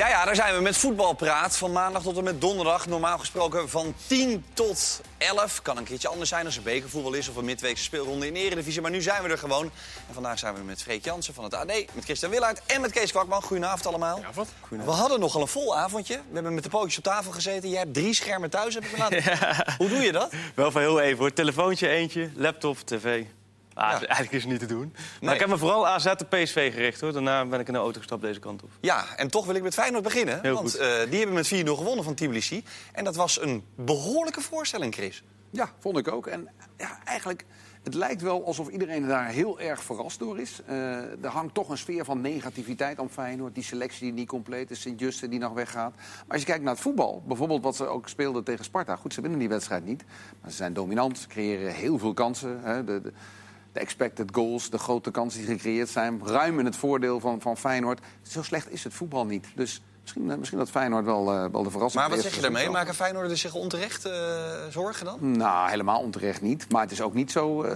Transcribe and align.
Ja, 0.00 0.08
ja, 0.08 0.24
daar 0.24 0.34
zijn 0.34 0.54
we 0.54 0.60
met 0.60 0.76
voetbalpraat. 0.76 1.56
Van 1.56 1.72
maandag 1.72 2.02
tot 2.02 2.16
en 2.16 2.24
met 2.24 2.40
donderdag. 2.40 2.86
Normaal 2.86 3.18
gesproken 3.18 3.68
van 3.68 3.94
10 4.06 4.44
tot 4.52 5.00
11. 5.18 5.62
Kan 5.62 5.76
een 5.76 5.84
keertje 5.84 6.08
anders 6.08 6.28
zijn 6.28 6.46
als 6.46 6.56
er 6.56 6.62
bekervoetbal 6.62 7.12
is 7.12 7.28
of 7.28 7.36
een 7.36 7.44
midweekse 7.44 7.84
speelronde 7.84 8.26
in 8.26 8.34
de 8.34 8.40
Eredivisie. 8.40 8.80
Maar 8.80 8.90
nu 8.90 9.02
zijn 9.02 9.22
we 9.22 9.28
er 9.28 9.38
gewoon. 9.38 9.70
En 10.08 10.14
vandaag 10.14 10.38
zijn 10.38 10.54
we 10.54 10.60
met 10.60 10.82
Freek 10.82 11.04
Jansen 11.04 11.34
van 11.34 11.44
het 11.44 11.54
AD, 11.54 11.66
met 11.66 12.04
Christian 12.04 12.30
Willaert 12.30 12.60
en 12.66 12.80
met 12.80 12.90
Kees 12.90 13.10
Kwakman. 13.10 13.42
Goedenavond 13.42 13.86
allemaal. 13.86 14.18
Ja, 14.18 14.30
wat? 14.34 14.48
We 14.68 14.90
hadden 14.90 15.20
nogal 15.20 15.40
een 15.40 15.48
vol 15.48 15.76
avondje. 15.76 16.14
We 16.14 16.34
hebben 16.34 16.54
met 16.54 16.62
de 16.62 16.70
pootjes 16.70 16.98
op 16.98 17.04
tafel 17.04 17.32
gezeten. 17.32 17.68
Jij 17.68 17.78
hebt 17.78 17.94
drie 17.94 18.14
schermen 18.14 18.50
thuis, 18.50 18.74
heb 18.74 18.84
ik 18.84 18.92
me 18.92 18.98
laten. 18.98 19.22
Hoe 19.78 19.88
doe 19.88 20.00
je 20.00 20.12
dat? 20.12 20.32
Wel 20.54 20.70
van 20.70 20.80
heel 20.80 21.00
even 21.00 21.18
hoor. 21.18 21.32
Telefoontje 21.32 21.88
eentje, 21.88 22.30
laptop, 22.34 22.78
tv. 22.78 23.24
Ah, 23.80 23.90
Ja. 23.90 24.06
Eigenlijk 24.06 24.32
is 24.32 24.42
het 24.42 24.50
niet 24.50 24.60
te 24.60 24.66
doen. 24.66 24.92
Maar 24.94 25.02
Nee. 25.20 25.34
ik 25.34 25.40
heb 25.40 25.48
me 25.48 25.58
vooral 25.58 25.86
AZ 25.88 26.06
en 26.06 26.28
PSV 26.28 26.72
gericht 26.72 27.00
hoor. 27.00 27.12
Daarna 27.12 27.46
ben 27.46 27.60
ik 27.60 27.66
in 27.66 27.72
de 27.72 27.78
auto 27.78 27.98
gestapt 27.98 28.22
deze 28.22 28.40
kant 28.40 28.62
op. 28.62 28.70
Ja, 28.80 29.04
en 29.16 29.28
toch 29.30 29.46
wil 29.46 29.54
ik 29.54 29.62
met 29.62 29.74
Feyenoord 29.74 30.02
beginnen. 30.04 30.38
Heel 30.42 30.54
want 30.54 30.70
goed. 30.70 30.78
eh, 30.80 30.88
die 31.10 31.18
hebben 31.18 31.34
met 31.34 31.46
4-0 31.46 31.76
gewonnen 31.76 32.04
van 32.04 32.14
Tbilisi. 32.14 32.64
En 32.92 33.04
dat 33.04 33.16
was 33.16 33.40
een 33.40 33.64
behoorlijke 33.74 34.40
voorstelling, 34.40 34.94
Chris. 34.94 35.22
Ja, 35.50 35.70
vond 35.78 35.98
ik 35.98 36.12
ook. 36.12 36.26
En 36.26 36.48
ja, 36.76 36.98
eigenlijk, 37.04 37.44
het 37.82 37.94
lijkt 37.94 38.22
wel 38.22 38.44
alsof 38.46 38.68
iedereen 38.68 39.06
daar 39.06 39.26
heel 39.28 39.60
erg 39.60 39.82
verrast 39.82 40.18
door 40.18 40.38
is. 40.40 40.60
Eh, 40.66 40.76
er 41.24 41.28
hangt 41.28 41.54
toch 41.54 41.68
een 41.68 41.78
sfeer 41.78 42.04
van 42.04 42.20
negativiteit 42.20 42.98
om 42.98 43.08
Feyenoord. 43.08 43.54
Die 43.54 43.64
selectie 43.64 44.00
die 44.02 44.12
niet 44.12 44.28
compleet 44.28 44.70
is, 44.70 44.80
Sint-Juste 44.80 45.28
die 45.28 45.38
nog 45.38 45.52
weggaat. 45.52 45.94
Maar 45.96 46.24
als 46.28 46.40
je 46.40 46.46
kijkt 46.46 46.62
naar 46.64 46.72
het 46.72 46.82
voetbal, 46.82 47.22
bijvoorbeeld 47.26 47.62
wat 47.62 47.76
ze 47.76 47.86
ook 47.86 48.08
speelden 48.08 48.44
tegen 48.44 48.64
Sparta. 48.64 48.96
Goed, 48.96 49.14
ze 49.14 49.20
winnen 49.20 49.38
die 49.38 49.48
wedstrijd 49.48 49.84
niet. 49.84 50.04
Maar 50.40 50.50
ze 50.50 50.56
zijn 50.56 50.72
dominant, 50.72 51.18
ze 51.18 51.26
creëren 51.26 51.72
heel 51.72 51.98
veel 51.98 52.12
kansen. 52.14 52.60
Hè. 52.62 52.84
De, 52.84 53.00
de, 53.00 53.12
de 53.72 53.80
expected 53.80 54.28
goals, 54.32 54.70
de 54.70 54.78
grote 54.78 55.10
kansen 55.10 55.40
die 55.40 55.56
gecreëerd 55.56 55.88
zijn. 55.88 56.20
Ruim 56.24 56.58
in 56.58 56.64
het 56.64 56.76
voordeel 56.76 57.20
van, 57.20 57.40
van 57.40 57.56
Feyenoord. 57.56 58.00
Zo 58.22 58.42
slecht 58.42 58.72
is 58.72 58.84
het 58.84 58.94
voetbal 58.94 59.26
niet. 59.26 59.46
Dus 59.54 59.82
misschien, 60.02 60.30
eh, 60.30 60.36
misschien 60.36 60.58
dat 60.58 60.70
Feyenoord 60.70 61.04
wel, 61.04 61.32
eh, 61.32 61.44
wel 61.52 61.62
de 61.62 61.70
verrassing 61.70 62.02
Maar 62.02 62.14
wat 62.14 62.24
zeg 62.24 62.34
je 62.34 62.40
daarmee? 62.40 62.70
Maken 62.70 62.94
Feyenoorders 62.94 63.40
zich 63.40 63.54
onterecht 63.54 64.04
eh, 64.04 64.12
zorgen 64.70 65.04
dan? 65.04 65.36
nou, 65.36 65.70
helemaal 65.70 66.00
onterecht 66.00 66.40
niet. 66.40 66.72
Maar 66.72 66.82
het 66.82 66.90
is 66.90 67.00
ook 67.00 67.14
niet 67.14 67.30
zo, 67.30 67.66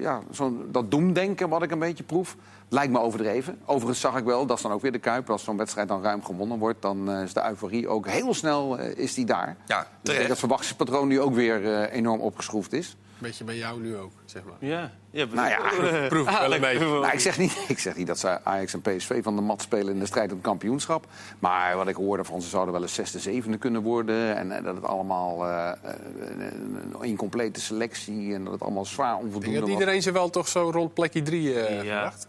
ja, 0.00 0.22
zo 0.32 0.66
dat 0.70 0.90
doemdenken 0.90 1.48
wat 1.48 1.62
ik 1.62 1.70
een 1.70 1.78
beetje 1.78 2.04
proef. 2.04 2.36
Lijkt 2.70 2.92
me 2.92 3.00
overdreven. 3.00 3.58
Overigens 3.64 4.00
zag 4.00 4.16
ik 4.16 4.24
wel, 4.24 4.46
dat 4.46 4.56
is 4.56 4.62
dan 4.62 4.72
ook 4.72 4.80
weer 4.82 4.92
de 4.92 4.98
Kuip. 4.98 5.30
Als 5.30 5.44
zo'n 5.44 5.56
wedstrijd 5.56 5.88
dan 5.88 6.02
ruim 6.02 6.24
gewonnen 6.24 6.58
wordt, 6.58 6.82
dan 6.82 7.10
eh, 7.10 7.22
is 7.22 7.32
de 7.32 7.44
euforie 7.48 7.88
ook 7.88 8.06
heel 8.08 8.34
snel 8.34 8.78
eh, 8.78 8.96
is 8.96 9.14
die 9.14 9.24
daar. 9.26 9.56
Ja, 9.66 9.78
Dus 9.78 9.86
ik 10.00 10.04
denk 10.04 10.18
dat 10.18 10.28
het 10.28 10.38
verwachtingspatroon 10.38 11.08
nu 11.08 11.20
ook 11.20 11.34
weer 11.34 11.72
eh, 11.74 11.92
enorm 11.96 12.20
opgeschroefd 12.20 12.72
is. 12.72 12.96
Beetje 13.18 13.44
bij 13.44 13.56
jou 13.56 13.80
nu 13.80 13.96
ook, 13.96 14.12
zeg 14.24 14.42
maar. 14.44 14.68
Ja, 14.70 14.90
ja 15.10 15.26
Nou 15.32 15.48
ja, 15.48 15.58
proef 16.08 16.30
ik 16.30 16.38
wel 16.38 16.54
een 16.54 16.60
beetje. 16.60 16.84
Nou, 17.00 17.12
ik, 17.12 17.20
zeg 17.20 17.38
niet, 17.38 17.58
ik 17.68 17.78
zeg 17.78 17.96
niet 17.96 18.06
dat 18.06 18.18
ze 18.18 18.44
Ajax 18.44 18.72
en 18.74 18.80
PSV 18.80 19.22
van 19.22 19.36
de 19.36 19.42
mat 19.42 19.62
spelen 19.62 19.92
in 19.94 19.98
de 20.00 20.06
strijd 20.06 20.30
om 20.30 20.36
het 20.36 20.46
kampioenschap. 20.46 21.06
Maar 21.38 21.76
wat 21.76 21.88
ik 21.88 21.94
hoorde 21.94 22.24
van 22.24 22.42
ze 22.42 22.48
zouden 22.48 22.72
wel 22.72 22.82
eens 22.82 22.94
zesde, 22.94 23.18
zevende 23.18 23.58
kunnen 23.58 23.82
worden. 23.82 24.36
En 24.36 24.62
dat 24.62 24.74
het 24.74 24.84
allemaal 24.84 25.46
een 25.46 27.02
incomplete 27.02 27.60
selectie 27.60 28.34
en 28.34 28.44
dat 28.44 28.52
het 28.52 28.62
allemaal 28.62 28.84
zwaar 28.84 29.12
Ik 29.12 29.14
denk 29.14 29.26
onvoldoende 29.26 29.58
dat 29.60 29.68
was. 29.68 29.78
iedereen 29.78 30.02
zich 30.02 30.12
wel 30.12 30.30
toch 30.30 30.48
zo 30.48 30.70
rond 30.70 30.94
plekje 30.94 31.22
3 31.22 31.60
eh 31.60 31.74
Ja. 31.74 31.80
gedacht. 31.80 32.26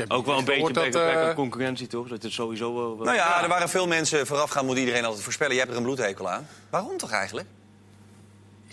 Heb 0.00 0.12
Ook 0.12 0.26
wel 0.26 0.38
een 0.38 0.44
beetje 0.44 0.72
dat, 0.72 0.94
eh, 0.94 1.34
concurrentie 1.34 1.86
toch? 1.86 2.08
Dat 2.08 2.22
het 2.22 2.32
sowieso 2.32 2.74
wel... 2.74 2.96
wel- 2.96 3.04
Nou 3.04 3.16
ja, 3.16 3.42
er 3.42 3.48
waren 3.48 3.68
veel 3.68 3.86
mensen 3.86 4.26
voorafgaan, 4.26 4.66
moet 4.66 4.76
iedereen 4.78 5.04
altijd 5.04 5.22
voorspellen. 5.22 5.52
Jij 5.54 5.60
hebt 5.62 5.72
er 5.76 5.78
een 5.80 5.86
bloedhekel 5.86 6.30
aan. 6.30 6.48
Waarom 6.70 6.96
toch 6.96 7.10
eigenlijk? 7.10 7.46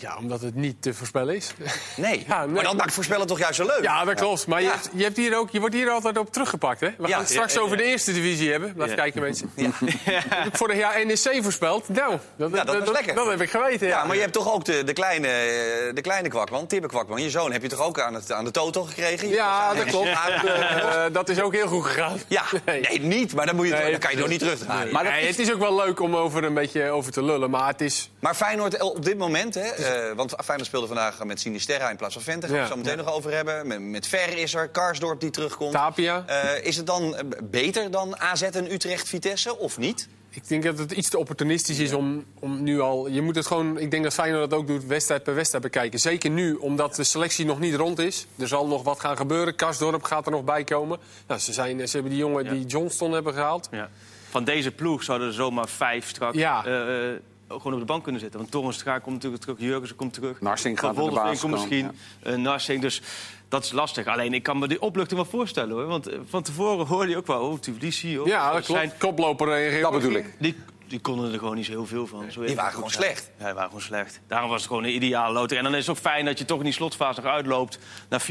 Ja, 0.00 0.16
omdat 0.18 0.40
het 0.40 0.54
niet 0.54 0.82
te 0.82 0.94
voorspellen 0.94 1.34
is. 1.36 1.52
Nee. 1.96 2.24
Ja, 2.28 2.44
nee. 2.44 2.54
Maar 2.54 2.62
dat 2.64 2.76
maakt 2.76 2.92
voorspellen 2.92 3.26
toch 3.26 3.38
juist 3.38 3.54
zo 3.56 3.66
leuk? 3.66 3.82
Ja, 3.82 4.04
dat 4.04 4.14
klopt. 4.14 4.46
Maar 4.46 4.62
Ja. 4.62 4.66
je, 4.66 4.72
hebt, 4.72 4.90
je, 4.94 5.02
hebt 5.02 5.16
hier 5.16 5.36
ook, 5.38 5.50
je 5.50 5.60
wordt 5.60 5.74
hier 5.74 5.90
altijd 5.90 6.18
op 6.18 6.32
teruggepakt, 6.32 6.80
hè? 6.80 6.86
We 6.86 6.94
gaan 6.98 7.08
Ja. 7.08 7.18
het 7.18 7.28
straks 7.28 7.52
Ja, 7.52 7.58
ja, 7.58 7.64
over 7.64 7.76
ja. 7.78 7.82
de 7.84 7.88
eerste 7.90 8.12
divisie 8.12 8.50
hebben. 8.50 8.72
Blijf 8.74 8.90
Ja. 8.90 8.96
kijken, 8.96 9.20
mensen. 9.20 9.50
Ja. 9.56 9.70
Heb 10.34 10.46
ik 10.46 10.56
vorig 10.56 10.76
jaar 10.78 11.06
NEC 11.06 11.38
voorspeld? 11.42 11.88
Nou, 11.88 12.16
dat, 12.36 12.50
Ja, 12.54 12.64
dat 12.64 12.90
lekker. 12.90 13.14
Dat 13.14 13.26
heb 13.26 13.40
ik 13.40 13.50
geweten, 13.50 13.86
ja. 13.86 13.98
Ja, 13.98 14.04
maar 14.04 14.14
je 14.14 14.20
hebt 14.20 14.32
toch 14.32 14.52
ook 14.52 14.64
de, 14.64 14.84
de, 14.84 14.92
kleine, 14.92 15.26
eh, 15.28 15.94
de 15.94 16.00
kleine 16.00 16.28
kwakman, 16.28 16.66
Tibbe 16.66 16.88
Kwakman. 16.88 17.22
Je 17.22 17.30
zoon 17.30 17.52
heb 17.52 17.62
je 17.62 17.68
toch 17.68 17.82
ook 17.82 18.00
aan, 18.00 18.14
het, 18.14 18.32
aan 18.32 18.44
de 18.44 18.50
toto 18.50 18.82
gekregen? 18.84 19.28
Ja, 19.28 19.74
dat 19.74 19.84
klopt. 19.84 20.06
Ja, 20.08 20.26
Eh, 20.88 21.04
dat 21.12 21.28
is 21.28 21.40
ook 21.40 21.52
heel 21.54 21.66
goed 21.68 21.84
gegaan. 21.84 22.18
ja. 22.28 22.42
Nee. 22.64 22.80
nee, 22.80 23.00
niet. 23.00 23.34
Maar 23.34 23.46
dan, 23.46 23.56
moet 23.56 23.66
je, 23.66 23.72
Nee. 23.72 23.90
dan 23.90 24.00
kan 24.00 24.10
je 24.10 24.16
toch 24.18 24.28
niet 24.28 24.38
terugdraaien. 24.38 24.92
Maar 24.92 25.20
het 25.20 25.38
is 25.38 25.52
ook 25.52 25.58
wel 25.58 25.74
leuk 25.76 26.00
om 26.00 26.16
over 26.16 26.44
een 26.44 26.54
beetje 26.54 26.90
over 26.90 27.12
te 27.12 27.22
lullen. 27.24 27.50
Maar 27.50 27.68
het 27.68 27.80
is... 27.80 28.10
maar 28.20 28.34
Feyenoord 28.34 28.82
op 28.82 29.04
dit 29.04 29.18
moment, 29.18 29.54
hè, 29.54 29.66
eh, 29.94 30.16
want 30.16 30.34
Feyenoord 30.44 30.68
speelde 30.68 30.86
vandaag 30.86 31.24
met 31.24 31.40
Sinisterra 31.40 31.90
in 31.90 31.96
plaats 31.96 32.14
van 32.14 32.22
Vente. 32.22 32.46
Gaan 32.46 32.54
we 32.54 32.60
het 32.60 32.70
zo 32.70 32.76
meteen 32.76 32.96
nog 32.96 33.12
over 33.14 33.32
hebben. 33.32 33.66
Met, 33.66 33.80
met 33.80 34.06
Ver 34.06 34.38
is 34.38 34.54
er, 34.54 34.68
Karsdorp 34.68 35.20
die 35.20 35.30
terugkomt. 35.30 35.72
Tapia. 35.72 36.24
Eh, 36.26 36.64
is 36.66 36.76
het 36.76 36.86
dan 36.86 37.16
eh, 37.16 37.24
beter 37.42 37.90
dan 37.90 38.18
AZ 38.20 38.42
en 38.42 38.72
Utrecht-Vitesse 38.72 39.58
of 39.58 39.78
niet? 39.78 40.08
Ik 40.30 40.48
denk 40.48 40.62
dat 40.62 40.78
het 40.78 40.92
iets 40.92 41.08
te 41.08 41.18
opportunistisch 41.18 41.78
is 41.78 41.92
om, 41.92 42.24
om 42.38 42.62
nu 42.62 42.80
al... 42.80 43.08
Je 43.08 43.20
moet 43.22 43.34
het 43.36 43.46
gewoon, 43.46 43.78
ik 43.78 43.90
denk 43.90 44.02
dat 44.02 44.14
Feyenoord 44.14 44.50
dat 44.50 44.58
ook 44.58 44.66
doet, 44.66 44.84
wedstrijd 44.86 45.22
per 45.22 45.34
wedstrijd 45.34 45.64
bekijken. 45.64 45.98
Zeker 45.98 46.30
nu, 46.30 46.54
omdat 46.54 46.94
de 46.94 47.04
selectie 47.04 47.44
nog 47.44 47.60
niet 47.60 47.74
rond 47.74 47.98
is. 47.98 48.26
Er 48.38 48.48
zal 48.48 48.66
nog 48.66 48.82
wat 48.82 49.00
gaan 49.00 49.16
gebeuren. 49.16 49.54
Karsdorp 49.54 50.02
gaat 50.02 50.26
er 50.26 50.32
nog 50.32 50.44
bij 50.44 50.64
komen. 50.64 50.98
Nou, 51.26 51.40
ze, 51.40 51.52
zijn, 51.52 51.88
ze 51.88 51.92
hebben 51.94 52.10
die 52.12 52.20
jongen 52.20 52.44
Ja. 52.44 52.50
die 52.50 52.66
Johnston 52.66 53.12
hebben 53.12 53.32
gehaald. 53.34 53.68
Ja. 53.70 53.90
Van 54.30 54.44
deze 54.44 54.70
ploeg 54.70 55.02
zouden 55.02 55.28
er 55.28 55.34
zomaar 55.34 55.68
vijf 55.68 56.08
straks 56.08 56.36
Ja. 56.36 56.64
eh, 56.64 57.10
eh, 57.12 57.16
gewoon 57.48 57.72
op 57.72 57.78
de 57.78 57.84
bank 57.84 58.02
kunnen 58.02 58.20
zitten. 58.20 58.38
Want 58.40 58.50
Torrenstra 58.52 58.98
komt 58.98 59.14
natuurlijk 59.14 59.42
terug, 59.42 59.58
Jurgensen 59.60 59.96
komt 59.96 60.12
terug. 60.12 60.40
Narsing 60.40 60.78
gaat 60.80 60.94
de 60.96 61.00
basis 61.00 61.14
Wolfswinkel 61.14 61.58
komen, 61.58 61.58
misschien, 61.80 61.98
eh, 62.34 62.42
Narsing. 62.42 62.80
Dus 62.80 63.02
dat 63.48 63.64
is 63.64 63.72
lastig. 63.72 64.06
Alleen 64.06 64.34
ik 64.34 64.42
kan 64.42 64.58
me 64.58 64.68
die 64.68 64.80
opluchting 64.82 65.20
wel 65.20 65.30
voorstellen 65.30 65.74
hoor. 65.74 65.86
Want 65.86 66.06
eh, 66.06 66.18
van 66.28 66.42
tevoren 66.42 66.86
hoorde 66.86 67.10
je 67.10 67.16
ook 67.16 67.26
wel, 67.26 67.40
oh, 67.40 67.58
Tbilisi. 67.58 68.18
Oh, 68.18 68.26
Ja, 68.26 68.52
dat 68.52 68.64
klopt. 68.64 68.80
zijn- 68.80 68.92
Koploper 68.98 69.52
en 69.52 69.82
Dat 69.82 69.92
bedoel 69.92 70.12
ik. 70.12 70.34
Die, 70.38 70.54
die 70.88 71.00
konden 71.00 71.32
er 71.32 71.38
gewoon 71.38 71.56
niet 71.56 71.64
zo 71.64 71.70
heel 71.72 71.86
veel 71.86 72.06
van. 72.06 72.24
Zo 72.32 72.44
Die 72.44 72.54
waren 72.56 72.72
gewoon 72.72 72.90
zijn. 72.90 73.02
slecht. 73.04 73.30
Ja, 73.38 73.44
die 73.44 73.54
waren 73.54 73.68
gewoon 73.68 73.84
slecht. 73.84 74.20
Daarom 74.26 74.50
was 74.50 74.58
het 74.58 74.68
gewoon 74.68 74.84
een 74.84 74.94
ideale 74.94 75.32
loter. 75.32 75.56
En 75.56 75.62
dan 75.62 75.74
is 75.74 75.86
het 75.86 75.96
ook 75.96 76.02
fijn 76.02 76.24
dat 76.24 76.38
je 76.38 76.44
toch 76.44 76.58
in 76.58 76.64
die 76.64 76.72
slotfase 76.72 77.20
nog 77.20 77.30
uitloopt 77.32 77.78
naar 78.08 78.20
4-0. 78.22 78.24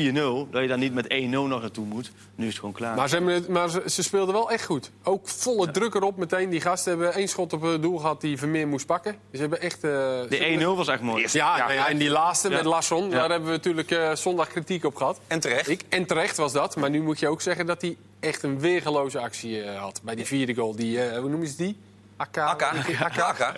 Dat 0.52 0.62
je 0.62 0.68
daar 0.68 0.78
niet 0.78 0.94
met 0.94 1.14
1-0 1.14 1.28
nog 1.30 1.62
naartoe 1.62 1.86
moet. 1.86 2.12
Nu 2.36 2.44
is 2.46 2.50
het 2.52 2.60
gewoon 2.60 2.74
klaar. 2.76 2.96
Maar, 2.96 3.10
ze, 3.10 3.16
hebben 3.16 3.34
het, 3.34 3.48
maar 3.48 3.70
ze, 3.70 3.82
ze 3.86 4.04
speelden 4.04 4.34
wel 4.34 4.52
echt 4.52 4.66
goed. 4.66 4.92
Ook 5.04 5.28
volle 5.30 5.72
druk 5.72 5.94
erop 5.96 6.18
meteen. 6.18 6.50
Die 6.50 6.62
gasten 6.62 6.92
hebben 6.92 7.14
één 7.14 7.28
schot 7.28 7.54
op 7.54 7.62
het 7.62 7.82
doel 7.82 7.98
gehad 7.98 8.22
die 8.22 8.38
Vermeer 8.38 8.68
moest 8.68 8.86
pakken. 8.86 9.16
Ze 9.34 9.40
hebben 9.40 9.62
echt... 9.62 9.84
eh, 9.84 9.90
de 10.30 10.58
1-0 10.60 10.64
was 10.64 10.88
echt 10.88 11.02
mooi. 11.02 11.26
Ja, 11.32 11.58
nou 11.58 11.74
ja, 11.74 11.88
en 11.88 11.98
die 11.98 12.10
laatste 12.10 12.50
Ja. 12.50 12.56
met 12.56 12.66
Larsson, 12.66 13.04
Ja. 13.04 13.10
daar 13.10 13.30
hebben 13.30 13.50
we 13.50 13.56
natuurlijk 13.56 13.92
eh, 13.92 14.16
zondag 14.16 14.48
kritiek 14.48 14.86
op 14.86 14.96
gehad. 14.96 15.20
En 15.28 15.40
terecht. 15.40 15.70
Ik, 15.70 15.82
en 15.90 16.06
terecht 16.06 16.38
was 16.38 16.52
dat, 16.54 16.76
maar 16.76 16.90
nu 16.90 17.02
moet 17.02 17.20
je 17.20 17.28
ook 17.28 17.42
zeggen 17.42 17.66
dat 17.66 17.82
hij 17.82 17.98
echt 18.20 18.44
een 18.44 18.60
weergeloze 18.60 19.20
actie 19.20 19.62
eh, 19.62 19.80
had. 19.80 20.02
Bij 20.04 20.16
die 20.16 20.26
vierde 20.26 20.54
goal. 20.54 20.76
Die, 20.76 21.02
eh, 21.04 21.20
hoe 21.20 21.30
noemen 21.30 21.48
ze 21.48 21.58
die? 21.58 21.78
Akka. 22.18 22.46
Akka. 22.46 22.72
Akka. 23.04 23.24
Akka. 23.24 23.54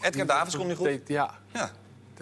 Edgar 0.00 0.26
Davids 0.26 0.56
komt 0.56 0.68
niet 0.68 0.76
goed. 0.76 0.86
Deed- 0.86 1.08
Ja, 1.08 1.30
Ja. 1.52 1.70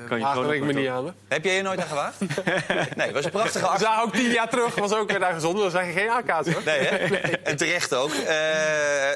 Kan 0.08 0.18
je 0.18 0.24
gewoon 0.26 0.66
me 0.66 0.72
niet 0.72 0.88
aan. 0.88 1.14
Heb 1.28 1.44
jij 1.44 1.56
je 1.56 1.62
nooit 1.62 1.80
aan 1.80 1.86
gewaagd? 1.88 2.20
Nee, 2.96 3.06
het 3.06 3.12
was 3.12 3.24
een 3.24 3.30
prachtige 3.30 3.58
We 3.64 3.70
actie. 3.70 3.86
zagen 3.86 4.02
ook 4.02 4.12
tien 4.14 4.30
jaar 4.30 4.48
terug, 4.48 4.74
was 4.74 4.92
ook 4.94 5.10
weer 5.10 5.18
daar 5.18 5.32
gezond. 5.34 5.58
Dan 5.58 5.70
zijn 5.70 5.92
geen 5.92 6.08
AK's 6.10 6.52
hoor. 6.52 6.62
Nee, 6.64 6.78
hè? 6.80 6.96
En 7.50 7.56
terecht 7.56 7.94
ook. 7.94 8.10
Eh, 8.10 8.36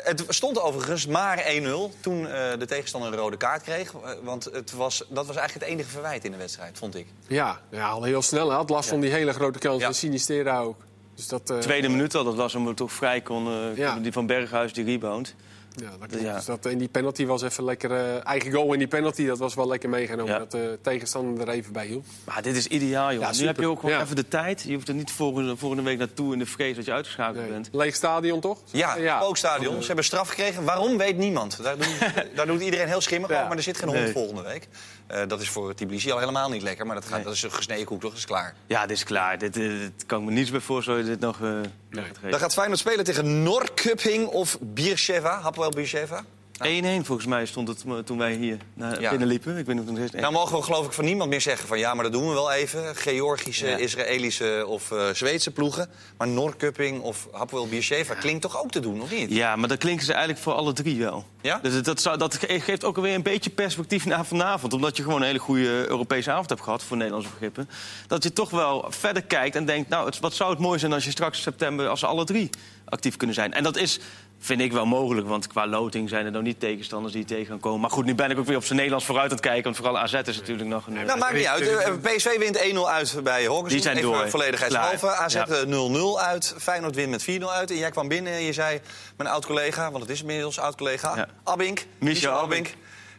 het 0.02 0.24
stond 0.28 0.60
overigens 0.60 1.06
maar 1.06 1.44
1-0 1.62 1.90
toen 2.00 2.26
eh, 2.28 2.58
de 2.58 2.66
tegenstander 2.66 3.12
een 3.12 3.18
rode 3.18 3.36
kaart 3.36 3.62
kreeg. 3.62 3.92
Eh, 3.94 4.10
Want 4.22 4.44
het 4.44 4.72
was, 4.72 4.98
dat 5.08 5.26
was 5.26 5.36
eigenlijk 5.36 5.66
het 5.66 5.74
enige 5.74 5.90
verwijt 5.90 6.24
in 6.24 6.30
de 6.30 6.36
wedstrijd, 6.36 6.78
vond 6.78 6.94
ik. 6.96 7.06
Ja, 7.26 7.60
ja, 7.70 7.88
al 7.88 8.02
heel 8.02 8.22
snel. 8.22 8.46
Hij 8.48 8.56
had 8.56 8.70
last 8.70 8.88
van 8.88 9.00
die 9.00 9.10
hele 9.10 9.32
grote 9.32 9.58
kans. 9.58 9.80
Ja. 9.80 9.86
En 9.86 9.94
Sinistera 9.94 10.58
ook. 10.58 10.80
Dus 11.14 11.28
dat, 11.28 11.50
eh, 11.50 11.58
Tweede 11.58 11.88
minuut 11.88 12.14
al, 12.14 12.24
dat 12.24 12.34
was 12.34 12.52
hem 12.52 12.74
toch 12.74 12.92
vrij 12.92 13.20
kon. 13.20 13.72
Ja. 13.76 13.96
Die 13.96 14.12
van 14.12 14.26
Berghuis, 14.26 14.72
die 14.72 14.84
rebound. 14.84 15.34
Ja, 15.76 15.90
dat 15.98 16.08
klopt. 16.08 16.24
Ja. 16.24 16.34
Dus 16.34 16.44
dat, 16.44 16.66
en 16.66 16.78
die 16.78 16.88
penalty 16.88 17.26
was 17.26 17.42
even 17.42 17.64
lekker... 17.64 17.90
eh, 17.92 18.26
eigen 18.26 18.52
goal 18.52 18.72
in 18.72 18.78
die 18.78 18.88
penalty, 18.88 19.26
dat 19.26 19.38
was 19.38 19.54
wel 19.54 19.68
lekker 19.68 19.88
meegenomen. 19.88 20.32
Ja. 20.32 20.38
Dat 20.38 20.50
de 20.50 20.78
tegenstander 20.82 21.48
er 21.48 21.54
even 21.54 21.72
bij 21.72 21.86
hielp. 21.86 22.04
Maar 22.24 22.42
dit 22.42 22.56
is 22.56 22.66
ideaal, 22.66 23.12
jongen. 23.12 23.32
Ja, 23.34 23.40
nu 23.40 23.46
heb 23.46 23.56
je 23.58 23.66
ook 23.66 23.80
gewoon 23.80 23.94
Ja. 23.94 24.02
even 24.02 24.16
de 24.16 24.28
tijd. 24.28 24.62
Je 24.66 24.74
hoeft 24.74 24.88
er 24.88 24.94
niet 24.94 25.10
volgende, 25.10 25.56
volgende 25.56 25.82
week 25.84 25.98
naartoe 25.98 26.32
in 26.32 26.38
de 26.38 26.46
vrees 26.46 26.76
dat 26.76 26.84
je 26.84 26.92
uitgeschakeld 26.92 27.36
Nee. 27.42 27.50
bent. 27.52 27.68
Leeg 27.72 27.94
stadion, 27.94 28.40
toch? 28.40 28.58
Ja, 28.70 29.18
spookstadion. 29.20 29.80
Ze 29.80 29.86
hebben 29.86 30.04
straf 30.04 30.28
gekregen. 30.28 30.64
Waarom, 30.64 30.96
weet 30.98 31.16
niemand. 31.16 31.62
Daar 31.62 31.76
doet, 31.76 31.98
daar 32.36 32.46
doet 32.46 32.60
iedereen 32.62 32.86
heel 32.88 33.00
schimmig 33.00 33.28
Ja. 33.30 33.34
over, 33.36 33.48
maar 33.48 33.56
er 33.56 33.62
zit 33.62 33.76
geen 33.76 33.88
hond 33.88 34.00
Nee. 34.00 34.12
volgende 34.12 34.42
week. 34.42 34.68
Eh, 35.12 35.28
dat 35.28 35.40
is 35.40 35.48
voor 35.48 35.74
Tbilisi 35.74 36.10
al 36.10 36.18
helemaal 36.18 36.48
niet 36.48 36.62
lekker, 36.62 36.86
maar 36.86 36.94
dat, 36.94 37.04
gaat, 37.04 37.14
Nee. 37.14 37.24
dat 37.24 37.34
is 37.34 37.42
een 37.42 37.52
gesneden 37.52 37.84
koek, 37.84 38.00
toch? 38.00 38.10
Dat 38.10 38.18
is 38.18 38.26
klaar. 38.26 38.54
Ja, 38.66 38.86
dit 38.86 38.96
is 38.96 39.04
klaar. 39.04 39.38
Dit, 39.38 39.56
eh, 39.56 39.62
dit 39.62 40.06
kan 40.06 40.20
ik 40.20 40.26
me 40.26 40.32
niets 40.32 40.50
bij 40.50 40.60
voorstellen 40.60 41.04
dit 41.04 41.20
nog 41.20 41.40
eh 41.40 41.50
gaat 41.90 42.30
Dan 42.30 42.40
gaat 42.40 42.52
Feyenoord 42.52 42.78
spelen 42.78 43.04
tegen 43.04 43.42
Norrköping 43.42 44.26
of 44.26 44.58
Beersheva. 44.60 45.40
Hapoel 45.40 45.70
Beersheva. 45.70 46.24
1-1 46.66 47.06
volgens 47.06 47.26
mij 47.26 47.46
stond 47.46 47.68
het 47.68 47.84
eh, 47.86 47.98
toen 47.98 48.18
wij 48.18 48.32
hier 48.34 48.56
naar 48.74 49.00
Ja. 49.00 49.10
binnen 49.10 49.28
liepen. 49.28 49.56
Ik 49.56 49.66
weet 49.66 49.76
niet 49.76 49.88
of 49.88 49.98
het 49.98 50.12
Nou 50.20 50.32
mogen 50.32 50.56
we 50.56 50.62
geloof 50.62 50.86
ik 50.86 50.92
van 50.92 51.04
niemand 51.04 51.30
meer 51.30 51.40
zeggen 51.40 51.68
van 51.68 51.78
ja, 51.78 51.94
maar 51.94 52.04
dat 52.04 52.12
doen 52.12 52.28
we 52.28 52.32
wel 52.34 52.52
even. 52.52 52.96
Georgische, 52.96 53.66
Ja. 53.66 53.76
Israëlische 53.76 54.64
of 54.66 54.90
eh, 54.92 55.08
Zweedse 55.12 55.50
ploegen. 55.50 55.88
Maar 56.16 56.28
Norrköping 56.28 57.00
of 57.00 57.28
Hapoel 57.32 57.68
Beersheva 57.68 58.14
klinkt 58.14 58.42
toch 58.42 58.62
ook 58.62 58.70
te 58.70 58.80
doen, 58.80 59.00
of 59.02 59.10
niet? 59.10 59.30
Ja, 59.30 59.56
maar 59.56 59.68
dat 59.68 59.78
klinken 59.78 60.04
ze 60.04 60.12
eigenlijk 60.12 60.42
voor 60.42 60.52
alle 60.52 60.72
drie 60.72 60.98
wel. 60.98 61.26
Ja? 61.40 61.58
Dus 61.62 61.72
dat, 61.74 61.84
dat, 61.84 62.00
zou, 62.02 62.18
dat 62.18 62.34
ge- 62.36 62.60
geeft 62.60 62.84
ook 62.84 62.96
alweer 62.96 63.14
een 63.14 63.22
beetje 63.22 63.50
perspectief 63.50 64.04
naar 64.04 64.24
vanavond. 64.26 64.72
Omdat 64.72 64.96
je 64.96 65.02
gewoon 65.02 65.20
een 65.20 65.26
hele 65.26 65.38
goede 65.38 65.88
Europese 65.88 66.30
avond 66.30 66.48
hebt 66.48 66.60
gehad 66.62 66.82
voor 66.82 66.96
Nederlandse 66.96 67.30
begrippen. 67.30 67.68
Dat 68.06 68.22
je 68.22 68.32
toch 68.32 68.50
wel 68.50 68.86
verder 68.88 69.22
kijkt 69.22 69.56
en 69.56 69.64
denkt... 69.64 69.88
nou, 69.88 70.06
het, 70.06 70.20
wat 70.20 70.34
zou 70.34 70.50
het 70.50 70.58
mooi 70.58 70.78
zijn 70.78 70.92
als 70.92 71.04
je 71.04 71.10
straks 71.10 71.36
in 71.36 71.42
september... 71.42 71.88
als 71.88 72.00
ze 72.00 72.06
alle 72.06 72.24
drie 72.24 72.50
actief 72.84 73.16
kunnen 73.16 73.34
zijn. 73.36 73.52
En 73.52 73.62
dat 73.62 73.76
is 73.76 74.00
Vind 74.44 74.60
ik 74.60 74.72
wel 74.72 74.86
mogelijk, 74.86 75.28
want 75.28 75.46
qua 75.46 75.66
loting 75.66 76.08
zijn 76.08 76.24
er 76.24 76.30
nog 76.30 76.42
niet 76.42 76.60
tegenstanders 76.60 77.12
die 77.14 77.24
tegen 77.24 77.46
gaan 77.46 77.60
komen. 77.60 77.80
Maar 77.80 77.90
goed, 77.90 78.04
nu 78.04 78.14
ben 78.14 78.30
ik 78.30 78.38
ook 78.38 78.46
weer 78.46 78.56
op 78.56 78.64
zijn 78.64 78.74
Nederlands 78.76 79.06
vooruit 79.06 79.30
aan 79.30 79.36
het 79.36 79.46
kijken. 79.46 79.62
Want 79.64 79.76
vooral 79.76 79.98
AZ 79.98 80.12
is 80.14 80.36
natuurlijk 80.38 80.68
nog 80.68 80.86
een... 80.86 80.92
Nou, 80.92 81.18
maakt 81.18 81.34
niet 81.34 81.46
uit. 81.46 81.68
Eh, 81.68 81.92
PSV 82.02 82.38
wint 82.38 82.58
1-0 82.58 82.78
uit 82.88 83.20
bij 83.22 83.44
Hawkins. 83.44 83.72
Die 83.72 83.82
zijn 83.82 84.00
door, 84.00 84.22
hè? 84.22 84.28
Volledigheidshalve. 84.30 85.08
AZ 85.08 85.34
Ja. 85.34 85.46
eh, 85.46 85.66
0-0 85.66 86.20
uit. 86.20 86.54
Feyenoord 86.58 86.94
wint 86.94 87.10
met 87.10 87.22
4-0 87.22 87.52
uit. 87.52 87.70
En 87.70 87.76
jij 87.76 87.90
kwam 87.90 88.08
binnen 88.08 88.32
en 88.32 88.42
je 88.42 88.52
zei... 88.52 88.80
Mijn 89.16 89.30
oud-collega, 89.30 89.90
want 89.90 90.02
het 90.02 90.12
is 90.12 90.20
inmiddels 90.20 90.58
oud-collega... 90.58 91.16
Ja. 91.16 91.26
Abink. 91.44 91.84
Michel 91.98 92.32
Abink. 92.32 92.74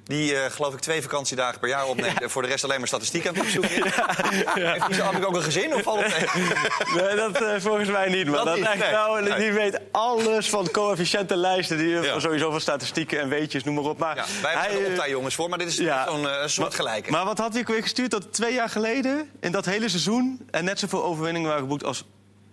Die, 0.05 0.35
eh, 0.37 0.51
geloof 0.51 0.73
ik, 0.73 0.79
twee 0.79 1.01
vakantiedagen 1.01 1.59
per 1.59 1.69
jaar 1.69 1.85
opneemt... 1.87 2.21
en 2.21 2.29
voor 2.29 2.41
de 2.41 2.47
rest 2.47 2.63
alleen 2.63 2.77
maar 2.79 2.87
statistiek 2.87 3.27
aan 3.27 3.33
het 3.33 3.43
opzoeken. 3.43 3.69
Heeft 4.71 4.87
Michel 4.87 5.05
Abink 5.05 5.25
ook 5.27 5.35
een 5.35 5.43
gezin 5.43 5.73
of 5.73 5.81
valt 5.81 5.99
het? 6.03 6.33
Nee, 6.95 7.15
dat 7.15 7.41
eh, 7.41 7.55
volgens 7.59 7.89
mij 7.89 8.09
niet. 8.09 8.25
Maar 8.25 8.35
Dat 8.35 8.45
dat 8.45 8.55
niet, 8.55 8.65
echt, 8.65 8.77
nee. 8.79 8.91
nou, 8.91 9.21
Nee. 9.23 9.39
die 9.39 9.51
weet 9.51 9.79
alles 9.91 10.49
van 10.49 10.71
coëfficiëntenlijsten. 10.71 11.77
Die, 11.77 11.87
Ja. 11.87 12.19
Sowieso 12.19 12.51
van 12.51 12.61
statistieken 12.61 13.19
en 13.19 13.29
weetjes, 13.29 13.63
noem 13.63 13.75
maar 13.75 13.83
op. 13.83 13.97
Maar 13.97 14.15
Ja, 14.15 14.25
wij 14.41 14.51
hebben 14.51 14.69
hij, 14.71 14.79
er 14.79 14.85
eh, 14.85 14.91
optij-jongens 14.91 15.35
voor, 15.35 15.49
maar 15.49 15.57
dit 15.57 15.67
is 15.67 15.77
ja. 15.77 16.05
zo'n 16.07 16.27
eh, 16.29 16.47
soort 16.47 16.75
gelijke. 16.75 17.11
Maar 17.11 17.25
wat 17.25 17.37
had 17.37 17.53
hij 17.53 17.63
weer 17.63 17.81
gestuurd? 17.81 18.11
Dat 18.11 18.33
twee 18.33 18.53
jaar 18.53 18.69
geleden, 18.69 19.29
in 19.39 19.51
dat 19.51 19.65
hele 19.65 19.89
seizoen... 19.89 20.47
en 20.51 20.65
net 20.65 20.79
zoveel 20.79 21.03
overwinningen 21.03 21.47
waren 21.47 21.63
geboekt 21.63 21.83
als 21.83 22.03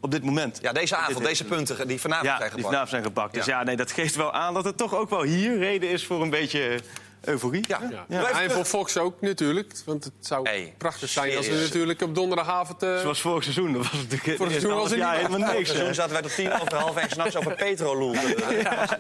op 0.00 0.10
dit 0.10 0.22
moment. 0.24 0.58
ja, 0.62 0.72
deze 0.72 0.96
avond, 0.96 1.24
deze 1.24 1.44
punten 1.44 1.88
die 1.88 2.00
vanavond 2.00 2.26
Ja, 2.28 2.36
zijn 2.36 2.40
die 2.40 2.48
gepakt. 2.50 2.66
vanavond 2.66 2.90
zijn 2.90 3.02
gepakt. 3.02 3.34
Dus 3.34 3.44
Ja. 3.44 3.58
ja, 3.58 3.64
nee, 3.64 3.76
dat 3.76 3.92
geeft 3.92 4.14
wel 4.16 4.32
aan 4.32 4.54
dat 4.54 4.64
het 4.64 4.76
toch 4.76 4.94
ook 4.94 5.10
wel 5.10 5.22
hier 5.22 5.58
reden 5.58 5.88
is 5.90 6.06
voor 6.06 6.22
een 6.22 6.30
beetje 6.30 6.68
eh, 6.68 6.78
euforie. 7.24 7.64
Ja. 7.68 8.04
Ja. 8.08 8.42
En 8.42 8.50
voor 8.50 8.64
Fox 8.64 8.96
ook 8.98 9.20
natuurlijk. 9.20 9.72
Want 9.84 10.04
het 10.04 10.12
zou 10.20 10.48
Hey, 10.48 10.74
prachtig 10.78 11.08
zijn 11.08 11.36
als 11.36 11.48
we 11.48 11.54
natuurlijk 11.54 12.02
op 12.02 12.14
donderdagavond... 12.14 12.82
eh, 12.82 13.00
Zoals 13.00 13.20
vorig 13.20 13.42
seizoen. 13.42 13.72
Dat 13.72 13.82
was 13.82 13.92
natuurlijk 13.92 14.22
Vorig 14.22 14.38
het 14.38 14.48
seizoen 14.50 14.74
was 14.74 14.82
het 14.82 14.92
niet 14.92 15.00
jaar 15.00 15.16
helemaal 15.16 15.52
niks. 15.54 15.70
Seizoen 15.70 15.94
zaten 15.94 16.12
wij 16.12 16.22
tot 16.22 16.34
tien 16.34 16.52
over 16.60 16.74
half 16.74 16.96
één 16.96 17.10
s'nachts 17.10 17.36
over 17.36 17.54
Petrolul. 17.54 18.12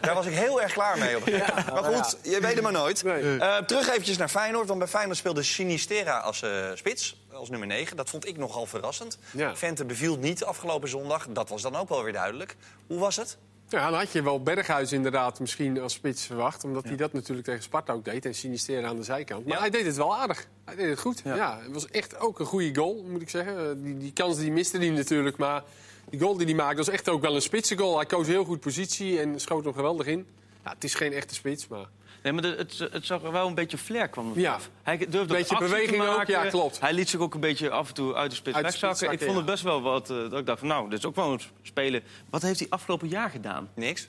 Daar 0.00 0.14
was 0.14 0.26
ik 0.26 0.32
heel 0.34 0.62
erg 0.62 0.72
klaar 0.72 0.98
mee. 0.98 1.16
Op. 1.16 1.26
maar 1.72 1.84
goed, 1.84 2.16
je 2.22 2.40
weet 2.40 2.54
het 2.54 2.62
maar 2.62 2.72
nooit. 2.72 3.02
Nee. 3.04 3.38
Eh, 3.38 3.56
terug 3.56 3.88
eventjes 3.88 4.16
naar 4.16 4.28
Feyenoord. 4.28 4.66
Want 4.66 4.78
bij 4.78 4.88
Feyenoord 4.88 5.16
speelde 5.18 5.42
Sinistera 5.42 6.18
als 6.18 6.42
eh, 6.42 6.50
spits. 6.74 7.18
Als 7.32 7.48
nummer 7.50 7.68
9. 7.68 7.96
Dat 7.96 8.10
vond 8.10 8.26
ik 8.26 8.36
nogal 8.36 8.66
verrassend. 8.66 9.18
Ja. 9.30 9.56
Vente 9.56 9.84
beviel 9.84 10.16
niet 10.16 10.44
afgelopen 10.44 10.88
zondag. 10.88 11.26
Dat 11.30 11.48
was 11.48 11.62
dan 11.62 11.76
ook 11.76 11.88
wel 11.88 12.02
weer 12.02 12.12
duidelijk. 12.12 12.56
Hoe 12.86 12.98
was 12.98 13.16
het? 13.16 13.36
Ja, 13.70 13.90
dan 13.90 13.98
had 13.98 14.12
je 14.12 14.22
wel 14.22 14.42
Berghuis 14.42 14.92
inderdaad 14.92 15.40
misschien 15.40 15.80
als 15.80 15.92
spits 15.92 16.26
verwacht. 16.26 16.64
Omdat 16.64 16.84
hij 16.84 16.96
dat 16.96 17.12
natuurlijk 17.12 17.46
tegen 17.46 17.62
Sparta 17.62 17.92
ook 17.92 18.04
deed. 18.04 18.24
En 18.24 18.34
Sinister 18.34 18.84
aan 18.84 18.96
de 18.96 19.02
zijkant. 19.02 19.44
Maar 19.46 19.54
Ja. 19.54 19.60
hij 19.60 19.70
deed 19.70 19.86
het 19.86 19.96
wel 19.96 20.16
aardig. 20.16 20.46
Hij 20.64 20.76
deed 20.76 20.88
het 20.90 21.00
goed. 21.00 21.20
Ja. 21.24 21.34
Ja. 21.36 21.58
het 21.62 21.72
was 21.72 21.86
echt 21.88 22.18
ook 22.20 22.38
een 22.40 22.46
goede 22.46 22.74
goal, 22.74 23.04
moet 23.08 23.22
ik 23.22 23.28
zeggen. 23.30 23.58
Eh, 23.58 23.76
Die, 23.76 23.96
die 23.96 24.12
kans 24.12 24.36
die 24.38 24.52
miste 24.52 24.78
hij 24.78 24.88
natuurlijk. 24.90 25.36
Maar 25.36 25.62
die 26.10 26.20
goal 26.20 26.36
die 26.36 26.46
hij 26.46 26.54
maakte 26.54 26.76
was 26.76 26.88
echt 26.88 27.08
ook 27.08 27.22
wel 27.22 27.34
een 27.34 27.42
spitse 27.42 27.76
goal. 27.76 27.96
Hij 27.96 28.06
koos 28.06 28.26
heel 28.26 28.44
goed 28.44 28.60
positie 28.60 29.20
en 29.20 29.40
schoot 29.40 29.64
hem 29.64 29.74
geweldig 29.74 30.06
in. 30.06 30.26
Ja, 30.64 30.70
het 30.70 30.84
is 30.84 30.94
geen 30.94 31.12
echte 31.12 31.34
spits, 31.34 31.68
maar... 31.68 31.86
Nee, 32.22 32.32
maar 32.32 32.42
de- 32.42 32.54
het, 32.58 32.78
het 32.92 33.06
zag 33.06 33.22
er 33.22 33.32
wel 33.32 33.46
een 33.46 33.54
beetje 33.54 33.78
flair 33.78 34.08
kwam. 34.08 34.32
Ja. 34.34 34.50
vanaf. 34.52 34.70
Hij 34.82 34.96
durfde 34.98 35.20
ook 35.20 35.28
Beetje 35.28 35.58
beweging 35.58 36.02
ook, 36.02 36.16
maken. 36.16 36.32
ja, 36.32 36.44
klopt. 36.48 36.80
Hij 36.80 36.92
liet 36.92 37.08
zich 37.08 37.20
ook 37.20 37.34
een 37.34 37.40
beetje 37.40 37.70
af 37.70 37.88
en 37.88 37.94
toe 37.94 38.14
uit 38.14 38.30
de 38.30 38.36
spits 38.36 38.56
Uit 38.56 38.64
de 38.64 38.70
wegzakken. 38.70 38.98
spits 38.98 39.12
Ik 39.22 39.28
vond 39.28 39.36
het 39.36 39.46
ja. 39.46 39.52
best 39.52 39.62
wel 39.64 39.82
wat... 39.82 40.10
eh, 40.10 40.16
dat 40.16 40.38
ik 40.38 40.46
dacht 40.46 40.58
van, 40.58 40.68
nou, 40.68 40.90
dit 40.90 40.98
is 40.98 41.04
ook 41.06 41.14
wel 41.16 41.32
een 41.32 41.40
spelen. 41.62 42.02
Wat 42.30 42.42
heeft 42.42 42.58
hij 42.58 42.68
afgelopen 42.70 43.08
jaar 43.08 43.30
gedaan? 43.30 43.68
Niks. 43.74 44.08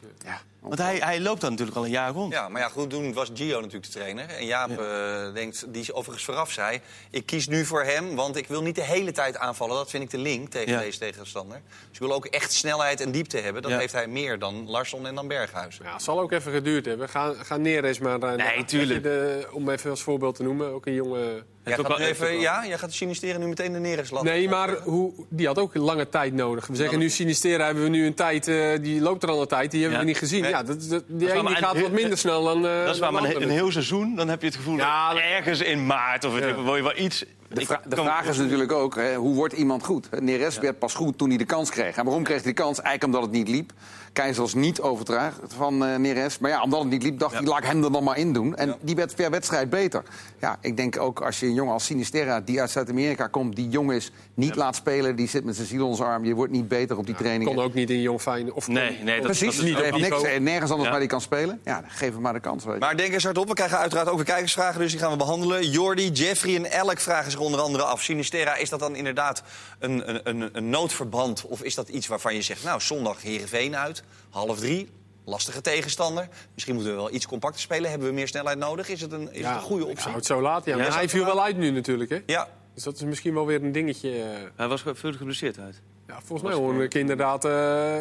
Want 0.62 0.78
hij, 0.80 0.98
hij 0.98 1.20
loopt 1.20 1.42
dan 1.42 1.50
natuurlijk 1.50 1.78
al 1.78 1.84
een 1.86 1.90
jaar 1.92 2.12
rond. 2.12 2.34
Ja, 2.34 2.50
maar 2.50 2.62
ja, 2.62 2.68
goed, 2.68 2.90
toen 2.90 3.14
was 3.14 3.30
Gio 3.34 3.56
natuurlijk 3.58 3.86
de 3.86 4.00
trainer. 4.00 4.30
En 4.30 4.46
Jaap 4.46 4.70
eh, 4.80 5.34
denkt, 5.34 5.66
die 5.74 5.94
overigens 5.94 6.26
vooraf 6.26 6.52
zei... 6.52 6.80
ik 7.10 7.26
kies 7.26 7.48
nu 7.48 7.66
voor 7.66 7.84
hem, 7.84 8.16
want 8.16 8.36
ik 8.36 8.48
wil 8.48 8.62
niet 8.62 8.76
de 8.76 8.84
hele 8.84 9.12
tijd 9.12 9.38
aanvallen. 9.38 9.76
Dat 9.76 9.90
vind 9.90 10.04
ik 10.04 10.10
de 10.10 10.18
link 10.18 10.50
tegen 10.50 10.72
Ja. 10.72 10.80
deze 10.80 11.00
tegenstander. 11.00 11.62
Dus 11.68 12.00
ik 12.00 12.00
wil 12.00 12.14
ook 12.14 12.26
echt 12.26 12.52
snelheid 12.54 13.02
en 13.02 13.12
diepte 13.12 13.38
hebben. 13.38 13.62
Dat 13.62 13.72
Ja. 13.72 13.78
heeft 13.78 13.94
hij 13.94 14.08
meer 14.08 14.40
dan 14.40 14.70
Larsson 14.70 15.08
en 15.08 15.16
dan 15.16 15.28
Berghuis. 15.28 15.80
Ja, 15.84 15.94
het 15.94 16.02
zal 16.04 16.20
ook 16.20 16.32
even 16.32 16.52
geduurd 16.52 16.86
hebben. 16.86 17.10
Ga, 17.10 17.34
ga 17.38 17.58
Neres 17.58 18.00
maar... 18.00 18.20
eh, 18.22 18.38
naar- 18.38 18.66
tuurlijk. 18.66 19.04
De, 19.04 19.48
om 19.52 19.70
even 19.70 19.90
als 19.90 20.02
voorbeeld 20.02 20.36
te 20.36 20.44
noemen, 20.44 20.74
ook 20.74 20.86
een 20.86 20.94
jonge... 20.94 21.44
Jij 21.66 21.78
gaat, 21.78 22.00
even, 22.00 22.40
ja, 22.40 22.66
jij 22.68 22.78
gaat 22.78 22.94
Sinisteren 22.94 23.40
nu 23.40 23.48
meteen 23.48 23.72
de 23.74 23.80
Neres 23.80 24.10
laten. 24.10 24.28
Nee, 24.28 24.50
maar 24.50 24.78
hoe, 24.78 25.12
die 25.30 25.48
had 25.48 25.60
ook 25.60 25.76
een 25.76 25.82
lange 25.82 26.10
tijd 26.10 26.34
nodig. 26.34 26.68
We 26.68 26.76
zeggen 26.76 27.00
nu 27.00 27.10
Sinistera 27.10 27.66
hebben 27.66 27.84
we 27.84 27.90
nu 27.90 28.06
een 28.06 28.14
tijd, 28.14 28.48
eh, 28.48 28.72
die 28.82 29.02
loopt 29.02 29.24
er 29.24 29.30
al 29.30 29.42
een 29.42 29.48
tijd, 29.48 29.72
die 29.72 29.80
hebben 29.82 30.00
Ja. 30.00 30.06
we 30.06 30.10
niet 30.12 30.20
gezien. 30.20 30.42
Nee. 30.42 30.52
Ja, 30.52 30.64
dat, 30.64 30.90
dat, 30.90 31.04
die 31.08 31.32
ene 31.34 31.48
die 31.48 31.56
gaat 31.56 31.82
wat 31.82 31.92
minder 31.92 32.18
snel 32.18 32.44
dan. 32.44 32.66
eh, 32.68 32.86
Dat 32.86 32.94
is 32.96 33.00
waar, 33.00 33.12
maar 33.14 33.36
een, 33.36 33.50
heel 33.50 33.72
seizoen, 33.72 34.16
dan 34.16 34.28
heb 34.30 34.40
je 34.42 34.48
het 34.48 34.56
gevoel 34.56 34.78
Ja, 34.78 35.14
dat 35.14 35.22
ergens 35.22 35.62
in 35.62 35.86
maart 35.86 36.24
of 36.26 36.34
weet 36.34 36.44
ik, 36.50 36.56
wil 36.64 36.76
je 36.76 36.84
wel 36.84 36.98
iets... 36.98 37.24
De, 37.54 37.66
vra- 37.66 37.82
vraag 37.90 38.26
is 38.28 38.38
natuurlijk 38.38 38.72
ook, 38.72 38.96
hè, 38.96 39.16
hoe 39.16 39.36
wordt 39.36 39.54
iemand 39.54 39.84
goed? 39.84 40.22
Neres 40.22 40.58
werd 40.58 40.80
pas 40.80 40.94
goed 40.94 41.18
toen 41.18 41.30
hij 41.30 41.38
de 41.38 41.46
kans 41.46 41.70
kreeg. 41.70 41.96
En 41.96 42.04
waarom 42.06 42.24
kreeg 42.24 42.44
hij 42.44 42.54
de 42.54 42.62
kans? 42.62 42.82
Eigenlijk 42.82 43.04
omdat 43.14 43.22
het 43.22 43.32
niet 43.32 43.56
liep. 43.56 43.72
Keizer 44.14 44.42
was 44.42 44.54
niet 44.54 44.82
overtuigd 44.82 45.40
van 45.48 45.86
eh, 45.86 45.96
Neres. 45.96 46.40
Maar 46.40 46.50
ja, 46.52 46.62
omdat 46.62 46.80
het 46.82 46.90
niet 46.90 47.04
liep, 47.04 47.20
dacht 47.20 47.34
hij, 47.34 47.44
laat 47.44 47.58
ik 47.58 47.64
hem 47.66 47.84
er 47.84 47.92
dan 47.92 48.04
maar 48.04 48.18
in 48.18 48.34
doen. 48.34 48.56
En 48.56 48.76
die 48.82 48.96
werd 48.96 49.16
per 49.16 49.30
wedstrijd 49.30 49.70
beter. 49.70 50.04
Ja, 50.40 50.58
ik 50.62 50.78
denk 50.78 51.00
ook 51.00 51.22
als 51.22 51.40
je 51.40 51.46
een 51.46 51.54
jongen 51.54 51.74
als 51.74 51.86
Sinisterra, 51.86 52.42
die 52.42 52.60
uit 52.60 52.70
Zuid-Amerika 52.72 53.28
komt... 53.28 53.56
die 53.56 53.70
jong 53.70 53.92
is, 53.92 54.12
niet 54.34 54.56
laat 54.56 54.76
spelen, 54.76 55.16
die 55.16 55.28
zit 55.28 55.44
met 55.44 55.56
zijn 55.56 55.68
ziel 55.68 55.82
onder 55.84 55.98
zijn 55.98 56.10
arm... 56.10 56.26
je 56.26 56.34
wordt 56.34 56.52
niet 56.52 56.68
beter 56.68 56.98
op 56.98 57.06
die 57.06 57.16
trainingen. 57.16 57.56
kon 57.56 57.64
ook 57.64 57.74
niet 57.74 57.90
in 57.90 58.02
Jong 58.02 58.22
Fijn. 58.22 58.54
Of 58.54 58.68
Nee, 58.68 59.00
nee, 59.04 59.16
dat, 59.16 59.26
Precies, 59.26 59.46
dat 59.46 59.54
is 59.54 59.62
niet. 59.62 59.78
heeft 59.78 59.98
niks, 59.98 60.22
nergens 60.40 60.72
anders 60.72 60.84
Ja. 60.84 60.90
waar 60.90 61.00
hij 61.00 61.08
kan 61.08 61.22
spelen. 61.22 61.60
Ja, 61.64 61.84
geef 61.88 62.12
hem 62.14 62.22
maar 62.22 62.34
de 62.34 62.40
kans. 62.40 62.64
Weet 62.64 62.74
je. 62.74 62.80
Maar 62.80 62.98
denk 62.98 63.14
eens 63.14 63.24
hardop, 63.24 63.48
we 63.48 63.54
krijgen 63.54 63.78
uiteraard 63.78 64.08
ook 64.10 64.16
weer 64.16 64.26
kijkersvragen, 64.26 64.80
dus 64.80 64.92
die 64.92 65.00
gaan 65.00 65.12
we 65.12 65.18
behandelen. 65.18 65.70
Jordi, 65.70 66.10
Jeffrey 66.10 66.56
en 66.56 66.72
Elk 66.72 67.00
vragen 67.00 67.32
zich 67.32 67.40
onder 67.40 67.60
andere 67.60 67.84
af. 67.84 68.02
Sinistera, 68.02 68.56
is 68.56 68.70
dat 68.70 68.80
dan 68.80 68.96
inderdaad 68.96 69.44
een, 69.80 70.10
een, 70.10 70.20
een, 70.24 70.50
een 70.54 70.70
noodverband? 70.70 71.46
Of 71.46 71.62
is 71.62 71.76
dat 71.76 71.90
iets 71.90 72.08
waarvan 72.08 72.36
je 72.36 72.42
zegt, 72.42 72.64
nou, 72.64 72.82
zondag 72.82 73.22
Heerenveen 73.22 73.76
uit, 73.76 74.01
half 74.30 74.60
drie, 74.60 74.90
lastige 75.26 75.62
tegenstander. 75.62 76.28
Misschien 76.54 76.76
moeten 76.76 76.94
we 76.94 77.00
wel 77.02 77.14
iets 77.14 77.28
compacter 77.28 77.62
spelen. 77.62 77.90
Hebben 77.90 78.08
we 78.08 78.14
meer 78.14 78.28
snelheid 78.28 78.58
nodig? 78.58 78.90
Is 78.90 79.02
het 79.02 79.12
een, 79.12 79.34
is 79.34 79.46
het 79.46 79.56
een 79.56 79.62
goede 79.62 79.84
Ik 79.84 79.90
optie? 79.90 80.04
zou 80.04 80.16
het 80.16 80.26
zo 80.26 80.42
laten. 80.42 80.72
Ja. 80.72 80.78
Ja, 80.78 80.84
Maar 80.88 80.98
hij 80.98 81.10
viel 81.10 81.26
wel 81.26 81.42
uit 81.44 81.58
nu 81.58 81.72
natuurlijk. 81.72 82.10
Hè? 82.10 82.20
Ja, 82.26 82.48
Dus 82.74 82.84
dat 82.84 82.96
is 82.96 83.02
misschien 83.02 83.34
wel 83.34 83.46
weer 83.46 83.64
een 83.64 83.72
dingetje. 83.72 84.10
eh. 84.22 84.26
Hij 84.56 84.68
was 84.68 84.84
veel 84.94 85.14
geblesseerd 85.14 85.60
uit. 85.60 85.82
Ja, 86.08 86.20
volgens 86.24 86.50
mij 86.50 86.58
hoor 86.60 86.84
ik 86.84 86.94
inderdaad. 86.94 87.46
eh 87.46 87.98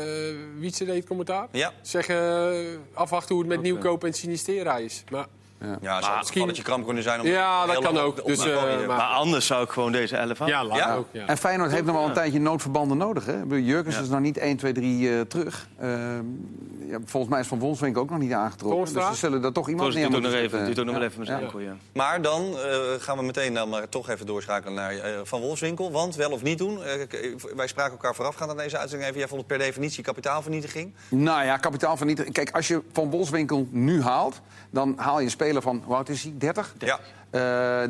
Wietse 0.59 0.85
deed 0.85 1.07
commentaar. 1.07 1.49
ja. 1.53 1.73
Zeggen 1.83 2.17
eh, 2.53 2.79
afwachten 2.95 3.35
hoe 3.35 3.45
het 3.45 3.53
met 3.55 3.63
nieuwkoop 3.63 4.05
en 4.05 4.13
Sinistera 4.13 4.77
is. 4.77 5.05
Maar 5.11 5.27
Ja, 5.61 6.01
zou 6.01 6.11
het 6.13 6.19
misschien- 6.19 6.49
een 6.49 6.63
kram 6.63 6.85
kunnen 6.85 7.03
zijn. 7.03 7.21
Om 7.21 7.27
Ja, 7.27 7.67
dat 7.67 7.79
kan 7.79 7.99
ook. 7.99 8.27
Dus, 8.27 8.47
eh, 8.47 8.57
op- 8.57 8.87
maar- 8.87 8.97
Maar 8.97 9.01
anders 9.07 9.47
zou 9.47 9.65
ik 9.65 9.71
gewoon 9.71 9.93
deze 9.93 10.17
11 10.17 10.47
ja, 10.47 10.65
laat 10.65 10.79
Ja? 10.79 10.95
ook. 10.95 11.07
Ja. 11.11 11.27
En 11.27 11.37
Feyenoord 11.37 11.71
heeft 11.71 11.85
nog 11.85 11.95
wel 11.97 12.07
een 12.07 12.13
tijdje 12.13 12.41
noodverbanden 12.41 12.97
nodig. 12.97 13.27
Hè? 13.27 13.37
Jurkens 13.57 14.01
is 14.01 14.09
nog 14.09 14.21
niet 14.21 14.39
1, 14.39 14.57
2, 14.57 14.73
3 14.73 15.15
eh, 15.15 15.21
terug. 15.21 15.67
Ehm, 15.81 16.25
ja, 16.91 16.99
volgens 17.05 17.33
mij 17.33 17.41
is 17.41 17.47
Van 17.47 17.59
Wolfswinkel 17.59 18.03
ook 18.03 18.11
nog 18.11 18.19
niet 18.19 18.33
aangetrokken. 18.33 18.95
Dus 18.95 19.07
ze 19.07 19.15
zullen 19.15 19.45
er 19.45 19.53
toch 19.53 19.69
iemand 19.69 19.95
neer 19.95 20.07
doet 20.07 20.15
ook 20.15 20.23
nog 20.23 20.31
moeten 20.31 20.41
even, 20.41 20.59
zetten. 20.59 20.75
doet 20.75 20.87
ook 20.89 20.95
nog 20.95 21.03
even 21.03 21.19
met 21.19 21.29
zijn 21.29 21.43
enkel, 21.43 21.59
ja. 21.61 21.77
Maar 21.93 22.23
dan 22.23 22.43
eh, 22.59 22.79
gaan 22.99 23.17
we 23.17 23.23
meteen 23.23 23.55
dan 23.55 23.69
maar 23.69 23.89
toch 23.89 24.09
even 24.09 24.27
doorschakelen 24.27 24.75
naar 24.75 24.93
eh, 24.93 25.21
Van 25.25 25.41
Wolfswinkel. 25.41 25.91
Want 25.93 26.17
wel 26.17 26.31
of 26.31 26.43
niet 26.43 26.59
doen. 26.59 26.85
eh, 26.85 27.01
wij 27.57 27.67
spraken 27.67 27.93
elkaar 27.93 28.15
voorafgaand 28.15 28.51
aan 28.51 28.57
deze 28.57 28.79
uitzending 28.79 29.09
even. 29.09 29.21
Jij 29.21 29.29
vond 29.29 29.41
het 29.41 29.51
per 29.51 29.59
definitie 29.59 30.05
kapitaalvernietiging. 30.05 30.95
Nou 31.09 31.45
ja, 31.45 31.57
kapitaalvernietiging. 31.57 32.35
Kijk, 32.35 32.51
als 32.51 32.69
je 32.69 32.83
Van 32.93 33.11
Wolfswinkel 33.11 33.67
nu 33.71 34.03
haalt... 34.03 34.41
dan 34.71 34.95
haal 34.97 35.19
je 35.19 35.25
een 35.25 35.31
speler 35.31 35.63
van, 35.63 35.83
hoe 35.85 35.95
oud 35.95 36.09
is 36.09 36.23
hij? 36.23 36.35
30? 36.39 36.75
Ja. 36.79 36.99
Eh, 37.31 37.41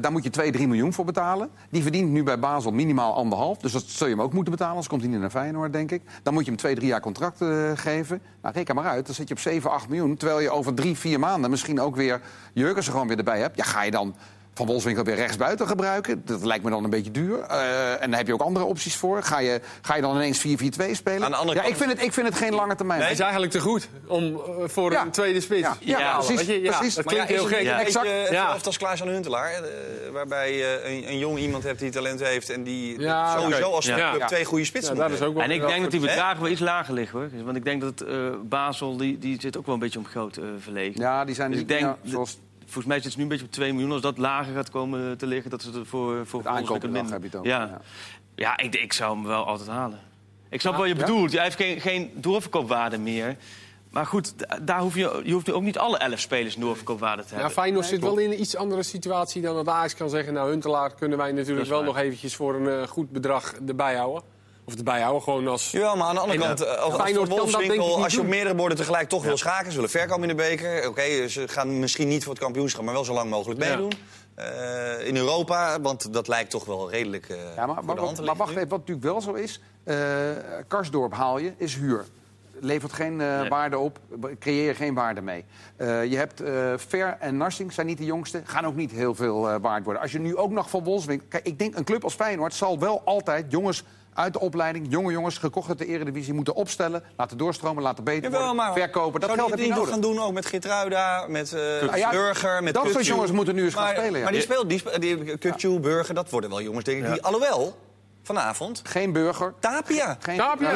daar 0.00 0.12
moet 0.12 0.24
je 0.24 0.30
2, 0.30 0.50
3 0.50 0.68
miljoen 0.68 0.92
voor 0.92 1.04
betalen. 1.04 1.50
Die 1.70 1.82
verdient 1.82 2.10
nu 2.10 2.22
bij 2.22 2.38
Basel 2.38 2.72
minimaal 2.72 3.14
anderhalf. 3.14 3.58
Dus 3.58 3.72
dat 3.72 3.82
zul 3.86 4.06
je 4.06 4.12
hem 4.12 4.22
ook 4.22 4.32
moeten 4.32 4.50
betalen. 4.50 4.72
Anders 4.72 4.88
komt 4.88 5.02
hij 5.02 5.10
niet 5.10 5.20
naar 5.20 5.30
Feyenoord, 5.30 5.72
denk 5.72 5.90
ik. 5.90 6.02
Dan 6.22 6.32
moet 6.32 6.44
je 6.44 6.50
hem 6.50 6.58
2, 6.58 6.74
3 6.74 6.86
jaar 6.86 7.00
contract 7.00 7.40
eh, 7.40 7.70
geven. 7.74 8.22
Nou, 8.42 8.54
reken 8.54 8.74
maar 8.74 8.84
uit. 8.84 9.06
Dan 9.06 9.14
zit 9.14 9.28
je 9.28 9.34
op 9.34 9.40
7, 9.40 9.70
8 9.70 9.88
miljoen. 9.88 10.16
Terwijl 10.16 10.40
je 10.40 10.50
over 10.50 10.74
3, 10.74 10.96
4 10.96 11.18
maanden 11.18 11.50
misschien 11.50 11.80
ook 11.80 11.96
weer 11.96 12.20
Jurgens 12.52 12.86
er 12.86 12.92
gewoon 12.92 13.08
weer 13.08 13.18
erbij 13.18 13.40
hebt. 13.40 13.56
Ja, 13.56 13.64
ga 13.64 13.82
je 13.82 13.90
dan 13.90 14.14
Van 14.60 14.68
Wolfswinkel 14.68 15.04
weer 15.04 15.14
rechtsbuiten 15.14 15.66
gebruiken? 15.66 16.22
Dat 16.24 16.44
lijkt 16.44 16.64
me 16.64 16.70
dan 16.70 16.84
een 16.84 16.90
beetje 16.90 17.10
duur. 17.10 17.40
Eh, 17.40 18.02
en 18.02 18.08
daar 18.10 18.18
heb 18.18 18.26
je 18.26 18.32
ook 18.32 18.40
andere 18.40 18.64
opties 18.64 18.96
voor. 18.96 19.22
Ga 19.22 19.38
je, 19.40 19.60
ga 19.82 19.96
je 19.96 20.02
dan 20.02 20.14
ineens 20.16 20.38
4-4-2 20.38 20.42
spelen? 20.92 21.24
Aan 21.24 21.30
de 21.30 21.36
andere 21.36 21.56
ja, 21.58 21.62
kant- 21.64 21.74
ik, 21.74 21.76
vind 21.82 21.90
het, 21.92 22.02
ik 22.02 22.12
vind 22.12 22.26
het 22.28 22.36
geen 22.36 22.54
lange 22.54 22.74
termijn. 22.74 23.00
Hij 23.00 23.10
is 23.12 23.20
eigenlijk 23.20 23.52
te 23.52 23.60
goed 23.60 23.88
om, 24.06 24.24
eh, 24.34 24.40
voor 24.68 24.92
Ja. 24.92 25.02
een 25.02 25.10
tweede 25.10 25.40
spits. 25.40 25.60
Ja, 25.60 25.76
ja, 25.80 25.98
Ja, 25.98 26.18
precies. 26.18 26.46
je, 26.46 26.60
ja, 26.62 26.76
precies. 26.76 26.94
dat 26.94 27.04
ja, 27.04 27.10
klinkt 27.10 27.28
heel 27.28 27.44
het 27.44 27.54
gek. 27.54 27.62
Ja, 27.62 27.80
exact. 27.80 28.06
hetzelfde 28.06 28.34
Ja. 28.34 28.56
als 28.64 28.76
Klaas 28.78 29.02
aan 29.02 29.08
Huntelaar? 29.08 29.50
eh, 29.52 29.60
waarbij 30.12 30.56
je 30.56 30.80
een, 30.84 31.08
een 31.10 31.18
jong 31.18 31.38
iemand 31.38 31.62
hebt 31.62 31.78
die 31.78 31.90
talent 31.90 32.20
heeft... 32.20 32.50
en 32.50 32.62
die 32.62 33.00
Ja, 33.00 33.38
sowieso 33.38 33.70
als 33.70 33.86
Ja. 33.86 34.08
club 34.10 34.20
Ja. 34.20 34.26
twee 34.26 34.44
goede 34.44 34.62
Ja, 34.62 34.68
spitsen 34.68 34.96
dat 34.96 35.08
moet 35.08 35.18
is 35.18 35.24
ook 35.26 35.34
wel 35.34 35.42
En 35.42 35.50
ik 35.50 35.66
denk 35.66 35.82
dat 35.82 35.90
die 35.90 36.00
bedragen 36.00 36.42
wel 36.42 36.50
iets 36.50 36.60
lager 36.60 36.94
liggen, 36.94 37.18
hoor. 37.18 37.28
Want 37.44 37.56
ik 37.56 37.64
denk 37.64 37.80
dat 37.80 38.04
Basel, 38.48 38.96
die, 38.96 39.18
die 39.18 39.40
zit 39.40 39.56
ook 39.56 39.66
wel 39.66 39.74
een 39.74 39.80
beetje 39.80 39.98
om 39.98 40.06
groot 40.06 40.38
verlegen. 40.58 41.00
Ja, 41.00 41.24
die 41.24 41.34
zijn 41.34 41.50
Dus 41.50 41.60
ik 41.60 41.68
denk, 41.68 41.80
ja, 41.80 41.96
zoals 42.04 42.38
Volgens 42.72 42.86
mij 42.86 43.00
zit 43.00 43.10
ze 43.12 43.16
nu 43.16 43.22
een 43.22 43.28
beetje 43.28 43.44
op 43.44 43.52
2 43.52 43.72
miljoen. 43.72 43.92
Als 43.92 44.00
dat 44.02 44.18
lager 44.18 44.54
gaat 44.54 44.70
komen 44.70 45.18
te 45.18 45.26
liggen, 45.26 45.50
dat 45.50 45.62
ze 45.62 45.70
het 45.70 45.88
voor, 45.88 46.26
voor 46.26 46.38
het 46.40 46.48
aankoopbedrag 46.48 46.90
minder. 47.02 47.12
heb 47.12 47.22
je 47.30 47.36
het. 47.36 47.46
Ja, 47.46 47.60
Ja. 47.60 47.80
ja. 48.34 48.56
ik, 48.58 48.74
ik 48.74 48.92
zou 48.92 49.14
hem 49.16 49.26
wel 49.26 49.44
altijd 49.44 49.68
halen. 49.68 49.98
Ik 50.48 50.60
snap 50.60 50.72
Ah, 50.72 50.78
wat 50.78 50.88
je 50.88 50.94
ja? 50.94 51.00
bedoelt. 51.00 51.32
Hij 51.32 51.42
heeft 51.42 51.56
geen, 51.56 51.80
geen 51.80 52.10
doorverkoopwaarde 52.14 52.98
meer. 52.98 53.36
Maar 53.90 54.06
goed, 54.06 54.38
da- 54.38 54.58
daar 54.62 54.80
hoef 54.80 54.94
je, 54.94 55.20
je 55.24 55.32
hoeft 55.32 55.46
nu 55.46 55.52
ook 55.52 55.62
niet 55.62 55.78
alle 55.78 55.98
11 55.98 56.18
spelers 56.20 56.54
een 56.54 56.60
doorverkoopwaarde 56.60 57.22
te 57.22 57.28
Ja, 57.28 57.34
hebben. 57.34 57.52
Feyenoord 57.52 57.86
zit 57.86 58.00
wel 58.00 58.18
in 58.18 58.30
een 58.30 58.40
iets 58.40 58.56
andere 58.56 58.82
situatie 58.82 59.42
dan 59.42 59.54
dat 59.54 59.68
Ajax 59.68 59.94
kan 59.94 60.10
zeggen... 60.10 60.32
nou, 60.32 60.50
Huntelaar 60.50 60.94
kunnen 60.94 61.18
wij 61.18 61.32
natuurlijk 61.32 61.68
wel 61.68 61.82
nog 61.82 61.98
eventjes 61.98 62.36
voor 62.36 62.54
een 62.54 62.68
eh, 62.82 62.86
goed 62.88 63.10
bedrag 63.10 63.52
erbij 63.66 63.94
houden. 63.96 64.22
Of 64.70 64.76
erbij 64.78 65.00
houden, 65.00 65.22
gewoon 65.22 65.48
als... 65.48 65.70
Jawel, 65.70 65.96
maar 65.96 66.06
aan 66.06 66.14
de 66.14 66.20
andere 66.20 66.40
En, 66.40 66.46
kant, 66.46 66.60
eh, 66.60 66.72
eh, 66.72 66.78
als, 66.78 66.92
als 66.94 67.58
niet 67.58 67.78
als 67.80 68.12
je 68.14 68.20
op 68.20 68.26
meerdere 68.26 68.54
borden 68.54 68.76
tegelijk 68.76 69.08
toch 69.08 69.24
wil 69.24 69.36
schaken, 69.36 69.68
ze 69.70 69.74
willen 69.74 69.90
verkomen 69.90 70.28
in 70.30 70.36
de 70.36 70.42
beker. 70.42 70.88
Oké, 70.88 71.28
ze 71.28 71.48
gaan 71.48 71.78
misschien 71.78 72.08
niet 72.08 72.22
voor 72.24 72.32
het 72.32 72.42
kampioenschap, 72.42 72.84
maar 72.84 72.94
wel 72.94 73.04
zo 73.04 73.12
lang 73.14 73.30
mogelijk 73.30 73.62
Ja. 73.62 73.68
meedoen. 73.68 73.92
Eh, 74.34 75.06
in 75.06 75.16
Europa, 75.16 75.80
want 75.80 76.12
dat 76.12 76.28
lijkt 76.28 76.50
toch 76.50 76.64
wel 76.64 76.90
redelijk 76.90 77.28
eh 77.28 77.36
Ja, 77.56 77.66
maar, 77.66 77.74
voor 77.74 77.84
maar, 77.84 77.94
de 77.94 78.00
hand 78.00 78.16
te 78.16 78.22
maar 78.22 78.36
wacht 78.36 78.50
even, 78.56 78.68
wat 78.68 78.78
natuurlijk 78.78 79.06
wel 79.06 79.20
zo 79.20 79.32
is. 79.32 79.60
eh, 79.84 79.96
Karsdorp 80.68 81.12
haal 81.12 81.38
je, 81.38 81.52
is 81.56 81.74
huur. 81.74 82.04
Levert 82.62 82.92
geen 82.92 83.20
eh, 83.20 83.40
Nee. 83.40 83.48
waarde 83.48 83.78
op, 83.78 83.98
creëer 84.38 84.66
je 84.66 84.74
geen 84.74 84.94
waarde 84.94 85.20
mee. 85.20 85.44
Eh, 85.76 86.04
je 86.04 86.16
hebt 86.16 86.40
eh 86.40 86.72
Ver 86.76 87.16
en 87.20 87.36
Narsing, 87.36 87.72
zijn 87.72 87.86
niet 87.86 87.98
de 87.98 88.04
jongste. 88.04 88.42
Gaan 88.44 88.66
ook 88.66 88.74
niet 88.74 88.90
heel 88.90 89.14
veel 89.14 89.48
eh, 89.50 89.56
waard 89.60 89.84
worden. 89.84 90.02
Als 90.02 90.12
je 90.12 90.18
nu 90.18 90.36
ook 90.36 90.50
nog 90.50 90.70
van 90.70 90.84
Wolfswinkel... 90.84 91.26
Kijk, 91.28 91.46
ik 91.46 91.58
denk 91.58 91.76
een 91.76 91.84
club 91.84 92.04
als 92.04 92.14
Feyenoord 92.14 92.54
zal 92.54 92.78
wel 92.78 93.02
altijd 93.04 93.46
jongens 93.48 93.84
uit 94.14 94.32
de 94.32 94.40
opleiding... 94.40 94.86
jonge 94.90 95.12
jongens, 95.12 95.38
gekocht 95.38 95.68
uit 95.68 95.78
de 95.78 95.86
eredivisie, 95.86 96.32
moeten 96.34 96.54
opstellen. 96.54 97.02
Laten 97.16 97.36
doorstromen, 97.38 97.82
laten 97.82 98.04
beter 98.04 98.22
Jawel, 98.22 98.38
worden, 98.38 98.56
maar 98.56 98.72
verkopen. 98.72 99.20
Dat 99.20 99.28
zou 99.30 99.40
geld 99.40 99.56
die 99.56 99.66
heb 99.66 99.68
je 99.68 99.80
het 99.80 99.90
niet 99.90 99.98
nodig. 99.98 100.08
gaan 100.10 100.16
doen 100.16 100.28
ook 100.28 100.34
met 100.34 100.46
Geertruida, 100.46 101.24
met 101.28 101.50
ja, 101.94 102.10
Burger, 102.10 102.62
met 102.62 102.74
dat 102.74 102.90
soort 102.90 103.06
jongens 103.06 103.30
moeten 103.32 103.54
nu 103.54 103.64
eens 103.64 103.74
gaan 103.74 103.88
spelen, 103.88 104.18
ja. 104.18 104.22
Maar 104.22 104.32
die 104.32 104.42
speelt, 104.42 104.68
die, 104.68 104.78
spe- 104.78 104.98
die 104.98 105.38
Kutju, 105.38 105.78
Burger, 105.78 106.14
dat 106.14 106.30
worden 106.30 106.50
wel 106.50 106.62
jongens, 106.62 106.84
denk 106.84 107.04
ik. 107.04 107.12
Die, 107.12 107.22
alhoewel, 107.22 107.76
vanavond, 108.22 108.82
Geen 108.84 109.12
burger. 109.12 109.54
Tapia. 109.58 110.16
Geen, 110.20 110.36
Tapia. 110.36 110.72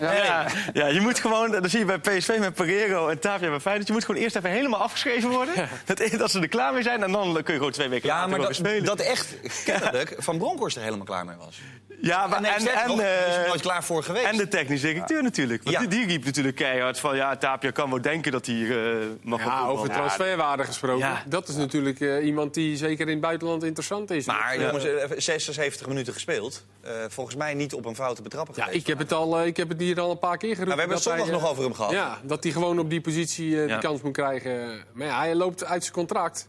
Ja, 0.00 0.46
ja, 0.72 0.86
je 0.86 1.00
moet 1.00 1.18
gewoon, 1.18 1.50
dat 1.50 1.70
zie 1.70 1.78
je 1.78 1.84
bij 1.84 1.98
PSV 1.98 2.36
met 2.38 2.54
Pereiro 2.54 3.08
en 3.08 3.18
Tapia 3.18 3.48
bij 3.48 3.60
Feyenoord. 3.60 3.86
Je 3.86 3.92
moet 3.92 4.04
gewoon 4.04 4.20
eerst 4.20 4.36
even 4.36 4.50
helemaal 4.50 4.80
afgeschreven 4.80 5.30
worden. 5.30 5.54
Dat, 5.84 6.02
dat 6.18 6.30
ze 6.30 6.40
er 6.40 6.48
klaar 6.48 6.72
mee 6.72 6.82
zijn 6.82 7.02
en 7.02 7.12
dan 7.12 7.32
kun 7.32 7.44
je 7.52 7.58
gewoon 7.58 7.72
twee 7.72 7.88
weken 7.88 8.08
Ja, 8.08 8.14
later 8.14 8.30
maar 8.30 8.40
dat, 8.46 8.54
spelen. 8.54 8.84
dat 8.84 9.00
echt 9.00 9.34
kennelijk 9.64 10.14
Van 10.18 10.38
Bronckhorst 10.38 10.76
er 10.76 10.82
helemaal 10.82 11.06
klaar 11.06 11.24
mee 11.24 11.36
was. 11.36 11.60
Ja, 12.00 12.26
maar, 12.26 12.38
en, 12.38 12.44
en, 12.44 12.56
is 12.56 12.66
er 12.66 13.40
eh, 13.42 13.46
nooit 13.48 13.60
klaar 13.60 13.84
voor 13.84 14.02
geweest. 14.02 14.26
en 14.26 14.36
de 14.36 14.48
technische 14.48 14.86
directeur 14.86 15.22
natuurlijk. 15.22 15.62
Want 15.62 15.76
Ja. 15.76 15.80
die, 15.82 15.88
die 15.98 16.06
riep 16.06 16.24
natuurlijk 16.24 16.56
keihard 16.56 17.00
van... 17.00 17.16
ja, 17.16 17.36
Tapia 17.36 17.70
kan 17.70 17.90
wel 17.90 18.00
denken 18.00 18.32
dat 18.32 18.46
hij 18.46 18.70
eh 18.70 19.06
mag 19.22 19.44
Ja, 19.44 19.66
over 19.66 19.88
transferwaarde 19.90 20.64
gesproken. 20.64 21.06
Ja. 21.06 21.22
Dat 21.26 21.48
is 21.48 21.54
natuurlijk 21.54 22.00
eh, 22.00 22.24
iemand 22.26 22.54
die 22.54 22.76
zeker 22.76 23.06
in 23.06 23.12
het 23.12 23.20
buitenland 23.20 23.64
interessant 23.64 24.10
is. 24.10 24.26
Maar 24.26 24.60
jongens, 24.60 24.84
eh, 24.84 25.10
76 25.16 25.86
minuten 25.86 26.12
gespeeld. 26.12 26.64
Eh, 26.80 26.92
volgens 27.08 27.36
mij 27.36 27.54
niet 27.54 27.74
op 27.74 27.84
een 27.84 27.94
fout 27.94 28.16
te 28.16 28.22
betrappen 28.22 28.54
ja, 28.56 28.62
geweest. 28.64 28.80
ik 28.80 28.86
heb, 28.86 28.98
het 28.98 29.12
al, 29.12 29.44
ik 29.46 29.56
heb 29.56 29.68
het 29.68 29.80
hier 29.80 30.00
al 30.00 30.10
een 30.10 30.18
paar 30.18 30.36
keer 30.38 30.54
geroepen. 30.56 30.76
Maar 30.76 30.86
we 30.86 30.92
hebben 30.92 30.96
het 30.96 31.06
hij, 31.06 31.16
zondag 31.26 31.40
nog 31.40 31.50
over 31.50 31.62
hem 31.64 31.74
gehad. 31.74 31.92
Ja, 31.92 32.18
dat 32.22 32.42
hij 32.42 32.52
gewoon 32.52 32.78
op 32.78 32.90
die 32.90 33.00
positie 33.00 33.50
Ja. 33.50 33.66
de 33.66 33.78
kans 33.78 34.02
moet 34.02 34.12
krijgen. 34.12 34.84
Maar 34.92 35.06
ja, 35.06 35.18
hij 35.18 35.34
loopt 35.34 35.64
uit 35.64 35.82
zijn 35.82 35.94
contract. 35.94 36.48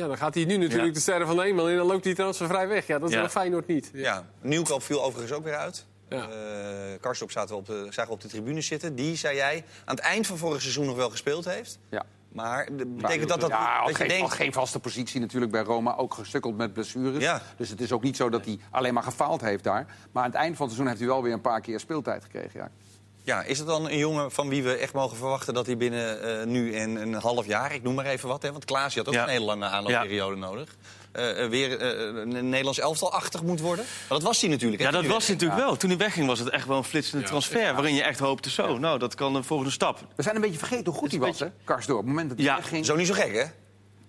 Ja, 0.00 0.06
dan 0.06 0.16
gaat 0.16 0.34
hij 0.34 0.44
nu 0.44 0.56
natuurlijk 0.56 0.86
Ja. 0.88 0.92
de 0.94 1.00
sterren 1.00 1.26
van 1.26 1.36
de 1.36 1.42
hemel 1.42 1.68
in. 1.70 1.76
Dan 1.76 1.86
loopt 1.86 2.04
hij 2.04 2.14
transfervrij 2.14 2.68
weg. 2.68 2.86
Ja, 2.86 2.98
dat 2.98 3.08
is 3.08 3.14
Ja. 3.14 3.20
wel 3.20 3.30
Feyenoord 3.30 3.66
niet. 3.66 3.90
Ja, 3.92 4.26
Nieuwkoop 4.40 4.82
viel 4.82 5.02
overigens 5.04 5.32
ook 5.38 5.44
weer 5.44 5.56
uit. 5.56 5.86
Ja. 6.08 6.28
Eh 6.28 7.00
Karstorp 7.00 7.30
zaten 7.30 7.50
we 7.54 7.60
op 7.60 7.66
de, 7.66 7.86
zagen 7.90 8.06
we 8.06 8.12
op 8.16 8.20
de 8.20 8.28
tribune 8.28 8.60
zitten. 8.60 8.94
Die, 8.94 9.16
zei 9.16 9.36
jij, 9.36 9.64
aan 9.84 9.94
het 9.96 10.04
eind 10.04 10.26
van 10.26 10.36
vorig 10.38 10.60
seizoen 10.60 10.86
nog 10.86 10.96
wel 10.96 11.10
gespeeld 11.10 11.44
heeft. 11.44 11.78
Ja. 11.90 12.04
Maar 12.32 12.68
de- 12.76 12.86
betekent 12.86 13.28
dat 13.28 13.40
dat, 13.40 13.50
ja, 13.50 13.78
dat 13.80 13.88
je 13.88 13.94
geen, 13.94 14.08
denkt... 14.08 14.22
had 14.28 14.32
geen 14.36 14.52
vaste 14.52 14.78
positie 14.78 15.20
natuurlijk 15.20 15.52
bij 15.52 15.62
Roma. 15.62 15.96
Ook 15.96 16.14
gestukkeld 16.14 16.56
met 16.56 16.72
blessures. 16.72 17.22
Ja. 17.22 17.42
Dus 17.56 17.68
het 17.68 17.80
is 17.80 17.92
ook 17.92 18.02
niet 18.02 18.16
zo 18.16 18.28
dat 18.28 18.44
hij 18.44 18.58
alleen 18.70 18.94
maar 18.94 19.02
gefaald 19.02 19.40
heeft 19.40 19.64
daar. 19.64 19.86
Maar 20.12 20.22
aan 20.24 20.30
het 20.30 20.38
eind 20.38 20.56
van 20.56 20.66
het 20.66 20.74
seizoen 20.74 20.86
heeft 20.86 20.98
hij 20.98 21.08
wel 21.08 21.22
weer 21.22 21.32
een 21.32 21.40
paar 21.40 21.60
keer 21.60 21.80
speeltijd 21.80 22.22
gekregen. 22.24 22.60
Ja. 22.60 22.70
Ja, 23.22 23.42
is 23.42 23.58
het 23.58 23.66
dan 23.66 23.88
een 23.90 23.98
jongen 23.98 24.30
van 24.30 24.48
wie 24.48 24.62
we 24.62 24.72
echt 24.74 24.92
mogen 24.92 25.16
verwachten... 25.16 25.54
dat 25.54 25.66
hij 25.66 25.76
binnen 25.76 26.22
eh, 26.40 26.46
nu 26.46 26.74
en 26.74 26.96
een 26.96 27.14
half 27.14 27.46
jaar, 27.46 27.74
ik 27.74 27.82
noem 27.82 27.94
maar 27.94 28.04
even 28.06 28.28
wat... 28.28 28.42
Hè, 28.42 28.52
want 28.52 28.64
Klaas 28.64 28.94
had 28.94 29.08
ook 29.08 29.14
Ja. 29.14 29.22
een 29.22 29.28
hele 29.28 29.44
lange 29.44 29.64
aanloopperiode 29.66 30.36
nodig... 30.36 30.76
eh, 31.12 31.44
eh, 31.44 31.50
weer 31.50 31.80
eh, 31.80 31.88
een 32.20 32.48
Nederlands 32.48 32.78
elftal-achtig 32.78 33.42
moet 33.42 33.60
worden? 33.60 33.84
Maar 33.84 34.18
dat 34.18 34.22
was 34.22 34.40
hij 34.40 34.50
natuurlijk. 34.50 34.82
Ja, 34.82 34.90
dat 34.90 35.06
was 35.06 35.26
hij 35.26 35.34
natuurlijk 35.34 35.60
wel. 35.60 35.76
Toen 35.76 35.88
hij 35.90 35.98
wegging 35.98 36.26
was 36.26 36.38
het 36.38 36.48
echt 36.50 36.66
wel 36.66 36.76
een 36.76 36.84
flitsende 36.84 37.22
Ja. 37.24 37.28
transfer... 37.30 37.74
waarin 37.74 37.94
je 37.94 38.02
echt 38.02 38.18
hoopte, 38.18 38.50
zo, 38.50 38.78
nou, 38.78 38.98
dat 38.98 39.14
kan 39.14 39.34
een 39.34 39.44
volgende 39.44 39.72
stap. 39.72 39.98
We 40.16 40.22
zijn 40.22 40.34
een 40.34 40.40
beetje 40.40 40.58
vergeten 40.58 40.84
hoe 40.92 40.94
goed 41.00 41.10
hij 41.10 41.20
was, 41.20 41.38
hè? 41.38 41.46
Karsdorp. 41.64 41.98
Op 41.98 42.04
het 42.04 42.14
moment 42.14 42.28
dat 42.28 42.38
hij 42.38 42.46
Ja, 42.46 42.56
wegging. 42.56 42.86
Zo 42.86 42.96
niet 42.96 43.06
zo 43.06 43.14
gek, 43.14 43.34
hè? 43.34 43.44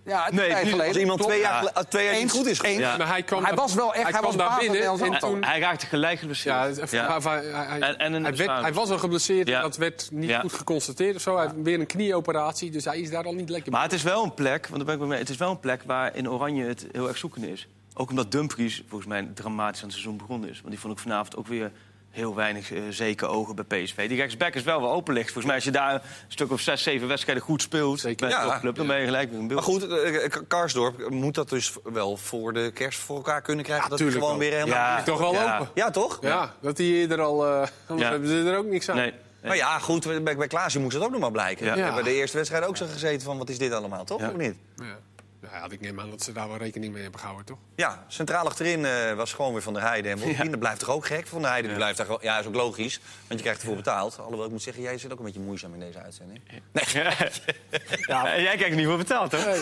Ja, 0.06 0.30
Nee, 0.32 0.50
tijd 0.50 0.68
geleden. 0.68 0.88
Als 0.88 0.98
iemand 0.98 1.20
Klopt. 1.20 1.34
twee 1.34 1.44
jaar, 1.44 1.64
Ja. 1.64 1.84
twee 1.84 2.06
jaar 2.06 2.14
Eens, 2.14 2.32
goed 2.32 2.46
is 2.46 2.62
eens. 2.62 2.80
Ja. 2.80 2.98
Maar 2.98 3.08
hij, 3.08 3.24
kwam 3.24 3.44
Hij 3.44 3.54
was 3.56 3.74
wel 3.74 3.94
echt- 3.94 4.04
hij 4.04 4.12
kwam 4.12 4.24
was 4.24 4.36
daar 4.36 4.48
baas 4.48 4.66
van 4.66 4.72
binnen 4.74 5.14
en 5.14 5.20
toen... 5.20 5.44
Hij 5.44 5.60
raakte 5.60 5.86
gelijk 5.86 6.20
geblesseerd. 6.20 6.90
Ja, 6.92 7.22
hij- 7.22 7.80
En- 7.80 7.98
en 7.98 8.14
een 8.14 8.24
hij, 8.24 8.36
werd- 8.36 8.38
schade. 8.50 8.62
hij 8.62 8.74
was 8.74 8.90
al 8.90 8.98
geblesseerd, 8.98 9.48
Ja. 9.48 9.62
dat 9.62 9.78
werd 9.78 10.10
niet 10.12 10.30
Ja. 10.30 10.40
goed 10.40 10.54
geconstateerd 10.54 11.16
of 11.16 11.22
zo. 11.22 11.36
Hij 11.36 11.46
heeft 11.46 11.56
weer 11.64 11.80
een 11.80 11.86
knieoperatie, 11.86 12.72
dus 12.72 12.86
hij 12.86 13.00
is 13.00 13.10
daar 13.10 13.24
al 13.26 13.34
niet 13.34 13.50
lekker 13.50 13.72
Maar 13.72 13.84
het 13.84 13.94
is 13.94 14.04
wel 14.04 14.24
een 14.24 14.34
plek, 14.34 14.68
want 14.68 14.86
daar 14.86 14.96
ben 14.98 15.04
ik 15.06 15.10
mee, 15.12 15.20
het 15.20 15.30
is 15.30 15.38
wel 15.38 15.50
een 15.52 15.60
plek 15.60 15.82
waar 15.86 16.16
in 16.16 16.30
Oranje 16.30 16.66
het 16.66 16.88
heel 16.92 17.08
erg 17.08 17.18
zoekende 17.18 17.52
is. 17.52 17.68
Ook 17.94 18.10
omdat 18.10 18.32
Dumfries 18.32 18.84
volgens 18.88 19.10
mij 19.10 19.28
dramatisch 19.34 19.78
aan 19.82 19.88
het 19.88 19.98
seizoen 19.98 20.18
begonnen 20.18 20.50
is. 20.50 20.58
Want 20.58 20.70
die 20.70 20.80
vond 20.80 20.94
ik 20.94 21.00
vanavond 21.00 21.36
ook 21.36 21.48
weer 21.48 21.72
heel 22.12 22.36
weinig 22.36 22.72
eh 22.74 22.82
zeke 22.90 23.26
ogen 23.28 23.56
bij 23.56 23.84
PSV. 23.84 24.08
Die 24.08 24.18
rechtsback 24.18 24.54
is 24.56 24.64
wel 24.64 24.82
wel 24.82 24.92
open 24.92 25.14
ligt. 25.14 25.26
Volgens 25.26 25.46
mij 25.46 25.56
als 25.56 25.64
je 25.64 25.72
daar 25.72 25.94
een 25.94 26.02
stuk 26.28 26.52
of 26.52 26.60
zes, 26.62 26.84
zeven 26.84 27.08
wedstrijden 27.08 27.44
goed 27.44 27.62
speelt 27.62 28.00
Zeker. 28.00 28.28
bij 28.28 28.38
een 28.38 28.46
Ja. 28.46 28.52
topclub, 28.52 28.76
dan 28.76 28.88
ben 28.88 29.00
je 29.00 29.06
gelijk 29.06 29.30
weer 29.30 29.40
een 29.40 29.48
beeld. 29.48 29.60
Maar 29.60 29.70
goed, 29.70 29.88
eh, 29.88 30.30
K- 30.30 30.44
Karsdorp 30.48 31.10
moet 31.10 31.36
dat 31.36 31.50
dus 31.50 31.74
wel 31.84 32.18
voor 32.18 32.54
de 32.54 32.72
kerst 32.74 33.00
voor 33.00 33.16
elkaar 33.16 33.42
kunnen 33.42 33.64
krijgen. 33.66 33.84
Ja, 33.84 33.90
dat 33.90 34.00
hij 34.00 34.12
gewoon 34.12 34.30
wel. 34.30 34.38
weer 34.38 34.52
helemaal... 34.52 34.76
Ja. 34.78 34.98
Ja, 34.98 35.04
Toch 35.04 35.20
wel 35.20 35.34
Ja. 35.34 35.60
open. 35.60 35.92
toch? 35.92 36.18
Ja, 36.22 36.54
dat 36.62 36.78
hij 36.78 36.88
eerder 36.88 37.22
al... 37.22 37.46
eh 37.48 37.52
anders 37.88 38.08
Ja. 38.08 38.12
hebben 38.12 38.30
ze 38.30 38.50
er 38.50 38.58
ook 38.58 38.66
niks 38.66 38.90
aan. 38.90 38.96
Nee. 38.96 39.14
Maar 39.44 39.56
ja, 39.56 39.80
goed, 39.80 40.24
bij, 40.24 40.36
bij 40.38 40.48
Klaasje 40.48 40.80
moest 40.80 40.94
het 40.96 41.04
ook 41.04 41.12
nog 41.12 41.20
maar 41.20 41.32
blijken. 41.32 41.66
Ja. 41.66 41.74
We 41.74 41.80
hebben 41.80 42.04
Ja. 42.04 42.10
de 42.10 42.16
eerste 42.16 42.38
wedstrijd 42.38 42.66
ook 42.66 42.78
zo 42.78 42.86
gezeten 42.92 43.22
van 43.22 43.38
wat 43.38 43.50
is 43.50 43.58
dit 43.58 43.72
allemaal, 43.74 44.04
toch? 44.06 44.20
Ja. 44.22 44.30
Of 44.30 44.36
niet? 44.36 44.56
Ja. 44.76 44.98
Ja, 45.42 45.68
ik 45.70 45.82
neem 45.82 46.00
aan 46.00 46.10
dat 46.10 46.24
ze 46.24 46.32
daar 46.32 46.48
wel 46.48 46.58
rekening 46.58 46.94
mee 46.94 47.02
hebben 47.02 47.20
gehouden, 47.20 47.48
toch? 47.48 47.58
Ja, 47.76 48.04
centraal 48.08 48.46
achterin 48.46 48.86
eh, 48.86 49.14
was 49.14 49.34
gewoon 49.34 49.54
weer 49.54 49.62
Van 49.62 49.74
der 49.74 49.82
Heijden. 49.82 50.12
En 50.12 50.20
Bovendien, 50.20 50.52
dat 50.52 50.60
blijft 50.60 50.80
toch 50.80 50.90
ook 50.90 51.06
gek? 51.06 51.28
Van 51.28 51.40
der 51.42 51.50
Heijden 51.50 51.70
die 51.70 51.78
blijft 51.80 51.98
daar 51.98 52.06
gewoon... 52.06 52.22
Ja, 52.24 52.40
is 52.40 52.46
ook 52.46 52.56
logisch, 52.56 53.00
want 53.28 53.40
je 53.40 53.46
krijgt 53.46 53.60
ervoor 53.62 53.76
betaald. 53.76 54.18
Alhoewel, 54.20 54.46
ik 54.46 54.52
moet 54.52 54.62
zeggen, 54.62 54.84
jij 54.84 54.98
zit 54.98 55.12
ook 55.12 55.20
een 55.20 55.26
beetje 55.26 55.40
moeizaam 55.40 55.74
in 55.74 55.80
deze 55.80 56.00
uitzending. 56.00 56.40
Ja. 58.08 58.34
En 58.34 58.42
jij 58.48 58.56
krijgt 58.56 58.70
er 58.70 58.76
niet 58.76 58.86
voor 58.86 58.98
betaald, 58.98 59.32
hoor. 59.32 59.42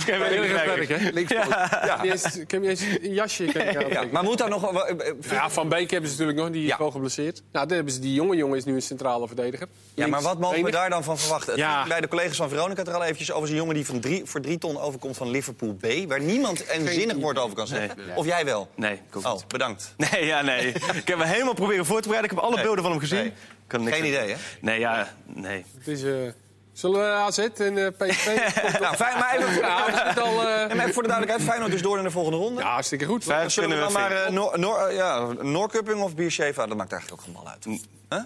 Ik 0.00 0.06
heb 0.06 0.22
Heel 0.22 0.42
erg 0.42 0.64
werk, 0.64 0.88
werk. 0.88 1.00
hè? 1.00 1.10
Links 1.10 1.32
Ja. 1.32 2.02
Ik 2.02 2.50
heb 2.50 2.60
niet 2.60 2.70
eens 2.70 2.80
een 2.80 3.12
jasje 3.14 3.44
Ja, 3.90 4.04
maar 4.12 4.22
moet 4.22 4.38
daar 4.38 4.48
nog... 4.48 4.72
eh, 4.84 5.08
eh, 5.08 5.14
Ja, 5.30 5.50
Van 5.50 5.68
Beek 5.68 5.90
hebben 5.90 6.10
ze 6.10 6.16
natuurlijk 6.16 6.38
nog, 6.46 6.50
die 6.56 6.62
is 6.62 6.68
Ja. 6.68 6.78
wel 6.78 6.90
geblesseerd. 6.90 7.42
Nou, 7.52 7.66
daar 7.66 7.76
hebben 7.76 7.94
ze 7.94 8.00
die 8.00 8.14
jonge 8.14 8.36
jongen 8.36 8.56
is 8.56 8.64
nu 8.64 8.74
een 8.74 8.82
centrale 8.82 9.26
verdediger. 9.26 9.68
Ja, 9.94 10.06
maar 10.06 10.22
wat 10.22 10.38
mogen 10.38 10.62
we 10.64 10.70
daar 10.70 10.90
dan 10.90 11.04
van 11.04 11.18
verwachten? 11.18 11.56
Ja. 11.56 11.86
Bij 11.86 12.00
de 12.00 12.08
collega's 12.08 12.36
van 12.36 12.48
Veronica 12.48 12.84
er 12.84 12.94
al 12.94 13.02
eventjes 13.02 13.32
over 13.32 13.48
zo'n 13.48 13.56
jongen 13.56 13.74
die 13.74 13.86
van 13.86 14.00
drie, 14.00 14.24
voor 14.24 14.40
drie 14.40 14.58
ton 14.60 14.78
overkomt 14.80 15.16
van 15.16 15.30
Liverpool 15.30 15.74
B. 15.74 15.86
Waar 16.08 16.20
niemand 16.20 16.64
een 16.72 16.88
zinnig 16.88 17.16
woord 17.16 17.38
over 17.38 17.56
kan 17.56 17.66
zeggen. 17.66 17.96
Nee. 18.06 18.16
Of 18.16 18.26
jij 18.26 18.44
wel? 18.44 18.68
Nee, 18.74 18.92
ik 18.92 19.16
ook 19.16 19.24
Oh, 19.26 19.32
niet. 19.32 19.48
bedankt. 19.48 19.94
Nee, 19.96 20.24
ja, 20.26 20.42
nee. 20.42 20.66
Ik 20.94 21.08
heb 21.08 21.18
me 21.18 21.26
helemaal 21.26 21.54
proberen 21.54 21.86
voor 21.86 22.00
te 22.00 22.08
bereiden. 22.08 22.30
Ik 22.30 22.36
heb 22.36 22.44
alle 22.46 22.54
Nee. 22.54 22.64
beelden 22.64 22.82
van 22.82 22.90
hem 22.92 23.00
gezien. 23.00 23.18
Nee. 23.18 23.26
Ik 23.28 23.34
Kan 23.66 23.84
niks 23.84 23.96
Geen 23.96 24.06
idee, 24.06 24.28
hè? 24.30 24.36
Nee, 24.60 24.78
ja, 24.78 25.14
nee. 25.26 25.64
Het 25.78 25.88
is, 25.88 26.02
eh, 26.02 26.12
zullen 26.72 27.00
we 27.00 27.06
AZ 27.06 27.38
en 27.38 27.78
eh, 27.78 27.86
PSV? 27.98 28.26
Nou, 28.80 28.96
fijn, 28.96 29.18
maar 29.18 29.36
even 29.36 29.52
voor, 29.52 29.62
ja, 29.62 30.12
al... 30.16 30.46
eh, 30.48 30.70
en 30.70 30.76
maar 30.76 30.90
voor 30.90 31.02
de 31.02 31.08
duidelijkheid, 31.08 31.48
Feyenoord 31.48 31.70
dus 31.72 31.82
door 31.82 31.94
naar 31.94 32.04
de 32.04 32.10
volgende 32.10 32.38
ronde. 32.38 32.60
ja, 32.60 32.72
hartstikke 32.72 33.04
goed. 33.04 33.24
Vijf 33.24 33.52
Zullen 33.52 33.68
we 33.68 33.74
kunnen 33.76 33.92
dan 33.94 34.02
maar 34.02 34.10
vinden. 34.10 34.26
eh, 34.26 34.32
Noor, 34.32 34.58
Noor, 34.58 34.86
eh, 34.88 34.96
ja, 34.96 35.26
Noorcupping 35.42 36.02
of 36.02 36.14
Biersheva? 36.14 36.66
Dat 36.66 36.76
maakt 36.76 36.92
eigenlijk 36.92 37.20
ook 37.22 37.26
geen 37.26 37.36
bal 37.42 37.48
uit. 37.52 37.64
Huh? 38.08 38.20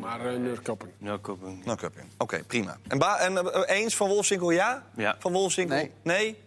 Maar 0.00 0.34
uh, 0.34 0.50
ook 0.66 0.84
niet. 0.84 1.64
Noorcupping. 1.64 2.06
Oké, 2.18 2.42
prima. 2.44 2.76
En, 2.88 2.98
ba- 2.98 3.18
en 3.18 3.52
eh, 3.52 3.76
eens 3.80 3.96
van 3.96 4.08
Wolfswinkel 4.08 4.50
ja? 4.50 4.82
Ja. 4.96 5.16
Van 5.18 5.32
Wolfswinkel 5.32 5.76
Nee. 5.76 5.90
nee? 6.02 6.38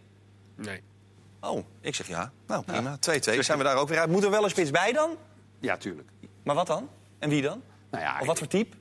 Nee. 0.55 0.81
Oh, 1.41 1.63
ik 1.81 1.95
zeg 1.95 2.07
ja. 2.07 2.31
Nou, 2.47 2.63
prima. 2.63 2.95
2-2. 2.95 2.99
Zijn 3.39 3.57
we 3.57 3.63
daar 3.63 3.75
ook 3.77 3.87
weer 3.89 3.99
uit. 3.99 4.09
Moet 4.09 4.23
er 4.23 4.29
wel 4.31 4.43
een 4.43 4.49
spits 4.49 4.71
bij 4.71 4.91
dan? 4.91 5.09
Ja, 5.59 5.77
tuurlijk. 5.77 6.09
Maar 6.43 6.55
wat 6.55 6.67
dan? 6.67 6.89
En 7.19 7.29
wie 7.29 7.41
dan? 7.41 7.61
Nou 7.91 8.03
ja, 8.03 8.17
Of 8.19 8.25
wat 8.27 8.37
voor 8.37 8.47
type? 8.47 8.75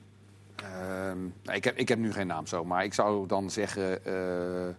Ehm, 0.55 1.17
nou, 1.43 1.57
ik, 1.57 1.63
heb, 1.63 1.77
ik 1.77 1.87
heb 1.87 1.97
nu 1.99 2.13
geen 2.13 2.27
naam 2.27 2.47
zo, 2.47 2.65
maar 2.65 2.83
ik 2.83 2.93
zou 2.93 3.27
dan 3.27 3.49
zeggen... 3.51 4.05
eh, 4.05 4.13
ja, 4.13 4.73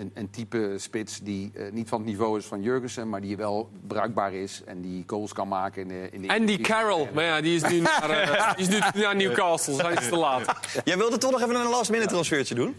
een, 0.00 0.10
een 0.14 0.30
type 0.30 0.74
spits 0.76 1.20
die 1.22 1.50
eh, 1.54 1.62
niet 1.72 1.88
van 1.88 1.98
het 1.98 2.08
niveau 2.08 2.38
is 2.38 2.44
van 2.44 2.62
Jurgensen... 2.62 3.08
maar 3.08 3.20
die 3.20 3.36
wel 3.36 3.70
bruikbaar 3.86 4.32
is 4.32 4.62
en 4.66 4.80
die 4.80 5.04
goals 5.06 5.32
kan 5.32 5.48
maken 5.48 5.82
in 5.82 5.88
de... 5.88 6.08
In 6.12 6.22
de 6.22 6.28
Andy 6.28 6.58
Carroll. 6.60 7.08
Maar 7.14 7.24
ja, 7.24 7.40
die 7.40 7.54
is 7.54 7.62
nu 7.62 7.80
naar, 7.80 8.10
eh, 8.10 8.52
die 8.56 8.66
is 8.66 8.92
nu 8.94 9.00
naar 9.00 9.16
Newcastle. 9.16 9.74
Zijn 9.74 10.02
ze 10.02 10.08
te 10.08 10.16
laat. 10.16 10.54
Jij 10.84 10.96
wilde 10.96 11.18
toch 11.18 11.30
nog 11.30 11.42
even 11.42 11.54
een 11.54 11.68
last-minute 11.68 12.08
transfertje 12.08 12.54
doen? 12.54 12.76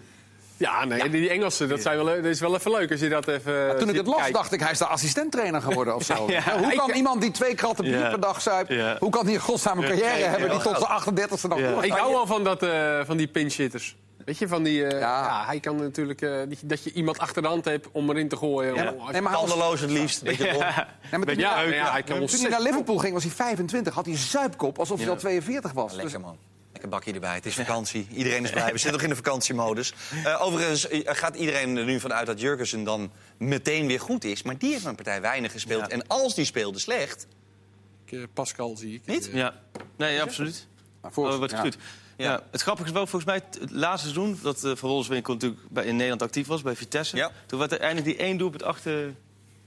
Ja, 0.57 0.85
nee, 0.85 1.09
die 1.09 1.29
Engelsen, 1.29 1.69
dat, 1.69 1.81
zijn 1.81 1.95
wel, 1.97 2.05
dat 2.05 2.25
is 2.25 2.39
wel 2.39 2.55
even 2.55 2.71
leuk 2.71 2.91
als 2.91 2.99
je 2.99 3.09
dat 3.09 3.27
even... 3.27 3.77
Toen 3.79 3.89
ik 3.89 3.95
het 3.95 4.07
las, 4.07 4.31
dacht 4.31 4.51
ik, 4.51 4.59
hij 4.59 4.71
is 4.71 4.77
de 4.77 4.85
assistenttrainer 4.85 5.61
geworden 5.61 5.95
of 5.95 6.03
zo. 6.03 6.27
Ja. 6.31 6.57
Hoe 6.59 6.73
kan 6.75 6.89
Ik- 6.89 6.95
iemand 6.95 7.21
die 7.21 7.31
twee 7.31 7.55
kratten 7.55 7.83
bier 7.85 8.09
per 8.09 8.19
dag 8.19 8.41
zuipt... 8.41 8.99
Hoe 8.99 9.09
kan 9.09 9.25
die 9.25 9.35
een 9.35 9.41
godsnaam 9.41 9.77
een 9.77 9.83
carrière 9.83 10.17
Ja, 10.17 10.27
hebben... 10.29 10.49
die 10.49 10.59
tot 10.59 10.77
zijn 10.77 11.27
38e 11.29 11.41
nog 11.49 11.59
Ja. 11.59 11.65
doorgaat? 11.65 11.83
Ik 11.83 11.91
hou 11.91 12.11
wel 12.11 12.25
van, 12.25 12.43
dat, 12.43 12.63
eh, 12.63 12.99
van 13.05 13.17
die 13.17 13.27
pinch-hitters. 13.27 13.95
Weet 14.25 14.37
je, 14.37 14.47
van 14.47 14.63
die... 14.63 14.85
eh, 14.85 14.99
Ja. 14.99 15.23
ja. 15.25 15.45
hij 15.45 15.59
kan 15.59 15.75
natuurlijk... 15.75 16.21
eh, 16.21 16.37
dat 16.49 16.59
je- 16.59 16.65
dat 16.67 16.83
je 16.83 16.91
iemand 16.93 17.17
achter 17.19 17.41
de 17.41 17.47
hand 17.47 17.65
hebt 17.65 17.87
om 17.91 18.09
erin 18.09 18.27
te 18.27 18.35
gooien. 18.37 18.75
Ja. 18.75 18.85
Als- 18.85 19.11
Nee, 19.11 19.21
maar 19.21 19.31
het 19.81 19.89
liefst. 19.91 20.23
Beetje 20.23 20.43
rond. 20.51 20.59
Nee, 20.59 20.73
maar 20.75 21.09
toen, 21.11 21.25
Beetje 21.25 21.41
ja, 21.41 21.61
ja, 21.61 21.91
hij 21.91 22.03
kan 22.03 22.25
toen 22.25 22.39
hij 22.39 22.49
naar 22.49 22.61
Liverpool 22.61 22.97
ging, 22.97 23.13
was 23.13 23.23
hij 23.23 23.31
25. 23.31 23.93
Had 23.93 24.05
hij 24.05 24.13
een 24.13 24.19
zuipkop, 24.19 24.79
alsof 24.79 24.97
hij 24.97 25.05
Ja. 25.05 25.11
al 25.13 25.17
42 25.19 25.71
was. 25.71 25.93
Lekker 25.93 26.11
Dus- 26.13 26.21
man. 26.21 26.37
Lekker 26.71 26.89
bakje 26.89 27.13
erbij. 27.13 27.35
Het 27.35 27.45
is 27.45 27.55
vakantie. 27.55 28.07
Iedereen 28.11 28.43
is 28.43 28.49
blij. 28.51 28.65
We 28.71 28.71
zitten 28.71 28.91
nog 28.91 29.01
in 29.01 29.09
de 29.09 29.15
vakantiemodus. 29.15 29.93
Eh, 30.23 30.41
overigens 30.41 30.87
gaat 31.05 31.35
iedereen 31.35 31.77
er 31.77 31.85
nu 31.85 31.99
vanuit 31.99 32.25
dat 32.25 32.39
Jurgensen 32.41 32.83
dan 32.83 33.11
meteen 33.37 33.87
weer 33.87 33.99
goed 33.99 34.23
is. 34.23 34.43
Maar 34.43 34.57
die 34.57 34.71
heeft 34.71 34.85
een 34.85 34.95
partij 34.95 35.21
weinig 35.21 35.51
gespeeld. 35.51 35.81
Ja. 35.81 35.87
En 35.87 36.07
als 36.07 36.35
die 36.35 36.45
speelde 36.45 36.79
slecht, 36.79 37.27
ik. 38.05 38.27
Pascal 38.33 38.77
zie 38.77 38.93
ik. 38.95 39.01
Niet? 39.05 39.29
Ja, 39.33 39.53
nee, 39.97 40.21
absoluut. 40.21 40.67
Maar 41.01 41.11
voor- 41.11 41.29
Oh, 41.31 41.37
wordt 41.37 41.51
ja. 41.53 41.63
Ja. 42.21 42.43
Het 42.51 42.61
grappige 42.61 42.87
is 42.87 42.93
wel 42.93 43.07
volgens 43.07 43.31
mij 43.31 43.41
het 43.59 43.71
laatste 43.71 44.09
seizoen 44.09 44.39
dat 44.43 44.63
uh, 44.63 44.75
Van 44.75 44.89
Wolfswinkel 44.89 45.33
natuurlijk 45.33 45.61
bij, 45.69 45.85
in 45.85 45.93
Nederland 45.95 46.21
actief 46.21 46.47
was 46.47 46.61
bij 46.61 46.75
Vitesse. 46.75 47.15
Ja. 47.15 47.31
Toen 47.45 47.59
werd 47.59 47.71
er 47.71 47.79
eindelijk 47.79 48.17
die 48.17 48.25
één 48.25 48.37
doelpunt 48.37 48.63
achter 48.63 49.15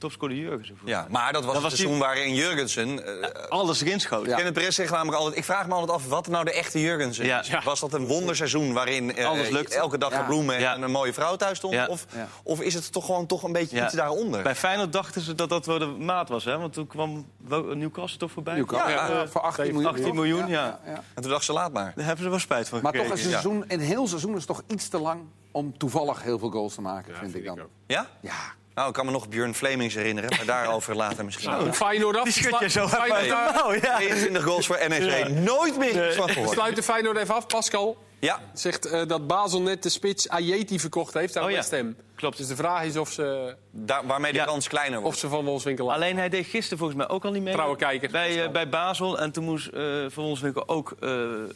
topscorer 0.05 0.37
Jurgensen. 0.37 0.77
Ja, 0.85 1.07
maar 1.11 1.33
dat 1.33 1.45
was 1.45 1.53
Dat 1.55 1.63
het 1.63 1.71
was 1.71 1.81
seizoen 1.81 1.99
waarin 1.99 2.35
Jurgensen... 2.35 3.23
eh 3.23 3.49
Alles 3.49 3.81
erin 3.81 4.01
schoot. 4.01 4.27
Ja. 4.27 4.35
Kenneth 4.37 4.53
Perez 4.55 4.75
zegt 4.77 4.91
namelijk 4.91 5.17
altijd... 5.19 5.37
Ik 5.37 5.45
vraag 5.45 5.67
me 5.67 5.75
altijd 5.75 5.91
af, 5.99 6.09
wat 6.09 6.27
nou 6.29 6.45
de 6.45 6.53
echte 6.53 6.81
Jurgensen 6.81 7.25
Ja. 7.25 7.41
is. 7.41 7.47
Ja. 7.49 7.63
Was 7.65 7.81
dat 7.81 7.93
een 7.93 8.07
wonderseizoen 8.07 8.73
waarin 8.73 9.17
eh, 9.17 9.27
Alles 9.27 9.49
lukte. 9.49 9.75
elke 9.77 9.99
dag 9.99 10.11
Ja. 10.13 10.23
bloemen 10.23 10.61
Ja. 10.61 10.75
en 10.75 10.83
een 10.83 10.91
mooie 10.91 11.13
vrouw 11.13 11.37
thuis 11.37 11.57
stond? 11.59 11.73
Ja. 11.75 11.87
Of, 11.87 12.07
Ja. 12.15 12.29
of 12.43 12.61
is 12.61 12.75
het 12.75 12.93
toch 12.93 13.05
gewoon 13.05 13.27
toch 13.27 13.43
een 13.43 13.53
beetje 13.53 13.77
Ja. 13.77 13.85
iets 13.85 13.95
daaronder? 13.95 14.43
Bij 14.43 14.55
Feyenoord 14.55 14.93
dachten 14.93 15.21
ze 15.23 15.35
dat 15.35 15.49
dat 15.49 15.67
wel 15.67 15.79
de 15.79 15.87
maat 15.87 16.29
was. 16.29 16.45
Hè? 16.45 16.59
Want 16.59 16.73
toen 16.73 16.87
kwam 16.87 17.27
Newcastle 17.75 18.19
toch 18.19 18.31
voorbij. 18.31 18.55
Newcastle, 18.55 18.91
Ja, 18.93 19.07
ja, 19.09 19.23
eh, 19.23 19.29
voor 19.29 19.41
18 19.41 19.73
miljoen. 19.73 19.91
18 19.91 20.15
miljoen, 20.15 20.47
ja. 20.47 20.81
En 21.15 21.23
toen 21.23 21.31
dacht 21.31 21.45
ze, 21.45 21.53
laat 21.53 21.73
maar. 21.73 21.93
Daar 21.97 22.05
hebben 22.05 22.25
ze 22.25 22.31
wel 22.31 22.39
spijt 22.39 22.69
van 22.69 22.83
Maar 22.83 22.93
toch 22.93 23.11
een, 23.11 23.19
seizoen, 23.19 23.65
een 23.69 23.81
heel 23.81 24.07
seizoen 24.09 24.37
is 24.37 24.45
toch 24.47 24.63
iets 24.67 24.89
te 24.89 24.99
lang 24.99 25.21
om 25.51 25.79
toevallig 25.79 26.23
heel 26.23 26.39
veel 26.39 26.51
goals 26.51 26.75
te 26.75 26.81
maken, 26.81 27.13
Ja, 27.13 27.19
vind, 27.19 27.33
vind 27.33 27.45
ik 27.45 27.51
ik 27.51 27.57
dan. 27.57 27.65
ook. 27.65 27.71
Ja? 27.87 28.07
Ja, 28.21 28.33
Nou, 28.75 28.89
ik 28.89 28.95
kan 28.95 29.07
me 29.07 29.13
nog 29.13 29.29
Björn 29.29 29.55
Flemings 29.55 29.95
herinneren, 29.95 30.31
maar 30.37 30.47
daarover 30.47 30.97
later 30.97 31.25
misschien. 31.25 31.59
Om 31.59 31.73
Feyenoord 31.73 32.17
af 32.17 32.25
Die 32.25 32.33
schud 32.33 32.59
je 32.61 32.69
zo 32.69 32.89
Feyenoord, 32.89 33.21
uit. 33.33 33.51
eh, 33.55 33.55
Nou, 33.63 33.75
ja. 33.83 33.97
22 33.97 34.45
goals 34.45 34.67
voor 34.67 34.79
NEC. 34.89 35.29
Nooit 35.29 35.79
meer 35.79 36.15
van 36.15 36.27
We 36.27 36.33
gehoord. 36.33 36.51
sluiten 36.53 36.83
Feyenoord 36.83 37.17
even 37.17 37.35
af. 37.35 37.47
Pascal 37.47 37.97
Ja, 38.25 38.41
zegt 38.55 38.87
eh, 38.87 39.07
dat 39.07 39.27
Basel 39.27 39.61
net 39.63 39.83
de 39.83 39.89
spits 39.89 40.29
Ayeti 40.29 40.79
verkocht 40.81 41.15
heeft 41.15 41.37
aan 41.37 41.45
Oh 41.45 41.51
ja. 41.51 41.57
West 41.57 41.71
Ham. 41.71 41.97
Klopt. 42.15 42.37
Dus 42.37 42.47
de 42.47 42.57
vraag 42.57 42.85
is 42.85 42.97
of 42.97 43.13
ze, 43.13 43.57
daar, 43.71 44.07
waarmee 44.07 44.33
de 44.33 44.39
Ja. 44.39 44.45
kans 44.45 44.69
kleiner 44.69 44.99
of 44.99 45.05
wordt. 45.05 45.19
ze 45.19 45.29
van 45.29 45.45
Wolfswinkel 45.45 45.89
af. 45.89 45.95
Alleen 45.95 46.17
hij 46.17 46.29
deed 46.29 46.47
gisteren 46.47 46.79
volgens 46.79 46.99
mij 46.99 47.09
ook 47.09 47.25
al 47.25 47.31
niet 47.31 47.43
mee. 47.43 47.53
Trouwe 47.53 47.77
kijker. 47.77 48.11
Bij, 48.11 48.45
eh, 48.45 48.51
bij 48.51 48.69
Basel. 48.69 49.19
En 49.19 49.33
toen 49.33 49.45
moest 49.45 49.67
eh 49.67 49.83
Van 50.09 50.25
Wolfswinkel 50.25 50.69
ook 50.69 50.95
eh 51.01 51.11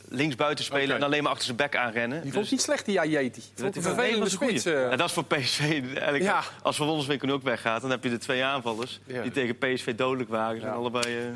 linksbuiten 0.08 0.64
spelen. 0.64 0.96
En 0.96 1.02
alleen 1.02 1.22
maar 1.22 1.30
achter 1.32 1.44
zijn 1.44 1.56
bek 1.56 1.76
aanrennen. 1.76 2.22
Die 2.22 2.32
vond 2.32 2.44
ik 2.44 2.50
niet 2.50 2.62
slecht, 2.62 2.84
die 2.86 3.00
Ayeti. 3.00 3.40
Ik 3.40 3.46
vond 3.54 3.74
het 3.74 3.76
een 3.76 3.94
vervelende 3.94 4.28
spits. 4.28 4.64
Ja, 4.64 4.96
dat 4.96 5.08
is 5.08 5.12
voor 5.12 5.24
PSV 5.24 5.60
eigenlijk. 5.60 6.22
Ja. 6.22 6.42
Als 6.62 6.76
Van 6.76 6.86
Wolfswinkel 6.86 7.26
nu 7.26 7.32
ook 7.32 7.42
weggaat, 7.42 7.80
dan 7.80 7.90
heb 7.90 8.02
je 8.04 8.10
de 8.10 8.18
twee 8.18 8.44
aanvallers... 8.44 9.00
Ja. 9.06 9.22
die 9.22 9.30
tegen 9.30 9.58
PSV 9.58 9.94
dodelijk 9.94 10.30
waren. 10.30 10.60
Zijn 10.60 10.72
Ja. 10.72 10.78
allebei... 10.78 11.32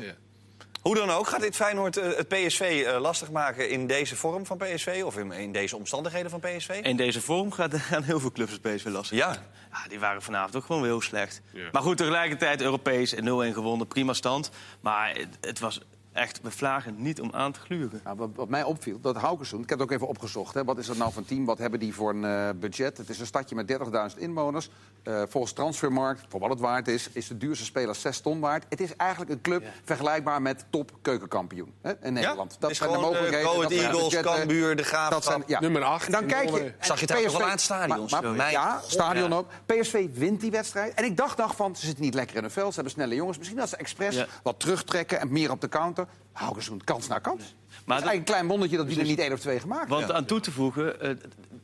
eh. 0.83 0.91
Hoe 0.91 0.95
dan 0.95 1.09
ook, 1.09 1.27
gaat 1.27 1.41
dit 1.41 1.55
Feyenoord 1.55 1.97
eh, 1.97 2.17
het 2.17 2.27
PSV 2.27 2.83
eh, 2.87 2.99
lastig 2.99 3.31
maken 3.31 3.69
in 3.69 3.87
deze 3.87 4.15
vorm 4.15 4.45
van 4.45 4.57
PSV? 4.57 5.01
Of 5.05 5.17
in, 5.17 5.31
in 5.31 5.51
deze 5.51 5.75
omstandigheden 5.75 6.31
van 6.31 6.39
PSV? 6.39 6.79
In 6.83 6.97
deze 6.97 7.21
vorm 7.21 7.51
gaat 7.51 7.73
gaan 7.73 8.03
heel 8.03 8.19
veel 8.19 8.31
clubs 8.31 8.51
het 8.51 8.61
PSV 8.61 8.85
lastig. 8.85 9.17
Ja. 9.17 9.35
Ja, 9.71 9.87
die 9.87 9.99
waren 9.99 10.21
vanavond 10.21 10.55
ook 10.55 10.65
gewoon 10.65 10.81
weer 10.81 10.91
heel 10.91 11.01
slecht. 11.01 11.41
Ja. 11.51 11.69
Maar 11.71 11.81
goed, 11.81 11.97
tegelijkertijd 11.97 12.61
Europees 12.61 13.15
0-1 13.15 13.17
gewonnen, 13.53 13.87
prima 13.87 14.13
stand. 14.13 14.49
Maar 14.81 15.09
het, 15.09 15.37
het 15.41 15.59
was 15.59 15.81
echt, 16.13 16.39
we 16.41 16.51
vlagen 16.51 16.95
niet 16.97 17.21
om 17.21 17.29
aan 17.33 17.51
te 17.51 17.59
gluren. 17.59 18.01
Nou, 18.03 18.17
wat, 18.17 18.29
wat 18.35 18.49
mij 18.49 18.63
opviel, 18.63 18.99
dat 19.01 19.15
Haukensoen, 19.15 19.61
ik 19.61 19.69
heb 19.69 19.79
het 19.79 19.87
ook 19.87 19.93
even 19.93 20.07
opgezocht. 20.07 20.53
Hè, 20.53 20.63
wat 20.63 20.77
is 20.77 20.85
dat 20.87 20.97
nou 20.97 21.11
voor 21.11 21.21
een 21.21 21.27
team? 21.27 21.45
Wat 21.45 21.57
hebben 21.57 21.79
die 21.79 21.93
voor 21.93 22.09
een 22.09 22.25
eh, 22.25 22.49
budget? 22.55 22.97
Het 22.97 23.09
is 23.09 23.19
een 23.19 23.25
stadje 23.25 23.55
met 23.55 23.77
30.000 24.13 24.17
inwoners. 24.17 24.69
Eh, 25.03 25.21
volgens 25.27 25.53
Transfermarkt, 25.53 26.21
voor 26.29 26.39
wat 26.39 26.49
het 26.49 26.59
waard 26.59 26.87
is, 26.87 27.09
is 27.11 27.27
de 27.27 27.37
duurste 27.37 27.65
speler 27.65 27.95
6 27.95 28.19
ton 28.19 28.39
waard. 28.39 28.65
Het 28.69 28.81
is 28.81 28.95
eigenlijk 28.95 29.31
een 29.31 29.41
club 29.41 29.63
vergelijkbaar 29.83 30.41
met 30.41 30.65
top 30.69 30.91
keukenkampioen 31.01 31.73
hè, 31.81 31.91
in 32.01 32.13
Nederland. 32.13 32.55
Dat 32.59 32.71
is 32.71 32.77
zijn 32.77 32.89
de 32.89 32.95
gewoon 32.95 33.11
uh, 33.13 33.19
mogelijkheden. 33.19 33.51
Go 33.51 33.61
dat 33.61 33.71
zijn 33.71 33.91
de 33.91 33.97
Eagles. 33.97 34.37
Cambuur, 34.37 34.69
de 34.69 34.75
Dat 34.75 34.85
Graafschap. 34.85 35.23
zijn, 35.23 35.43
ja. 35.47 35.59
Nummer 35.59 35.83
8. 35.83 36.05
En 36.05 36.11
dan 36.11 36.25
kijk 36.25 36.49
je. 36.49 36.73
Zag 36.79 36.99
je 36.99 37.05
PSV 37.05 37.31
wel 37.31 37.43
aan 37.43 37.49
het 37.49 37.61
stadion, 37.61 38.07
Maar, 38.09 38.23
maar- 38.23 38.51
ja, 38.51 38.81
stadion 38.87 39.29
ja. 39.29 39.35
ook. 39.35 39.47
PSV 39.65 40.07
wint 40.13 40.41
die 40.41 40.51
wedstrijd. 40.51 40.93
En 40.93 41.03
ik 41.03 41.17
dacht, 41.17 41.37
dacht 41.37 41.55
van, 41.55 41.75
ze 41.75 41.85
zitten 41.85 42.03
niet 42.03 42.13
lekker 42.13 42.35
in 42.37 42.43
een 42.43 42.51
veld. 42.51 42.67
Ze 42.67 42.73
hebben 42.75 42.91
snelle 42.93 43.15
jongens. 43.15 43.37
Misschien 43.37 43.59
dat 43.59 43.69
ze 43.69 43.75
expres 43.75 44.15
Ja. 44.15 44.25
wat 44.43 44.59
terugtrekken 44.59 45.19
en 45.19 45.31
meer 45.31 45.51
op 45.51 45.61
de 45.61 45.69
counter. 45.69 46.02
Haukensoen, 46.31 46.81
kans 46.83 47.07
na 47.07 47.19
kans. 47.19 47.39
Maar 47.39 47.45
het 47.47 47.53
is 47.77 47.85
dat- 47.85 47.89
eigenlijk 47.89 48.17
een 48.17 48.23
klein 48.23 48.47
wondertje 48.47 48.77
dat 48.77 48.87
die 48.87 48.99
er 48.99 49.05
niet 49.05 49.19
één 49.19 49.31
of 49.33 49.39
twee 49.39 49.59
gemaakt 49.59 49.89
Want 49.89 50.11
aan 50.11 50.25
toe 50.25 50.39
te 50.39 50.51
voegen, 50.51 51.01
eh, 51.01 51.09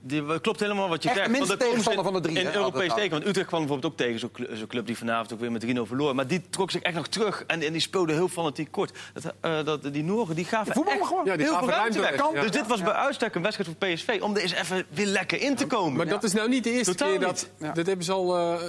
die, 0.01 0.39
klopt 0.39 0.59
helemaal 0.59 0.89
wat 0.89 1.03
je 1.03 1.09
Echt 1.09 1.17
de 1.17 1.23
zegt. 1.25 1.37
Want 1.37 1.49
ze 1.51 1.57
tegenstander 1.57 2.03
van 2.03 2.13
de 2.13 2.19
drie, 2.19 2.39
In 2.39 2.47
Europees 2.53 2.93
teken. 2.93 3.09
Want 3.11 3.25
Utrecht 3.25 3.47
kwam 3.47 3.59
bijvoorbeeld 3.59 3.91
ook 3.91 3.97
tegen 3.97 4.19
zo'n 4.19 4.31
cl- 4.31 4.55
zo'n 4.55 4.67
club 4.67 4.85
die 4.85 4.97
vanavond 4.97 5.33
ook 5.33 5.39
weer 5.39 5.51
met 5.51 5.61
3-0 5.61 5.85
verloor. 5.85 6.15
Maar 6.15 6.27
die 6.27 6.41
trok 6.49 6.71
zich 6.71 6.81
echt 6.81 6.95
nog 6.95 7.07
terug 7.07 7.43
en, 7.47 7.61
en 7.61 7.71
die 7.71 7.81
speelde 7.81 8.13
heel 8.13 8.27
fanatiek 8.27 8.71
kort. 8.71 8.97
Dat, 9.13 9.33
eh, 9.41 9.63
dat, 9.63 9.93
die 9.93 10.03
Noren 10.03 10.35
die 10.35 10.45
gaven 10.45 10.73
voetballen 10.73 10.99
echt 10.99 11.07
gewoon. 11.09 11.25
Ja, 11.25 11.35
die 11.35 11.43
heel 11.45 11.53
gaven 11.53 11.67
veel 11.67 11.77
ruimte 11.77 11.99
ruimte 12.01 12.23
weg. 12.23 12.33
ja. 12.33 12.41
Dus 12.41 12.51
dit 12.51 12.67
was 12.67 12.77
Ja. 12.79 12.83
bij 12.85 12.93
uitstek 12.93 13.35
een 13.35 13.41
wedstrijd 13.41 13.69
voor 13.79 13.87
PSV 13.89 14.19
om 14.21 14.35
er 14.35 14.41
eens 14.41 14.53
even 14.53 14.85
weer 14.89 15.05
lekker 15.05 15.41
in 15.41 15.55
te 15.55 15.67
komen. 15.67 15.97
Maar 15.97 16.07
dat 16.07 16.23
is 16.23 16.33
nou 16.33 16.49
niet 16.49 16.63
de 16.63 16.71
eerste 16.71 16.95
Totaal 16.95 17.09
keer 17.17 17.19
dat... 17.27 17.49
niet. 17.57 17.67
Ja. 17.67 17.71
Dat 17.73 17.85
hebben 17.85 18.05
ze 18.05 18.11
al... 18.11 18.37
eh, 18.37 18.61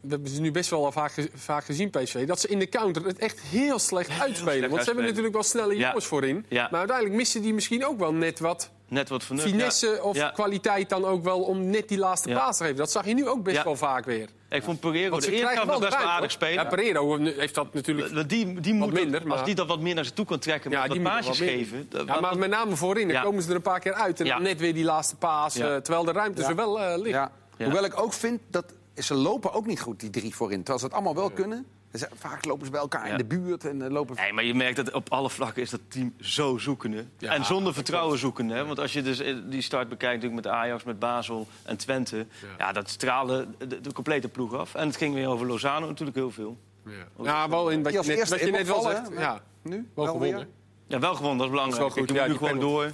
dat 0.00 0.10
hebben 0.10 0.28
ze 0.30 0.40
nu 0.40 0.50
best 0.50 0.70
wel 0.70 0.84
al 0.84 0.92
vaak, 0.92 1.28
vaak 1.34 1.64
gezien, 1.64 1.90
PSV. 1.90 2.26
Dat 2.26 2.40
ze 2.40 2.48
in 2.48 2.58
de 2.58 2.68
counter 2.68 3.04
het 3.04 3.18
echt 3.18 3.40
heel 3.40 3.78
slecht 3.78 4.10
uitspelen. 4.20 4.52
slecht 4.54 4.68
Want 4.70 4.80
ze 4.80 4.86
hebben 4.86 5.04
natuurlijk 5.04 5.34
wel 5.34 5.42
snelle 5.42 5.76
Ja. 5.76 5.86
jongens 5.86 6.06
voorin. 6.06 6.44
Ja. 6.48 6.68
Maar 6.70 6.78
uiteindelijk 6.78 7.16
missen 7.16 7.42
die 7.42 7.54
misschien 7.54 7.86
ook 7.86 7.98
wel 7.98 8.12
net 8.12 8.38
wat 8.38 8.70
Net 8.88 9.08
wat 9.08 9.24
vernuft. 9.24 9.48
finesse 9.48 9.86
ja. 9.86 10.02
of 10.02 10.16
Ja. 10.16 10.30
kwaliteit 10.30 10.88
dan 10.88 11.04
ook 11.04 11.24
wel 11.24 11.40
om 11.40 11.70
net 11.70 11.88
die 11.88 11.98
laatste 11.98 12.28
Ja. 12.28 12.38
paas 12.38 12.56
te 12.56 12.62
geven. 12.62 12.78
Dat 12.78 12.90
zag 12.90 13.06
je 13.06 13.14
nu 13.14 13.28
ook 13.28 13.42
best 13.42 13.56
Ja. 13.56 13.64
wel 13.64 13.76
vaak 13.76 14.04
weer. 14.04 14.28
Ik 14.50 14.62
vond 14.62 14.80
Pereiro 14.80 15.18
de 15.20 15.32
eerste 15.32 15.66
wel 15.66 15.78
best 15.80 15.96
wel 15.98 16.06
aardig 16.06 16.30
spelen. 16.30 16.54
Ja, 16.54 16.64
Pereiro 16.64 17.18
heeft 17.18 17.54
dat 17.54 17.74
natuurlijk... 17.74 18.28
Die, 18.28 18.60
die 18.60 18.74
moet, 18.74 18.92
minder, 18.92 19.20
Als 19.20 19.28
maar- 19.28 19.44
die 19.44 19.54
dat 19.54 19.66
wat 19.66 19.80
meer 19.80 19.94
naar 19.94 20.04
ze 20.04 20.12
toe 20.12 20.24
kan 20.26 20.38
trekken, 20.38 20.70
Ja, 20.70 20.82
met 20.82 20.90
die 20.90 21.00
paasjes 21.00 21.38
geven. 21.38 21.88
Ja, 21.90 22.04
wat- 22.04 22.20
maar 22.20 22.38
met 22.38 22.50
name 22.50 22.76
voorin, 22.76 23.06
dan 23.08 23.16
Ja. 23.16 23.22
komen 23.22 23.42
ze 23.42 23.48
er 23.48 23.54
een 23.54 23.62
paar 23.62 23.80
keer 23.80 23.92
uit. 23.94 24.20
En 24.20 24.26
Ja. 24.26 24.34
dan 24.34 24.42
net 24.42 24.60
weer 24.60 24.74
die 24.74 24.84
laatste 24.84 25.16
paas, 25.16 25.54
Ja. 25.54 25.74
eh, 25.74 25.76
terwijl 25.80 26.04
de 26.04 26.12
ruimte 26.12 26.42
Ja. 26.42 26.48
er 26.48 26.56
wel 26.56 26.80
eh, 26.80 26.96
ligt. 26.98 27.10
Ja. 27.14 27.30
Ja. 27.56 27.64
Hoewel 27.64 27.84
ik 27.84 28.00
ook 28.00 28.12
vind 28.12 28.40
dat 28.50 28.64
ze 29.00 29.14
lopen 29.14 29.52
ook 29.52 29.66
niet 29.66 29.80
goed, 29.80 30.00
die 30.00 30.10
drie 30.10 30.34
voorin. 30.34 30.56
Terwijl 30.58 30.78
ze 30.78 30.84
het 30.84 30.94
allemaal 30.94 31.14
wel 31.14 31.30
kunnen. 31.30 31.66
Vaak 32.14 32.44
lopen 32.44 32.64
ze 32.64 32.70
bij 32.72 32.80
elkaar 32.80 33.06
Ja. 33.06 33.12
in 33.12 33.18
de 33.18 33.24
buurt 33.24 33.64
en 33.64 33.82
eh, 33.82 33.90
lopen... 33.90 34.16
Nee, 34.16 34.32
maar 34.32 34.44
je 34.44 34.54
merkt 34.54 34.76
dat 34.76 34.92
op 34.92 35.08
alle 35.12 35.30
vlakken 35.30 35.62
is 35.62 35.70
dat 35.70 35.80
team 35.88 36.14
zo 36.20 36.58
zoekende. 36.58 37.04
Ja, 37.18 37.32
en 37.34 37.44
zonder 37.44 37.74
vertrouwen 37.74 38.18
zoekende. 38.18 38.54
Hè? 38.54 38.64
Want 38.66 38.78
als 38.78 38.92
je 38.92 39.02
dus 39.02 39.18
eh, 39.20 39.34
die 39.46 39.60
start 39.62 39.88
bekijkt 39.88 40.14
natuurlijk 40.22 40.44
met 40.44 40.52
Ajax, 40.54 40.84
met 40.84 40.98
Basel 40.98 41.46
en 41.62 41.76
Twente... 41.76 42.26
Ja, 42.58 42.72
dat 42.72 42.88
straalde 42.88 43.46
de, 43.58 43.80
de 43.80 43.92
complete 43.92 44.28
ploeg 44.28 44.54
af. 44.54 44.74
En 44.74 44.86
het 44.86 44.96
ging 44.96 45.14
weer 45.14 45.28
over 45.28 45.46
Lozano 45.46 45.86
natuurlijk 45.86 46.16
heel 46.16 46.30
veel. 46.30 46.56
Ja, 46.86 46.92
ja 47.22 47.48
wel 47.48 47.70
in 47.70 47.82
wat 47.82 47.92
je 47.92 47.98
net, 47.98 48.08
eerste 48.08 48.34
wat 48.36 48.44
je 48.44 48.50
net 48.50 48.66
wel 48.66 48.82
zegt. 48.82 49.10
Ja, 49.18 49.40
Nu? 49.62 49.70
wel 49.94 50.04
Wel 50.04 50.14
gewonnen. 50.14 50.36
weer? 50.36 50.48
Ja, 50.86 50.98
wel 50.98 51.14
gewonnen, 51.14 51.38
dat 51.38 51.46
is 51.46 51.52
belangrijk. 51.52 51.80
Dat 51.82 51.88
is 51.90 51.94
wel 51.96 52.04
goed, 52.06 52.14
Je 52.16 52.22
ja, 52.22 52.28
moet 52.32 52.40
nu 52.40 52.46
gewoon 52.46 52.60
door. 52.60 52.92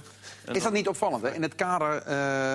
Is 0.55 0.63
dat 0.63 0.73
niet 0.73 0.87
opvallend? 0.87 1.21
Hè? 1.23 1.33
In 1.33 1.41
het 1.41 1.55
kader 1.55 2.01
eh, 2.01 2.53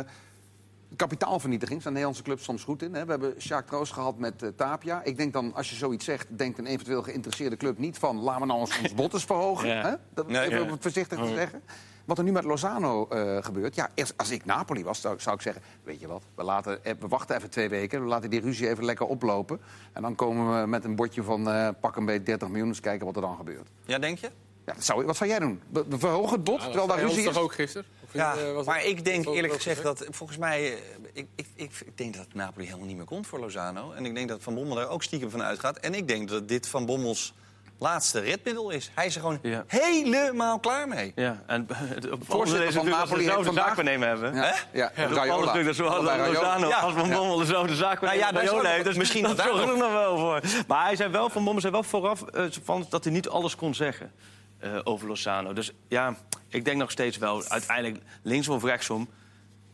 kapitaalvernietiging 0.96 1.80
zijn 1.80 1.92
Nederlandse 1.94 2.24
clubs 2.24 2.44
soms 2.44 2.64
goed 2.64 2.82
in. 2.82 2.94
Hè? 2.94 3.04
We 3.04 3.10
hebben 3.10 3.34
Sjaak 3.38 3.66
Troost 3.66 3.92
gehad 3.92 4.18
met 4.18 4.42
eh, 4.42 4.48
Tapia. 4.56 5.02
Ik 5.04 5.16
denk 5.16 5.32
dan, 5.32 5.54
als 5.54 5.70
je 5.70 5.76
zoiets 5.76 6.04
zegt, 6.04 6.26
denkt 6.38 6.58
een 6.58 6.66
eventueel 6.66 7.02
geïnteresseerde 7.02 7.56
club 7.56 7.78
niet 7.78 7.98
van... 7.98 8.20
laten 8.20 8.40
we 8.40 8.46
nou 8.46 8.60
eens 8.60 8.78
ons 8.82 8.94
bottes 8.94 9.24
verhogen. 9.24 9.68
Ja. 9.70 9.82
Hè? 9.82 9.94
Dat 10.14 10.28
Nee, 10.28 10.40
even 10.40 10.64
ja. 10.64 10.76
voorzichtig 10.80 11.18
te 11.18 11.26
zeggen. 11.34 11.62
Wat 12.04 12.18
er 12.18 12.24
nu 12.24 12.32
met 12.32 12.44
Lozano 12.44 13.08
eh, 13.08 13.36
gebeurt... 13.40 13.74
Ja, 13.74 13.90
als 14.16 14.30
ik 14.30 14.44
Napoli 14.44 14.84
was, 14.84 15.00
zou, 15.00 15.20
zou 15.20 15.36
ik 15.36 15.42
zeggen... 15.42 15.62
weet 15.84 16.00
je 16.00 16.06
wat, 16.06 16.22
we, 16.34 16.42
laten, 16.42 16.84
eh, 16.84 16.94
we 16.98 17.08
wachten 17.08 17.36
even 17.36 17.50
twee 17.50 17.68
weken. 17.68 18.02
We 18.02 18.08
laten 18.08 18.30
die 18.30 18.40
ruzie 18.40 18.68
even 18.68 18.84
lekker 18.84 19.06
oplopen. 19.06 19.60
En 19.92 20.02
dan 20.02 20.14
komen 20.14 20.60
we 20.60 20.66
met 20.66 20.84
een 20.84 20.96
bordje 20.96 21.22
van 21.22 21.74
pak 21.80 21.96
een 21.96 22.04
beetje 22.04 22.22
30 22.22 22.48
miljoen... 22.48 22.68
eens 22.68 22.80
kijken 22.80 23.06
wat 23.06 23.16
er 23.16 23.22
dan 23.22 23.36
gebeurt. 23.36 23.68
Ja, 23.84 23.98
denk 23.98 24.18
je? 24.18 24.30
Ja, 24.70 24.76
dat 24.76 24.84
zou, 24.84 25.04
wat 25.04 25.16
zou 25.16 25.30
jij 25.30 25.38
doen? 25.38 25.62
Verhogen 25.90 26.32
het 26.32 26.44
bod, 26.44 26.60
terwijl 26.60 26.86
daar 26.86 27.00
ruzie 27.00 27.18
is? 27.18 27.24
toch 27.34 27.42
ook 27.42 27.54
gisteren? 27.54 27.86
Ja, 28.12 28.34
eh, 28.36 28.52
was 28.52 28.66
maar 28.66 28.78
dat- 28.78 28.86
ik 28.88 29.04
denk 29.04 29.26
eerlijk 29.26 29.46
dat 29.48 29.56
gezegd 29.62 29.82
dat 29.82 30.06
volgens 30.10 30.38
mij... 30.38 30.72
eh, 30.72 30.78
Ik, 31.12 31.26
ik, 31.34 31.46
ik, 31.54 31.70
ik 31.86 31.98
denk 31.98 32.16
dat 32.16 32.26
Napoli 32.34 32.64
helemaal 32.66 32.86
niet 32.86 32.96
meer 32.96 33.04
komt 33.04 33.26
voor 33.26 33.38
Lozano. 33.38 33.92
En 33.92 34.06
ik 34.06 34.14
denk 34.14 34.28
dat 34.28 34.42
Van 34.42 34.54
Bommel 34.54 34.80
er 34.80 34.88
ook 34.88 35.02
stiekem 35.02 35.30
van 35.30 35.42
uitgaat. 35.42 35.78
En 35.78 35.94
ik 35.94 36.08
denk 36.08 36.28
dat 36.28 36.48
dit 36.48 36.68
Van 36.68 36.86
Bommels 36.86 37.34
laatste 37.78 38.20
redmiddel 38.20 38.70
is. 38.70 38.90
Hij 38.94 39.06
is 39.06 39.14
er 39.14 39.20
gewoon 39.20 39.38
Ja. 39.42 39.64
helemaal 39.66 40.58
klaar 40.58 40.88
mee. 40.88 41.12
Ja, 41.14 41.42
en 41.46 41.66
Voorzitter 42.28 42.72
van 42.72 42.84
Napoli 42.88 43.08
heeft 43.08 43.16
dezelfde 43.16 43.44
vandaag- 43.44 43.64
zaakwaarnemer 43.66 44.08
hebben. 44.08 44.34
Ja, 44.34 44.54
ja. 44.72 44.92
Ja. 44.96 45.04
Alles 45.06 45.46
natuurlijk, 45.46 45.76
dat 45.78 45.88
is 45.88 46.06
Raiola. 46.06 46.26
Lozano. 46.26 46.68
Ja. 46.68 46.78
Als 46.78 46.92
Van 46.92 47.10
Bommel 47.10 47.36
dezelfde 47.36 47.74
zaak 47.74 48.00
Nou 48.00 48.16
ja, 48.16 48.32
daar 48.32 48.40
heeft, 48.42 48.52
nog- 48.62 48.82
dus 48.82 48.96
misschien 48.96 49.22
dat 49.22 49.36
dat 49.36 49.46
daar 49.46 49.54
zorgt 49.54 49.62
er 49.72 49.78
nog- 49.78 49.78
nog 49.78 49.92
wel 49.92 50.18
voor. 50.18 50.40
Maar 50.66 50.84
hij 50.84 50.96
zei 50.96 51.10
wel, 51.10 51.28
Van 51.30 51.44
Bommel 51.44 51.60
zei 51.60 51.72
wel 51.72 51.82
vooraf 51.82 52.22
eh, 52.22 52.44
van, 52.64 52.86
dat 52.88 53.04
hij 53.04 53.12
niet 53.12 53.28
alles 53.28 53.56
kon 53.56 53.74
zeggen 53.74 54.12
eh, 54.60 54.78
over 54.84 55.08
Lozano. 55.08 55.52
Dus 55.52 55.72
ja, 55.88 56.16
ik 56.48 56.64
denk 56.64 56.76
nog 56.76 56.90
steeds 56.90 57.16
wel, 57.16 57.44
uiteindelijk 57.44 58.02
linksom 58.22 58.54
of 58.54 58.64
rechtsom, 58.64 59.08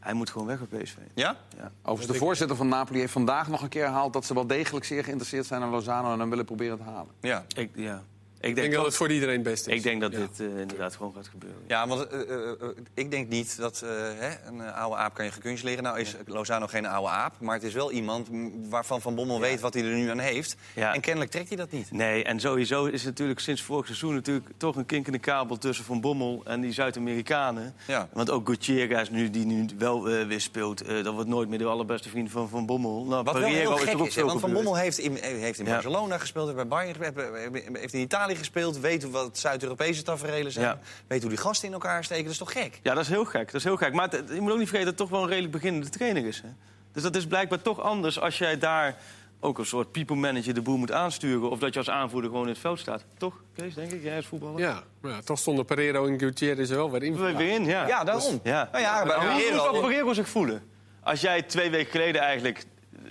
hij 0.01 0.15
moet 0.15 0.31
gewoon 0.31 0.47
weg 0.47 0.69
bij 0.69 0.83
PSV. 0.83 0.97
Ja? 1.15 1.37
Ja. 1.57 1.71
Overigens, 1.83 2.19
de 2.19 2.25
voorzitter 2.25 2.57
van 2.57 2.69
Napoli 2.69 2.99
heeft 2.99 3.13
vandaag 3.13 3.49
nog 3.49 3.63
een 3.63 3.69
keer 3.69 3.85
herhaald... 3.85 4.13
dat 4.13 4.25
ze 4.25 4.35
wel 4.35 4.47
degelijk 4.47 4.85
zeer 4.85 5.05
geïnteresseerd 5.05 5.47
zijn 5.47 5.63
in 5.63 5.69
Lozano... 5.69 6.13
en 6.13 6.21
hem 6.21 6.31
willen 6.31 6.45
proberen 6.45 6.77
te 6.77 6.83
halen. 6.83 7.15
Ja. 7.21 7.45
Ik, 7.55 7.71
ja. 7.75 8.03
Ik 8.41 8.49
Ik 8.49 8.55
denk, 8.55 8.73
dat 8.73 8.85
het 8.85 8.95
voor 8.97 9.11
iedereen 9.11 9.35
het 9.35 9.43
beste 9.43 9.71
is. 9.71 9.77
ik 9.77 9.83
denk 9.83 10.01
dat 10.01 10.13
Ja. 10.13 10.19
dit 10.19 10.41
eh, 10.41 10.61
inderdaad 10.61 10.97
gewoon 10.97 11.13
gaat 11.15 11.29
gebeuren. 11.29 11.59
Ja, 11.67 11.87
want 11.87 12.07
eh, 12.09 12.21
eh, 12.51 12.69
ik 12.95 13.11
denk 13.11 13.29
niet 13.29 13.57
dat 13.59 13.81
eh, 13.85 13.91
hè, 14.19 14.49
een 14.49 14.61
oude 14.61 14.97
aap 14.97 15.15
kan 15.15 15.25
je 15.25 15.31
gekunst 15.31 15.65
leren. 15.65 15.83
Nou 15.83 16.01
is 16.01 16.17
Lozano 16.27 16.67
geen 16.67 16.87
oude 16.87 17.09
aap, 17.11 17.35
maar 17.41 17.55
het 17.55 17.63
is 17.65 17.73
wel 17.75 17.91
iemand 17.93 18.29
waarvan 18.69 19.01
Van 19.01 19.15
Bommel 19.15 19.41
weet 19.41 19.61
wat 19.61 19.75
hij 19.75 19.83
er 19.85 19.95
nu 19.95 20.11
aan 20.11 20.19
heeft. 20.19 20.57
Ja. 20.75 20.95
En 20.95 21.01
kennelijk 21.01 21.31
trekt 21.31 21.49
hij 21.49 21.57
dat 21.57 21.71
niet. 21.71 21.91
Nee, 21.91 22.25
en 22.25 22.41
sowieso 22.41 22.85
is 22.85 22.93
het 23.01 23.05
natuurlijk 23.11 23.41
sinds 23.41 23.63
vorig 23.63 23.87
seizoen 23.87 24.15
natuurlijk 24.15 24.47
toch 24.57 24.77
een 24.77 24.87
kinkende 24.87 25.19
kabel 25.19 25.59
tussen 25.59 25.85
Van 25.85 26.01
Bommel 26.01 26.43
en 26.45 26.61
die 26.61 26.73
Zuid-Amerikanen. 26.73 27.75
Ja. 27.87 28.09
Want 28.13 28.31
ook 28.31 28.49
Gutierrez, 28.49 29.09
nu, 29.09 29.31
die 29.31 29.47
nu 29.47 29.67
wel 29.79 30.09
eh, 30.11 30.27
weer 30.27 30.41
speelt, 30.41 30.81
eh, 30.83 31.05
dat 31.05 31.15
wordt 31.15 31.29
nooit 31.29 31.49
meer 31.49 31.59
de 31.59 31.65
allerbeste 31.65 32.09
vriend 32.09 32.31
van 32.31 32.49
Van 32.49 32.67
Bommel. 32.67 33.05
Nou, 33.05 33.25
Wat 33.25 33.35
wel 33.35 33.43
heel 33.49 33.77
gek 33.77 33.99
is, 33.99 34.15
want 34.17 34.41
Van. 34.41 34.53
Bommel 34.53 34.77
heeft 34.77 34.99
in, 34.99 35.17
heeft 35.17 35.59
in 35.59 35.65
Ja. 35.65 35.71
Barcelona 35.73 36.19
gespeeld, 36.19 36.45
heeft 36.45 36.57
bij 36.57 36.67
Bayern 36.67 36.95
gespeeld, 36.95 37.53
heeft 37.73 37.93
in 37.95 38.01
Italië 38.01 38.26
Italië 38.27 38.39
gespeeld. 38.45 38.79
Weet 38.79 39.03
hoe 39.03 39.13
wat 39.13 39.39
Zuid-Europese 39.39 40.03
tafereelen 40.03 40.53
zijn. 40.53 40.67
Ja. 40.67 40.79
Weet 41.07 41.21
hoe 41.21 41.31
die 41.31 41.39
gasten 41.39 41.67
in 41.69 41.73
elkaar 41.75 42.05
steken. 42.05 42.23
Dat 42.25 42.33
is 42.33 42.39
toch 42.39 42.53
gek? 42.53 42.81
Ja, 42.83 42.95
dat 42.95 43.03
is 43.03 43.09
heel 43.09 43.25
gek. 43.25 43.45
Dat 43.47 43.55
is 43.55 43.65
heel 43.65 43.77
gek. 43.77 43.93
Maar 43.93 44.09
het- 44.11 44.29
je 44.35 44.41
moet 44.41 44.53
ook 44.53 44.59
niet 44.59 44.69
vergeten 44.69 44.91
dat 44.91 44.99
het 44.99 45.09
toch 45.09 45.09
wel 45.09 45.23
een 45.23 45.29
redelijk 45.29 45.53
beginnende 45.53 45.89
trainer 45.89 46.27
is. 46.27 46.41
Hè? 46.41 46.49
Dus 46.93 47.03
dat 47.03 47.17
is 47.17 47.27
blijkbaar 47.27 47.63
toch 47.63 47.81
anders 47.81 48.21
als 48.21 48.39
jij 48.39 48.59
daar 48.59 48.97
ook 49.41 49.59
een 49.59 49.67
soort 49.67 49.93
people 49.93 50.17
manager 50.17 50.55
de 50.55 50.61
boel 50.63 50.77
moet 50.77 50.93
aansturen. 50.93 51.51
Of 51.51 51.59
dat 51.59 51.73
je 51.73 51.79
als 51.79 51.91
aanvoerder 51.91 52.31
gewoon 52.31 52.45
in 52.47 52.53
het 52.53 52.61
veld 52.61 52.79
staat. 52.79 53.05
Toch, 53.19 53.35
Kees, 53.57 53.75
denk 53.75 53.91
ik? 53.93 54.03
Jij 54.03 54.17
als 54.17 54.27
voetballer? 54.27 54.59
Ja, 54.61 54.83
maar 55.01 55.11
ja, 55.13 55.21
toch 55.21 55.39
stonden 55.39 55.65
Pereiro 55.65 56.07
en 56.07 56.19
Gutierrez 56.19 56.71
er 56.71 56.77
wel 56.77 56.91
weer 56.91 57.03
in. 57.03 57.17
Weer 57.37 57.41
in, 57.41 57.65
ja. 57.65 57.87
Ja, 57.87 58.05
daarom. 58.05 58.41
Ja. 58.43 58.69
Nou 58.73 58.85
ja, 58.85 59.05
bij 59.05 59.17
Maar 59.17 59.27
hoe 59.27 59.37
Pereiro- 59.37 59.63
zou 59.63 59.81
Pereiro 59.81 60.13
zich 60.13 60.29
voelen? 60.29 60.63
Als 61.03 61.21
jij 61.21 61.43
twee 61.43 61.71
weken 61.71 61.91
geleden 61.91 62.21
eigenlijk 62.21 62.65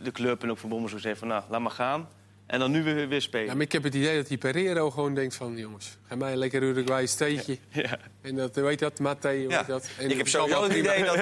de 0.04 0.12
club 0.12 0.44
en 0.44 0.52
ook 0.52 0.58
Van 0.58 0.70
Bommel 0.70 0.90
zo 0.90 0.98
zei 0.98 1.16
van... 1.16 1.28
nou, 1.28 1.44
laat 1.50 1.62
maar 1.62 1.72
gaan. 1.72 2.08
En 2.46 2.60
dan 2.60 2.72
nu 2.72 2.84
weer, 2.84 3.08
weer 3.08 3.22
spelen. 3.22 3.46
Ja, 3.46 3.54
maar 3.54 3.62
ik 3.62 3.72
heb 3.72 3.84
het 3.84 3.96
idee 3.96 4.16
dat 4.16 4.28
die 4.28 4.38
Pereiro 4.38 4.92
gewoon 4.92 5.14
denkt 5.14 5.36
van... 5.36 5.58
jongens, 5.58 5.98
ga 6.10 6.16
mij 6.16 6.32
een 6.32 6.38
lekker 6.38 6.62
Uruguay 6.62 7.06
steekje. 7.06 7.58
Ja. 7.70 7.98
En 8.22 8.36
dat, 8.36 8.56
heet 8.56 8.80
dat, 8.80 8.92
Ja. 8.98 9.58
heet 9.58 9.68
dat? 9.68 9.88
En 10.00 10.10
ik 10.12 10.18
heb 10.18 10.28
sowieso 10.28 10.64
het 10.64 10.74
idee 10.74 11.04
dat, 11.04 11.16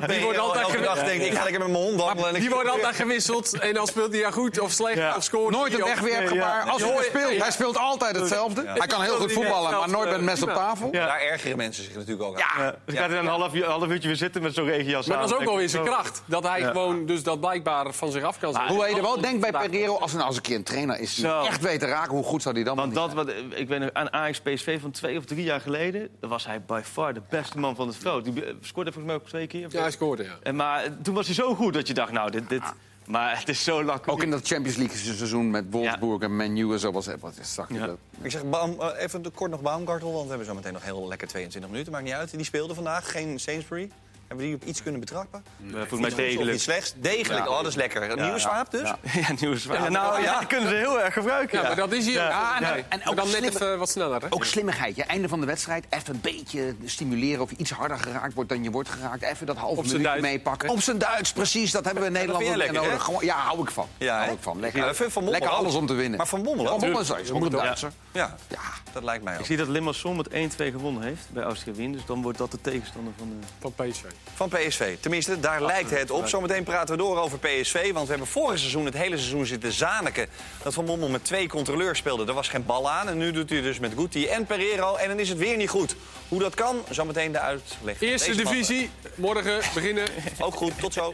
dat 0.00 0.08
Die 0.08 0.20
wordt 0.20 0.38
altijd 0.38 0.64
elke 0.66 0.80
dag 0.80 0.98
ge- 0.98 1.04
denkt... 1.04 1.24
ik 1.24 1.32
ga 1.34 1.42
lekker 1.42 1.60
met 1.60 1.70
mijn 1.70 1.82
hond 1.84 2.00
wandelen. 2.00 2.28
en 2.28 2.34
ik- 2.34 2.40
Die 2.40 2.50
worden 2.50 2.72
altijd 2.72 2.94
gewisseld. 2.96 3.58
En 3.58 3.74
dan 3.74 3.86
speelt 3.86 4.10
hij 4.10 4.18
ja 4.20 4.30
goed 4.30 4.60
of 4.60 4.70
slecht 4.70 4.96
Ja. 4.96 5.16
of 5.16 5.22
scoort 5.22 5.54
Nooit 5.54 5.74
een 5.74 5.84
wegwerpgebaar. 5.84 6.64
Ja. 6.64 6.70
Als 6.70 6.82
hij 6.82 6.92
Ja. 6.94 7.02
speelt, 7.02 7.42
hij 7.42 7.50
speelt 7.50 7.76
altijd 7.78 8.16
hetzelfde. 8.16 8.62
Hij 8.66 8.86
kan 8.86 9.02
heel 9.02 9.14
goed 9.16 9.32
voetballen, 9.32 9.70
maar 9.70 9.88
nooit 9.88 10.08
met 10.08 10.18
een 10.18 10.24
mes 10.24 10.42
op 10.42 10.48
tafel. 10.48 10.88
Ja. 10.92 11.06
Daar 11.06 11.20
ergeren 11.20 11.56
mensen 11.56 11.84
zich 11.84 11.94
natuurlijk 11.94 12.22
ook 12.22 12.40
aan. 12.40 12.62
Ja, 12.64 12.74
dus 12.84 12.94
gaat 12.98 13.06
hij 13.06 13.16
dan 13.16 13.24
een 13.24 13.40
half, 13.40 13.54
uur- 13.54 13.64
half 13.64 13.88
uurtje 13.88 14.08
weer 14.08 14.16
zitten 14.16 14.42
met 14.42 14.54
zo'n 14.54 14.64
regenjas 14.66 15.06
Maar 15.06 15.16
aan. 15.16 15.22
dat 15.22 15.30
is 15.32 15.36
ook 15.38 15.44
wel 15.44 15.56
weer 15.56 15.68
zijn 15.68 15.84
kracht. 15.84 16.22
Dat 16.26 16.42
hij 16.42 16.62
gewoon 16.62 17.06
dus 17.06 17.22
dat 17.22 17.40
blijkbaar 17.40 17.92
van 17.92 18.10
zich 18.10 18.22
af 18.22 18.38
kan 18.38 18.52
zetten. 18.52 18.74
Hoe 18.74 18.88
je 18.88 18.94
er 18.96 19.02
wel 19.02 19.20
denkt 19.20 19.40
bij 19.40 19.50
Pereiro, 19.50 19.98
als 19.98 20.10
er 20.10 20.16
nou 20.16 20.28
eens 20.28 20.36
een 20.36 20.42
keer 20.42 20.56
een 20.56 20.62
trainer 20.62 20.98
is 21.00 21.14
die 21.14 21.26
echt 21.46 21.60
weet 21.60 21.80
te 21.80 21.86
raken, 21.86 22.12
hoe 22.14 22.24
goed 22.24 22.42
zou 22.42 22.54
die 22.54 22.64
dan 22.64 22.76
Want 22.76 22.94
dat, 22.94 23.28
ik 23.54 23.68
weet 23.68 23.94
aan 23.94 24.12
Ajax 24.20 24.40
PSV 24.40 24.80
van 24.80 24.90
twee 24.90 25.18
of 25.18 25.24
drie 25.24 25.44
jaar 25.44 25.60
geleden... 25.60 26.08
dan 26.20 26.30
was 26.30 26.46
hij 26.46 26.62
by 26.62 26.80
far 26.84 27.14
de 27.14 27.22
beste 27.28 27.58
man 27.58 27.74
van 27.76 27.86
het 27.86 27.96
veld. 27.96 28.24
Die 28.24 28.32
scoorde 28.60 28.92
volgens 28.92 29.12
mij 29.12 29.14
ook 29.14 29.28
twee 29.28 29.46
keer. 29.46 29.66
of 29.66 29.72
Ja, 29.72 29.80
hij 29.80 29.90
scoorde, 29.90 30.22
ja. 30.22 30.38
En 30.42 30.56
maar 30.56 30.84
toen 31.02 31.14
was 31.14 31.26
hij 31.26 31.34
zo 31.34 31.54
goed 31.54 31.72
dat 31.74 31.86
je 31.88 31.94
dacht, 31.94 32.12
nou, 32.12 32.30
dit... 32.30 32.48
dit 32.48 32.62
maar 33.06 33.38
het 33.38 33.48
is 33.48 33.64
zo 33.64 33.84
lak. 33.84 34.08
Ook 34.08 34.22
in 34.22 34.30
dat 34.30 34.46
Champions 34.46 34.76
League 34.76 34.96
seizoen 34.96 35.50
met 35.50 35.64
Wolfsburg 35.70 36.22
en 36.22 36.36
Man 36.36 36.56
U 36.56 36.72
en 36.72 36.78
zo 36.78 36.92
was 36.92 37.06
wat 37.20 37.38
zag 37.42 37.68
je 37.68 37.74
Ja. 37.74 37.86
dat? 37.86 37.98
Ik 38.20 38.30
zeg 38.30 38.44
Baum, 38.44 38.80
eh, 38.80 39.02
even 39.02 39.22
de- 39.22 39.30
kort 39.30 39.50
nog 39.50 39.60
Baumgartel, 39.60 40.10
want 40.12 40.22
we 40.22 40.28
hebben 40.28 40.46
zo 40.46 40.54
meteen 40.54 40.72
nog 40.72 40.84
heel 40.84 41.08
lekker 41.08 41.28
22 41.28 41.70
minuten. 41.70 41.92
Maakt 41.92 42.04
niet 42.04 42.12
uit. 42.14 42.30
Die 42.30 42.44
speelde 42.44 42.74
vandaag, 42.74 43.10
geen 43.10 43.40
Sainsbury. 43.40 43.90
Hebben 44.30 44.48
we 44.48 44.54
die 44.56 44.62
op 44.62 44.68
iets 44.68 44.82
kunnen 44.82 45.00
betrappen? 45.00 45.44
Eh, 45.66 45.72
volgens 45.88 46.00
mij 46.00 46.24
degelijk. 46.26 46.54
iets 46.54 46.62
slechts? 46.64 46.94
Degelijk, 46.96 47.48
oh, 47.48 47.56
dat 47.56 47.66
is 47.66 47.74
lekker. 47.74 48.10
Een 48.10 48.22
nieuwe 48.22 48.38
zwaap 48.38 48.70
dus? 48.70 48.80
Ja. 48.80 48.98
Ja, 49.12 49.34
nieuws. 49.40 49.64
Ja, 49.64 49.88
nou, 49.88 50.22
ja, 50.22 50.38
die 50.38 50.46
kunnen 50.46 50.68
ze 50.68 50.74
heel 50.74 51.00
erg 51.00 51.14
gebruiken. 51.14 51.60
Ja, 51.60 51.66
maar 51.66 51.76
dat 51.76 51.92
is 51.92 52.04
hier. 52.06 52.14
Ja. 52.14 52.60
Nee. 52.60 52.84
en 52.88 52.98
ook 53.06 53.16
dan 53.16 53.26
net 53.26 53.36
slimme- 53.36 53.48
even 53.48 53.78
wat 53.78 53.88
sneller, 53.90 54.20
hè? 54.20 54.26
Ook 54.30 54.44
slimmigheid. 54.44 54.96
Je 54.96 55.04
einde 55.04 55.28
van 55.28 55.40
de 55.40 55.46
wedstrijd 55.46 55.84
even 55.90 56.14
een 56.14 56.20
beetje 56.20 56.74
stimuleren 56.84 57.42
of 57.42 57.50
je 57.50 57.56
iets 57.56 57.70
harder 57.70 57.98
geraakt 57.98 58.34
wordt 58.34 58.48
dan 58.50 58.62
je 58.62 58.70
wordt 58.70 58.88
geraakt. 58.88 59.22
Even 59.22 59.46
dat 59.46 59.56
halve 59.56 59.78
Op 59.78 59.84
zijn 59.86 59.96
minuutje 60.00 60.20
Duits. 60.20 60.36
meepakken. 60.36 60.68
Op 60.68 60.80
zijn 60.82 60.98
Duits, 60.98 61.32
precies. 61.32 61.70
Dat 61.70 61.84
hebben 61.84 62.02
we 62.02 62.08
in 62.08 62.14
Nederland 62.14 62.44
ook 62.48 62.54
lekker, 62.56 62.82
nodig. 62.82 63.02
Gewoon, 63.02 63.24
ja, 63.24 63.36
hou 63.36 63.60
ik 63.62 63.70
van. 63.70 63.86
Ja, 63.98 64.18
hou 64.18 64.32
ik 64.32 64.38
van. 64.40 64.60
Lekker, 64.60 64.94
van 65.10 65.28
lekker 65.30 65.50
ook. 65.50 65.56
alles 65.56 65.74
om 65.74 65.86
te 65.86 65.94
winnen. 65.94 66.16
Maar 66.18 66.26
Van 66.26 66.42
Bommel 66.42 66.64
ook. 66.64 66.80
Van 66.80 66.90
Bommel 66.92 67.16
is 67.18 67.30
ook 67.30 67.44
een 67.44 67.50
Duitser. 67.50 67.92
Ja, 68.12 68.36
Ja. 68.48 68.58
dat 68.92 69.02
lijkt 69.02 69.24
mij 69.24 69.34
ook. 69.34 69.40
Ik 69.40 69.46
zie 69.46 69.56
dat 69.56 69.68
Limassol 69.68 70.12
met 70.14 70.28
1-2 70.30 70.70
gewonnen 70.70 71.02
heeft 71.02 71.26
bij 71.30 71.42
Austria 71.42 71.74
Wien. 71.74 71.92
Dus 71.92 72.04
dan 72.06 72.22
wordt 72.22 72.38
dat 72.38 72.50
de 72.50 72.60
tegenstander 72.60 73.12
van 73.18 73.28
de... 73.28 73.46
Van 73.60 73.72
PSV. 73.88 74.02
Van 74.34 74.48
PSV. 74.48 74.96
Tenminste, 75.00 75.40
daar 75.40 75.62
lijkt 75.62 75.90
het 75.90 76.10
op. 76.10 76.28
Zometeen 76.28 76.64
praten 76.64 76.96
we 76.96 77.02
door 77.02 77.18
over 77.18 77.38
PSV. 77.38 77.92
Want 77.92 78.04
we 78.04 78.10
hebben 78.10 78.30
vorig 78.30 78.58
seizoen, 78.58 78.84
het 78.84 78.94
hele 78.94 79.16
seizoen 79.16 79.46
zitten 79.46 79.72
zaniken... 79.72 80.26
dat 80.62 80.74
Van 80.74 80.84
Bommel 80.84 81.08
met 81.08 81.24
twee 81.24 81.48
controleurs 81.48 81.98
speelde. 81.98 82.26
Er 82.26 82.32
was 82.32 82.48
geen 82.48 82.66
bal 82.66 82.90
aan. 82.90 83.08
En 83.08 83.18
nu 83.18 83.32
doet 83.32 83.50
hij 83.50 83.60
dus 83.60 83.78
met 83.78 83.92
Guti 83.96 84.26
en 84.26 84.46
Pereiro. 84.46 84.96
En 84.96 85.08
dan 85.08 85.18
is 85.18 85.28
het 85.28 85.38
weer 85.38 85.56
niet 85.56 85.68
goed. 85.68 85.96
Hoe 86.28 86.40
dat 86.40 86.54
kan, 86.54 86.82
zometeen 86.90 87.32
de 87.32 87.38
uitleg. 87.38 88.00
Eerste 88.00 88.34
divisie. 88.34 88.90
Morgen 89.14 89.60
beginnen. 89.74 90.08
Ook 90.38 90.54
goed, 90.54 90.72
tot 90.80 90.92
zo. 90.92 91.12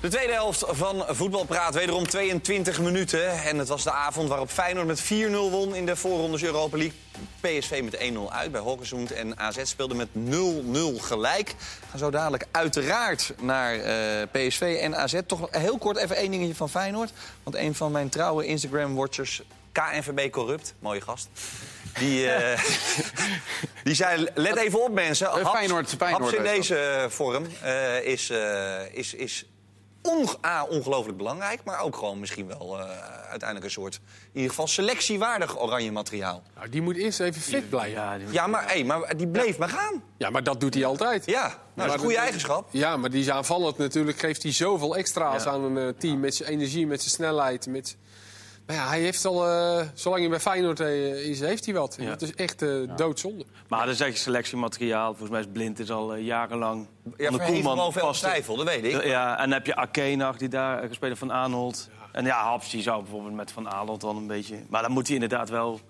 De 0.00 0.08
tweede 0.08 0.32
helft 0.32 0.64
van 0.68 1.04
Voetbalpraat, 1.08 1.74
wederom 1.74 2.06
22 2.08 2.80
minuten. 2.80 3.42
En 3.42 3.58
het 3.58 3.68
was 3.68 3.82
de 3.84 3.92
avond 3.92 4.28
waarop 4.28 4.50
Feyenoord 4.50 4.86
met 4.86 5.02
4-0 5.02 5.06
won 5.30 5.74
in 5.74 5.86
de 5.86 5.96
voorrondes 5.96 6.42
Europa 6.42 6.76
League. 6.76 6.96
PSV 7.40 7.80
met 7.84 7.96
1-0 7.96 8.32
uit 8.32 8.52
bij 8.52 8.60
Hockensund 8.60 9.12
en 9.12 9.38
AZ 9.38 9.58
speelde 9.62 9.94
met 9.94 10.08
0-0 10.08 11.00
gelijk. 11.00 11.48
We 11.48 11.86
gaan 11.90 11.98
zo 11.98 12.10
dadelijk 12.10 12.44
uiteraard 12.50 13.32
naar 13.40 13.74
eh, 13.74 14.26
PSV 14.32 14.78
en 14.80 14.96
AZ. 14.96 15.20
Toch 15.26 15.48
heel 15.50 15.78
kort 15.78 15.96
even 15.96 16.16
één 16.16 16.30
dingetje 16.30 16.54
van 16.54 16.70
Feyenoord. 16.70 17.12
Want 17.42 17.56
een 17.56 17.74
van 17.74 17.92
mijn 17.92 18.08
trouwe 18.08 18.46
Instagram-watchers, 18.46 19.42
KNVB 19.72 20.30
Corrupt, 20.30 20.74
mooie 20.78 21.00
gast... 21.00 21.28
Die, 21.98 22.30
eh, 22.30 22.64
die 23.84 23.94
zei, 23.94 24.28
let 24.34 24.56
even 24.56 24.82
op 24.82 24.92
mensen. 24.92 25.26
Haps, 25.26 25.50
Feyenoord- 25.50 25.94
Feyenoord 25.98 26.22
Haps 26.22 26.34
in 26.34 26.42
deze 26.42 27.06
vorm 27.08 27.46
eh, 27.62 28.02
is, 28.04 28.30
eh, 28.30 28.80
is, 28.92 29.14
is 29.14 29.46
onge- 30.02 30.36
A, 30.46 30.64
ongelooflijk 30.64 31.16
belangrijk... 31.18 31.64
maar 31.64 31.80
ook 31.80 31.96
gewoon 31.96 32.20
misschien 32.20 32.46
wel 32.46 32.78
eh, 32.78 32.84
uiteindelijk 33.28 33.64
een 33.64 33.70
soort... 33.70 33.94
in 34.22 34.30
ieder 34.32 34.48
geval 34.50 34.66
selectiewaardig 34.66 35.60
oranje 35.60 35.92
materiaal. 35.92 36.42
Nou, 36.56 36.68
die 36.68 36.82
moet 36.82 36.96
eerst 36.96 37.20
even 37.20 37.40
fit 37.40 37.68
blijven. 37.70 38.00
Ja, 38.02 38.18
die- 38.18 38.26
Ja, 38.32 38.46
maar, 38.46 38.66
hey, 38.68 38.84
maar 38.84 39.16
die 39.16 39.28
bleef 39.28 39.58
maar 39.58 39.68
gaan. 39.68 40.02
Ja, 40.18 40.30
maar 40.30 40.42
dat 40.42 40.60
doet 40.60 40.74
hij 40.74 40.84
altijd. 40.84 41.26
Ja, 41.26 41.40
nou, 41.46 41.54
dat 41.74 41.86
is 41.86 41.92
een 41.92 41.98
goede 41.98 42.16
eigenschap. 42.18 42.68
Ja, 42.70 42.96
maar 42.96 43.10
die 43.10 43.20
is 43.20 43.30
aanvallend 43.30 43.78
natuurlijk. 43.78 44.18
Geeft 44.18 44.42
hij 44.42 44.52
zoveel 44.52 44.96
extra's 44.96 45.44
Ja. 45.44 45.50
aan 45.50 45.62
een 45.64 45.78
eh, 45.88 45.98
team. 45.98 46.20
Met 46.20 46.34
zijn 46.34 46.48
energie, 46.50 46.86
met 46.86 47.00
zijn 47.00 47.10
snelheid. 47.14 47.66
Met... 47.66 47.96
Maar 48.70 48.78
ja, 48.78 48.88
hij 48.88 49.00
heeft 49.00 49.24
al, 49.24 49.48
eh, 49.48 49.86
zolang 49.94 50.20
hij 50.20 50.30
bij 50.30 50.40
Feyenoord 50.40 50.80
eh, 50.80 51.28
is, 51.28 51.40
heeft 51.40 51.64
hij 51.64 51.74
wat. 51.74 51.96
Ja. 51.98 52.08
Dat 52.08 52.22
is 52.22 52.34
echt 52.34 52.62
eh, 52.62 52.96
doodzonde. 52.96 53.44
Maar 53.68 53.86
dat 53.86 53.94
is 53.94 54.00
echt 54.00 54.18
selectiemateriaal. 54.18 55.08
Volgens 55.08 55.30
mij 55.30 55.40
is 55.40 55.46
Blind 55.52 55.78
is 55.78 55.90
al 55.90 56.14
jarenlang... 56.14 56.86
Ja, 57.16 57.26
elk 57.26 57.92
vaste- 57.92 58.26
twijfel, 58.26 58.56
dat 58.56 58.66
weet 58.66 58.84
ik. 58.84 59.04
Ja, 59.04 59.32
en 59.38 59.42
dan 59.42 59.52
heb 59.52 59.66
je 59.66 59.76
Akenag, 59.76 60.36
die 60.36 60.48
daar 60.48 60.88
gespeeld 60.88 61.18
van 61.18 61.30
Arnold. 61.30 61.88
En 62.12 62.24
ja, 62.24 62.42
Haps, 62.42 62.70
die 62.70 62.82
zou 62.82 63.02
bijvoorbeeld 63.02 63.34
met 63.34 63.52
Van 63.52 63.66
Arnold 63.66 64.02
wel 64.02 64.16
een 64.16 64.26
beetje... 64.26 64.56
Maar 64.68 64.82
dan 64.82 64.90
moet 64.90 65.06
hij 65.06 65.14
inderdaad 65.14 65.48
wel 65.48 65.80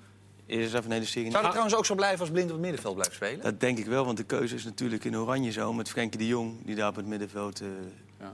eerst 0.47 0.75
even 0.75 0.85
een 0.85 0.93
hele 0.93 1.05
serie... 1.05 1.31
Zou 1.31 1.43
dat 1.43 1.51
trouwens 1.51 1.79
ook 1.79 1.87
zo 1.87 1.95
blijven 1.95 2.21
als 2.21 2.31
Blind 2.31 2.47
op 2.47 2.53
het 2.53 2.61
middenveld 2.61 2.95
blijft 2.95 3.15
spelen? 3.15 3.41
Dat 3.41 3.61
denk 3.61 3.79
ik 3.79 3.87
wel, 3.87 4.05
want 4.05 4.17
de 4.17 4.25
keuze 4.25 4.55
is 4.55 4.65
natuurlijk 4.65 5.05
in 5.05 5.17
Oranje 5.17 5.51
zo... 5.51 5.73
met 5.73 5.89
Frenkie 5.89 6.19
de 6.19 6.27
Jong, 6.27 6.65
die 6.65 6.75
daar 6.75 6.89
op 6.89 6.97
het 6.97 7.07
middenveld 7.07 7.61
eh, 7.61 7.69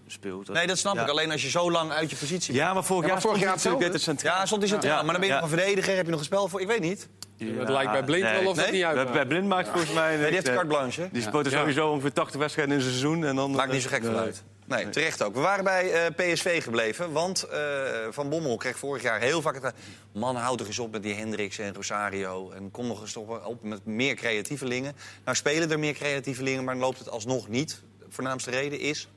speelt. 0.07 0.49
Nee, 0.49 0.66
dat 0.66 0.79
snap 0.79 0.94
Ja. 0.94 1.03
ik. 1.03 1.09
Alleen 1.09 1.31
als 1.31 1.42
je 1.42 1.51
zo 1.51 1.70
lang 1.70 1.90
uit 1.92 2.11
je 2.11 2.16
positie 2.16 2.53
bent. 2.53 2.64
Ja, 2.66 2.75
maar 2.75 2.85
vorig 2.85 3.03
Ja, 3.03 3.07
jaar 3.07 3.12
maar 3.14 3.22
vorig 3.22 3.37
stond 3.37 3.37
hij 3.37 3.46
jaar 3.46 3.57
natuurlijk 3.57 3.92
net 3.92 4.03
centraal. 4.03 4.38
Ja, 4.40 4.46
stond 4.46 4.61
hij 4.61 4.70
centraal. 4.70 4.96
Ja. 4.96 5.03
Maar 5.03 5.11
dan 5.12 5.20
ben 5.20 5.29
je 5.29 5.35
Ja. 5.35 5.40
nog 5.40 5.51
een 5.51 5.57
verdediger. 5.59 5.96
Heb 5.96 6.05
je 6.05 6.11
nog 6.11 6.20
een 6.20 6.27
spel 6.27 6.49
voor? 6.49 6.61
Ik 6.61 6.66
weet 6.66 6.81
niet. 6.81 7.09
Het 7.38 7.68
lijkt 7.68 7.92
bij 7.92 8.05
Blind 8.05 8.22
wel 8.31 8.38
of 8.51 8.57
dat 8.57 8.64
Nee? 8.64 8.72
niet 8.75 8.83
uit. 8.85 8.94
Bij, 9.05 9.12
bij 9.12 9.27
Blind 9.27 9.46
maakt 9.49 9.68
volgens 9.68 9.92
mij... 9.92 10.09
Nee, 10.16 10.25
die 10.25 10.27
heeft 10.33 10.44
de 10.44 10.51
eh, 10.51 10.57
carte 10.57 10.70
blanche. 10.75 11.01
hè? 11.01 11.09
Die 11.12 11.22
speelt 11.22 11.51
sowieso 11.51 11.88
ongeveer 11.90 12.12
80 12.12 12.40
wedstrijden 12.40 12.75
in 12.75 12.81
een 12.81 12.87
seizoen. 12.87 13.25
En 13.25 13.37
dan, 13.37 13.51
Maakt 13.51 13.72
niet 13.72 13.83
zo 13.83 13.88
gek 13.88 14.03
Nee. 14.03 14.11
veel 14.11 14.20
uit. 14.20 14.42
Nee, 14.66 14.88
terecht 14.90 15.22
ook. 15.22 15.35
We 15.35 15.40
waren 15.40 15.64
bij 15.64 15.92
eh, 15.92 16.33
PSV 16.33 16.62
gebleven, 16.62 17.12
want 17.12 17.42
eh, 17.42 17.59
Van 18.11 18.29
Bommel 18.29 18.57
kreeg 18.57 18.79
vorig 18.79 19.03
jaar 19.03 19.20
heel 19.20 19.42
vaak 19.42 19.62
het... 19.62 19.75
Man, 20.12 20.37
houd 20.37 20.61
er 20.61 20.66
eens 20.66 20.79
op 20.79 20.92
met 20.92 21.03
die 21.03 21.14
Hendricks 21.14 21.59
en 21.59 21.75
Rosario. 21.75 22.51
En 22.51 22.70
kom 22.70 22.87
nog 22.87 23.01
eens 23.01 23.12
toch 23.12 23.46
op 23.46 23.62
met 23.62 23.85
meer 23.85 24.14
creatievelingen. 24.14 24.96
Nou 25.25 25.37
spelen 25.37 25.70
er 25.70 25.79
meer 25.79 25.92
creatievelingen, 25.94 26.64
maar 26.64 26.75
dan 26.75 26.83
loopt 26.83 26.99
het 26.99 27.11
alsnog 27.11 27.49
niet. 27.49 27.81
De 27.99 28.07
voornaamste 28.09 28.51
reden 28.51 28.81
is... 28.81 29.09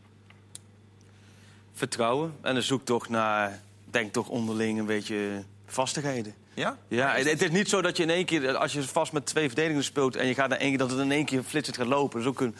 Vertrouwen 1.80 2.36
en 2.42 2.56
een 2.56 2.64
zoektocht 2.64 3.10
naar, 3.10 3.62
denk 3.86 4.14
toch 4.14 4.28
onderling 4.28 4.80
een 4.80 4.86
beetje 4.86 5.44
vastigheden. 5.66 6.34
Ja? 6.54 6.78
Ja, 6.88 7.14
het, 7.14 7.30
het 7.30 7.42
is 7.42 7.50
niet 7.50 7.70
zo 7.70 7.82
dat 7.82 7.98
je 7.98 8.04
in 8.04 8.10
één 8.10 8.26
keer, 8.26 8.56
als 8.56 8.74
je 8.74 8.84
vast 8.84 9.12
met 9.12 9.26
twee 9.26 9.48
verdedigers 9.48 9.86
speelt... 9.86 10.16
en 10.16 10.28
je 10.28 10.34
gaat 10.34 10.50
naar 10.50 10.58
één 10.58 10.70
keer, 10.70 10.78
dat 10.78 10.90
het 10.90 11.00
in 11.00 11.12
één 11.12 11.26
keer 11.26 11.44
flitsend 11.44 11.78
gaat 11.78 11.88
lopen. 11.88 12.18
Dat 12.18 12.22
is 12.22 12.28
ook 12.28 12.42
een, 12.42 12.56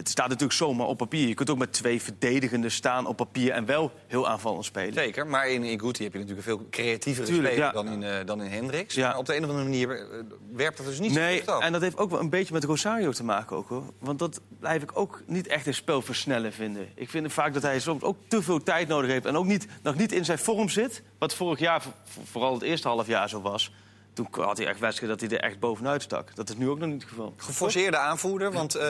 het 0.00 0.08
staat 0.08 0.26
natuurlijk 0.28 0.52
zomaar 0.58 0.86
op 0.86 0.96
papier. 0.98 1.28
Je 1.28 1.34
kunt 1.34 1.50
ook 1.50 1.58
met 1.58 1.72
twee 1.72 2.02
verdedigende 2.02 2.68
staan 2.68 3.06
op 3.06 3.16
papier 3.16 3.52
en 3.52 3.64
wel 3.64 3.92
heel 4.06 4.28
aanvallend 4.28 4.64
spelen. 4.64 4.92
Zeker, 4.94 5.26
maar 5.26 5.48
in, 5.48 5.62
in 5.64 5.80
Guti 5.80 6.02
heb 6.04 6.12
je 6.12 6.18
natuurlijk 6.18 6.46
een 6.46 6.56
veel 6.56 6.66
creatievere 6.70 7.26
Tuurlijk, 7.26 7.52
speler 7.52 7.66
ja. 7.68 7.82
dan 7.82 7.88
in, 7.92 8.02
eh, 8.02 8.26
dan 8.26 8.42
in 8.42 8.50
Hendricks. 8.50 8.94
Ja. 8.94 9.08
Maar 9.08 9.18
op 9.18 9.26
de 9.26 9.36
een 9.36 9.42
of 9.44 9.48
andere 9.48 9.68
manier 9.68 9.90
eh, 9.90 10.18
werpt 10.52 10.76
dat 10.76 10.86
dus 10.86 11.00
niet 11.00 11.12
zo 11.12 11.18
Nee, 11.18 11.38
goed 11.38 11.48
af. 11.48 11.62
en 11.62 11.72
dat 11.72 11.80
heeft 11.82 11.96
ook 11.98 12.10
wel 12.10 12.20
een 12.20 12.30
beetje 12.30 12.52
met 12.54 12.64
Rosario 12.64 13.10
te 13.12 13.24
maken 13.24 13.56
ook, 13.56 13.68
hoor. 13.68 13.84
Want 13.98 14.18
dat 14.18 14.40
blijf 14.60 14.82
ik 14.82 14.90
ook 14.98 15.22
niet 15.26 15.46
echt 15.46 15.66
een 15.66 15.74
spel 15.74 16.02
versnellen 16.02 16.52
vinden. 16.52 16.88
Ik 16.94 17.10
vind 17.10 17.32
vaak 17.32 17.54
dat 17.54 17.62
hij 17.62 17.80
soms 17.80 18.02
ook 18.02 18.16
te 18.28 18.42
veel 18.42 18.62
tijd 18.62 18.88
nodig 18.88 19.10
heeft... 19.10 19.26
en 19.26 19.36
ook 19.36 19.46
niet, 19.46 19.66
nog 19.82 19.94
niet 19.96 20.12
in 20.12 20.24
zijn 20.24 20.38
vorm 20.38 20.68
zit. 20.68 21.02
Wat 21.18 21.34
vorig 21.34 21.58
jaar, 21.58 21.82
vo- 21.82 21.92
vooral 22.30 22.52
het 22.54 22.62
eerste 22.62 22.88
half 22.88 23.06
jaar 23.06 23.28
zo 23.28 23.40
was... 23.40 23.72
toen 24.12 24.26
had 24.30 24.56
hij 24.58 24.66
echt 24.66 24.80
wedstrijden 24.80 25.18
dat 25.18 25.28
hij 25.30 25.38
er 25.38 25.44
echt 25.44 25.58
bovenuit 25.58 26.02
stak. 26.02 26.34
Dat 26.34 26.48
is 26.48 26.56
nu 26.56 26.68
ook 26.68 26.78
nog 26.78 26.88
niet 26.88 27.00
het 27.00 27.10
geval. 27.10 27.34
Geforceerde 27.36 27.96
aanvoerder, 27.96 28.52
want 28.52 28.74
eh 28.74 28.88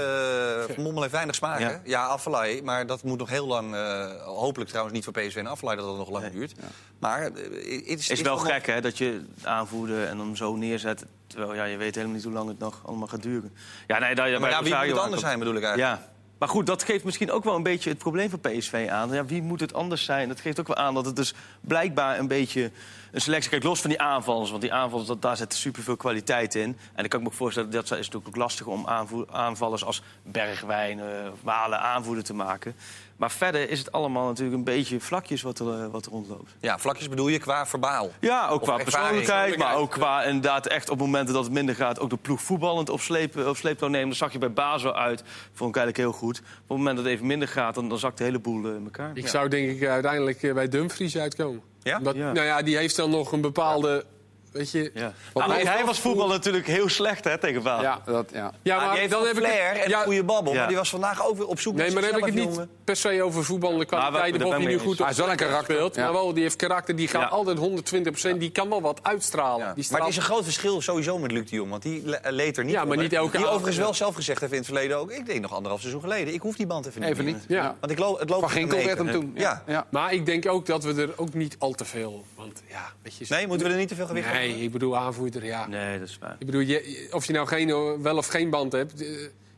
Van 0.74 0.84
Bommel 0.84 1.00
heeft 1.02 1.14
weinig 1.14 1.34
smaak. 1.34 1.58
Ja. 1.60 1.80
Ja, 1.84 2.06
Affelay, 2.06 2.60
maar 2.64 2.86
dat 2.86 3.02
moet 3.02 3.18
nog 3.18 3.28
heel 3.28 3.46
lang... 3.46 3.74
eh, 3.74 4.06
hopelijk 4.24 4.68
trouwens 4.70 4.96
niet 4.96 5.04
voor 5.04 5.12
PSV 5.12 5.36
en 5.36 5.46
Affelay 5.46 5.76
dat 5.76 5.84
dat 5.84 5.96
nog 5.96 6.10
lang 6.10 6.24
Nee. 6.24 6.32
duurt. 6.32 6.52
Maar 6.98 7.20
eh, 7.22 7.88
het 7.88 8.10
is, 8.10 8.20
wel 8.20 8.36
gek, 8.36 8.66
hè, 8.66 8.80
dat 8.80 8.98
je 8.98 9.24
aanvoerder 9.42 10.06
en 10.06 10.18
hem 10.18 10.36
zo 10.36 10.56
neerzet... 10.56 11.04
terwijl 11.26 11.54
ja, 11.54 11.64
je 11.64 11.76
weet 11.76 11.94
helemaal 11.94 12.14
niet 12.16 12.24
hoe 12.24 12.32
lang 12.32 12.48
het 12.48 12.58
nog 12.58 12.80
allemaal 12.86 13.08
gaat 13.08 13.22
duren. 13.22 13.52
Ja, 13.86 13.98
nee, 13.98 14.14
dat, 14.14 14.40
Maar 14.40 14.50
ja, 14.50 14.62
wie 14.62 14.74
moet 14.74 14.86
het 14.86 14.98
anders 14.98 15.22
zijn, 15.22 15.38
bedoel 15.38 15.54
ik 15.54 15.62
eigenlijk? 15.62 16.00
Ja, 16.00 16.08
Maar 16.40 16.48
goed, 16.48 16.66
dat 16.66 16.82
geeft 16.82 17.04
misschien 17.04 17.30
ook 17.30 17.44
wel 17.44 17.54
een 17.54 17.62
beetje 17.62 17.90
het 17.90 17.98
probleem 17.98 18.30
van 18.30 18.40
PSV 18.40 18.88
aan. 18.90 19.12
Ja, 19.12 19.24
wie 19.24 19.42
moet 19.42 19.60
het 19.60 19.74
anders 19.74 20.04
zijn? 20.04 20.28
Dat 20.28 20.40
geeft 20.40 20.60
ook 20.60 20.66
wel 20.66 20.76
aan 20.76 20.94
dat 20.94 21.04
het 21.04 21.16
dus 21.16 21.34
blijkbaar 21.60 22.18
een 22.18 22.28
beetje 22.28 22.70
een 23.12 23.20
selectie... 23.20 23.50
Kijk, 23.50 23.62
los 23.62 23.80
van 23.80 23.90
die 23.90 24.00
aanvallers, 24.00 24.50
want 24.50 24.62
die 24.62 24.72
aanvallers, 24.72 25.08
dat, 25.08 25.22
daar 25.22 25.36
zit 25.36 25.54
superveel 25.54 25.96
kwaliteit 25.96 26.54
in. 26.54 26.62
En 26.62 26.76
dan 26.94 27.08
kan 27.08 27.20
ik 27.20 27.26
me 27.26 27.32
voorstellen, 27.32 27.70
dat 27.70 27.84
is 27.84 27.90
natuurlijk 27.90 28.26
ook 28.26 28.36
lastig 28.36 28.66
om 28.66 28.86
aanvallers 29.30 29.84
als 29.84 30.02
Bergwijn, 30.22 31.00
eh, 31.00 31.06
Walen 31.42 31.80
aanvoerder 31.80 32.24
te 32.24 32.34
maken. 32.34 32.74
Maar 33.20 33.30
verder 33.30 33.70
is 33.70 33.78
het 33.78 33.92
allemaal 33.92 34.26
natuurlijk 34.26 34.56
een 34.56 34.64
beetje 34.64 35.00
vlakjes 35.00 35.42
wat 35.42 35.58
er, 35.58 35.82
eh, 35.82 35.86
wat 35.90 36.06
er 36.06 36.12
rondloopt. 36.12 36.56
Ja, 36.60 36.78
vlakjes 36.78 37.08
bedoel 37.08 37.28
je 37.28 37.38
qua 37.38 37.66
verbaal. 37.66 38.10
Ja, 38.20 38.48
ook 38.48 38.60
Of 38.60 38.68
qua 38.68 38.76
persoonlijkheid, 38.76 39.56
maar 39.56 39.76
ook 39.76 39.90
qua 39.90 40.22
inderdaad 40.22 40.66
echt 40.66 40.90
op 40.90 40.98
momenten 40.98 41.34
dat 41.34 41.44
het 41.44 41.52
minder 41.52 41.74
gaat... 41.74 42.00
ook 42.00 42.10
de 42.10 42.16
ploeg 42.16 42.42
voetballend 42.42 42.88
op, 42.88 43.00
sleep, 43.00 43.36
op 43.36 43.56
sleeptouw 43.56 43.88
nemen. 43.88 44.08
Dat 44.08 44.16
zag 44.16 44.32
je 44.32 44.38
bij 44.38 44.52
Basel 44.52 44.94
uit, 44.94 45.22
vond 45.52 45.70
ik 45.70 45.76
eigenlijk 45.76 45.96
heel 45.96 46.12
goed. 46.12 46.38
Op 46.38 46.44
het 46.44 46.76
moment 46.76 46.96
dat 46.96 47.04
het 47.04 47.14
even 47.14 47.26
minder 47.26 47.48
gaat, 47.48 47.74
dan, 47.74 47.88
dan 47.88 47.98
zakt 47.98 48.18
de 48.18 48.24
hele 48.24 48.38
boel 48.38 48.64
eh, 48.64 48.74
in 48.74 48.84
elkaar. 48.84 49.10
Ik 49.14 49.28
zou 49.28 49.48
denk 49.48 49.70
ik 49.70 49.88
uiteindelijk 49.88 50.42
eh, 50.42 50.54
bij 50.54 50.68
Dumfries 50.68 51.18
uitkomen. 51.18 51.62
Ja? 51.82 51.98
Omdat, 51.98 52.14
Ja. 52.14 52.32
Nou 52.32 52.46
ja, 52.46 52.62
die 52.62 52.76
heeft 52.76 52.96
dan 52.96 53.10
nog 53.10 53.32
een 53.32 53.40
bepaalde... 53.40 54.04
Weet 54.52 54.70
je, 54.70 54.90
Ja. 54.94 55.12
Hij 55.34 55.84
was 55.84 56.00
voetbal 56.00 56.28
natuurlijk 56.28 56.66
heel 56.66 56.88
slecht 56.88 57.24
hè, 57.24 57.38
tegen. 57.38 57.62
Ja, 57.62 58.00
dat, 58.04 58.30
ja. 58.32 58.52
ja, 58.62 58.76
Ah, 58.76 58.90
die 58.90 58.98
heeft 58.98 59.10
dan 59.10 59.18
wel 59.22 59.28
heb 59.28 59.38
ik 59.38 59.44
flair 59.44 59.76
en 59.76 59.88
ja, 59.88 59.98
een 59.98 60.04
goede 60.04 60.24
babbel. 60.24 60.52
Ja. 60.52 60.58
Maar 60.58 60.68
die 60.68 60.76
was 60.76 60.90
vandaag 60.90 61.26
ook 61.26 61.36
weer 61.36 61.46
op 61.46 61.60
zoek 61.60 61.74
Nee, 61.74 61.84
naar 61.84 61.92
maar 61.94 62.02
dan 62.02 62.10
heb 62.10 62.20
ik 62.20 62.34
het 62.34 62.44
niet 62.44 62.54
jongen. 62.54 62.70
per 62.84 62.96
se 62.96 63.22
over 63.22 63.44
voetballende 63.44 63.84
kwaliteiten. 63.84 64.44
of 64.46 64.52
hij 64.52 64.64
nu 64.64 64.78
goed 64.78 64.92
op 64.92 64.98
Hij 64.98 65.10
is 65.10 65.16
wel 65.16 65.30
een 65.30 65.36
karakter, 65.36 65.74
speelt. 65.74 65.94
ja. 65.94 66.02
Maar 66.02 66.12
wel, 66.12 66.32
die 66.34 66.42
heeft 66.42 66.56
karakter. 66.56 66.96
Die 66.96 67.08
gaat 67.08 67.22
Ja. 67.22 67.28
altijd 67.28 67.58
120% 67.58 68.40
Die 68.40 68.50
kan 68.50 68.68
wel 68.68 68.80
wat 68.82 68.98
uitstralen. 69.02 69.66
Ja. 69.66 69.72
Die 69.74 69.86
Maar 69.90 70.00
het 70.00 70.08
is 70.08 70.16
een 70.16 70.22
groot 70.22 70.44
verschil 70.44 70.80
sowieso 70.82 71.18
met 71.18 71.30
Luc 71.32 71.50
de 71.50 71.56
Jong. 71.56 71.70
Want 71.70 71.82
die 71.82 72.02
le- 72.04 72.16
eh, 72.16 72.32
leed 72.32 72.56
er 72.56 72.64
niet 72.64 72.72
Ja, 72.72 72.78
maar 72.80 72.88
onder. 72.88 73.02
niet 73.02 73.12
elke 73.12 73.36
Die 73.36 73.46
overigens 73.46 73.76
wel 73.76 73.94
zelf 73.94 74.14
gezegd 74.14 74.40
heeft 74.40 74.52
in 74.52 74.58
het 74.58 74.66
verleden 74.66 74.96
ook. 74.96 75.10
Ik 75.12 75.26
denk 75.26 75.40
nog 75.40 75.52
anderhalf 75.52 75.80
seizoen 75.80 76.00
geleden. 76.02 76.34
Ik 76.34 76.40
hoef 76.40 76.56
die 76.56 76.66
band 76.66 76.86
even 76.86 77.00
niet 77.00 77.10
Even 77.10 77.24
niet. 77.24 77.44
Ja. 77.48 77.76
Want 77.80 77.92
ik 77.92 77.98
lo 77.98 78.18
het 78.18 78.28
loopt 78.28 78.40
Van 78.42 78.50
Ginkel 78.50 78.84
werd 78.84 78.98
hem 78.98 79.10
toen. 79.10 79.32
Ja. 79.34 79.86
Maar 79.90 80.12
ik 80.12 80.26
denk 80.26 80.46
ook 80.48 80.66
dat 80.66 80.84
we 80.84 81.02
er 81.02 81.10
ook 81.16 81.34
niet 81.34 81.56
al 81.58 81.72
te 81.72 81.84
veel... 81.84 82.24
Want 82.34 82.62
ja, 82.68 82.92
weet 83.02 83.16
je... 83.16 83.24
Nee, 83.28 83.46
moeten 83.46 83.66
we 83.66 83.72
er 83.72 83.78
niet 83.78 83.88
te 83.88 83.94
veel 83.94 84.06
gewicht 84.06 84.26
op 84.28 84.32
Nee, 84.48 84.62
ik 84.62 84.72
bedoel 84.72 84.96
aanvoerder, 84.96 85.44
ja. 85.44 85.66
Nee, 85.66 85.98
dat 85.98 86.08
is 86.08 86.18
waar. 86.20 86.36
Ik 86.38 86.46
bedoel, 86.46 86.60
je, 86.60 87.08
of 87.10 87.24
je 87.24 87.32
nou 87.32 87.46
geen, 87.46 88.02
wel 88.02 88.16
of 88.16 88.26
geen 88.26 88.50
band 88.50 88.72
hebt. 88.72 89.00
eh, 89.02 89.08